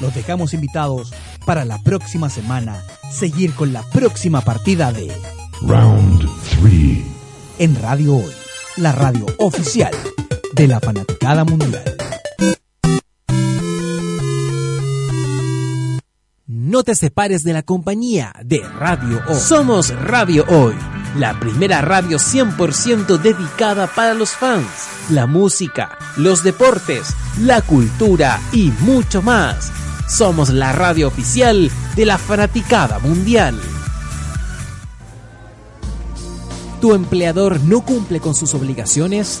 Los 0.00 0.12
dejamos 0.12 0.54
invitados 0.54 1.14
para 1.46 1.64
la 1.64 1.80
próxima 1.82 2.28
semana 2.30 2.82
seguir 3.12 3.54
con 3.54 3.72
la 3.72 3.82
próxima 3.90 4.40
partida 4.40 4.92
de 4.92 5.12
Round 5.62 6.28
3. 6.60 7.04
En 7.60 7.80
Radio 7.80 8.16
Hoy, 8.16 8.32
la 8.76 8.90
radio 8.90 9.24
oficial 9.38 9.92
de 10.54 10.66
la 10.66 10.80
fanaticada 10.80 11.44
mundial. 11.44 11.96
No 16.68 16.82
te 16.82 16.94
separes 16.94 17.44
de 17.44 17.54
la 17.54 17.62
compañía 17.62 18.34
de 18.44 18.60
Radio 18.78 19.22
Hoy. 19.26 19.40
Somos 19.40 19.88
Radio 19.88 20.44
Hoy, 20.50 20.74
la 21.16 21.40
primera 21.40 21.80
radio 21.80 22.18
100% 22.18 23.16
dedicada 23.16 23.86
para 23.86 24.12
los 24.12 24.32
fans, 24.32 24.66
la 25.08 25.26
música, 25.26 25.96
los 26.18 26.44
deportes, 26.44 27.08
la 27.40 27.62
cultura 27.62 28.38
y 28.52 28.70
mucho 28.80 29.22
más. 29.22 29.72
Somos 30.06 30.50
la 30.50 30.72
radio 30.72 31.08
oficial 31.08 31.70
de 31.96 32.04
la 32.04 32.18
fanaticada 32.18 32.98
mundial. 32.98 33.58
¿Tu 36.82 36.92
empleador 36.92 37.62
no 37.62 37.80
cumple 37.80 38.20
con 38.20 38.34
sus 38.34 38.52
obligaciones? 38.52 39.40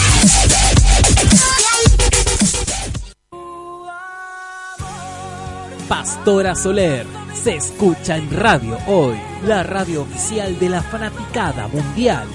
Pastora 6.21 6.53
Soler 6.53 7.07
se 7.33 7.55
escucha 7.55 8.15
en 8.15 8.29
Radio 8.29 8.77
Hoy, 8.85 9.17
la 9.47 9.63
radio 9.63 10.03
oficial 10.03 10.59
de 10.59 10.69
la 10.69 10.83
fanaticada 10.83 11.67
mundial. 11.67 12.27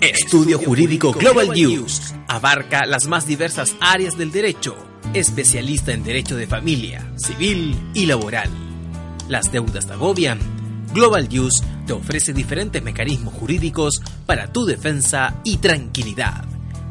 Estudio 0.00 0.60
Jurídico 0.60 1.10
Global 1.10 1.48
News 1.48 2.14
abarca 2.28 2.86
las 2.86 3.08
más 3.08 3.26
diversas 3.26 3.74
áreas 3.80 4.16
del 4.16 4.30
derecho, 4.30 4.76
especialista 5.12 5.90
en 5.92 6.04
derecho 6.04 6.36
de 6.36 6.46
familia, 6.46 7.12
civil 7.16 7.76
y 7.92 8.06
laboral. 8.06 8.50
Las 9.28 9.50
deudas 9.50 9.88
te 9.88 9.94
agobian. 9.94 10.38
Global 10.94 11.28
News 11.28 11.54
te 11.88 11.92
ofrece 11.92 12.32
diferentes 12.32 12.80
mecanismos 12.84 13.34
jurídicos 13.34 14.00
para 14.26 14.46
tu 14.52 14.64
defensa 14.64 15.40
y 15.42 15.56
tranquilidad. 15.56 16.61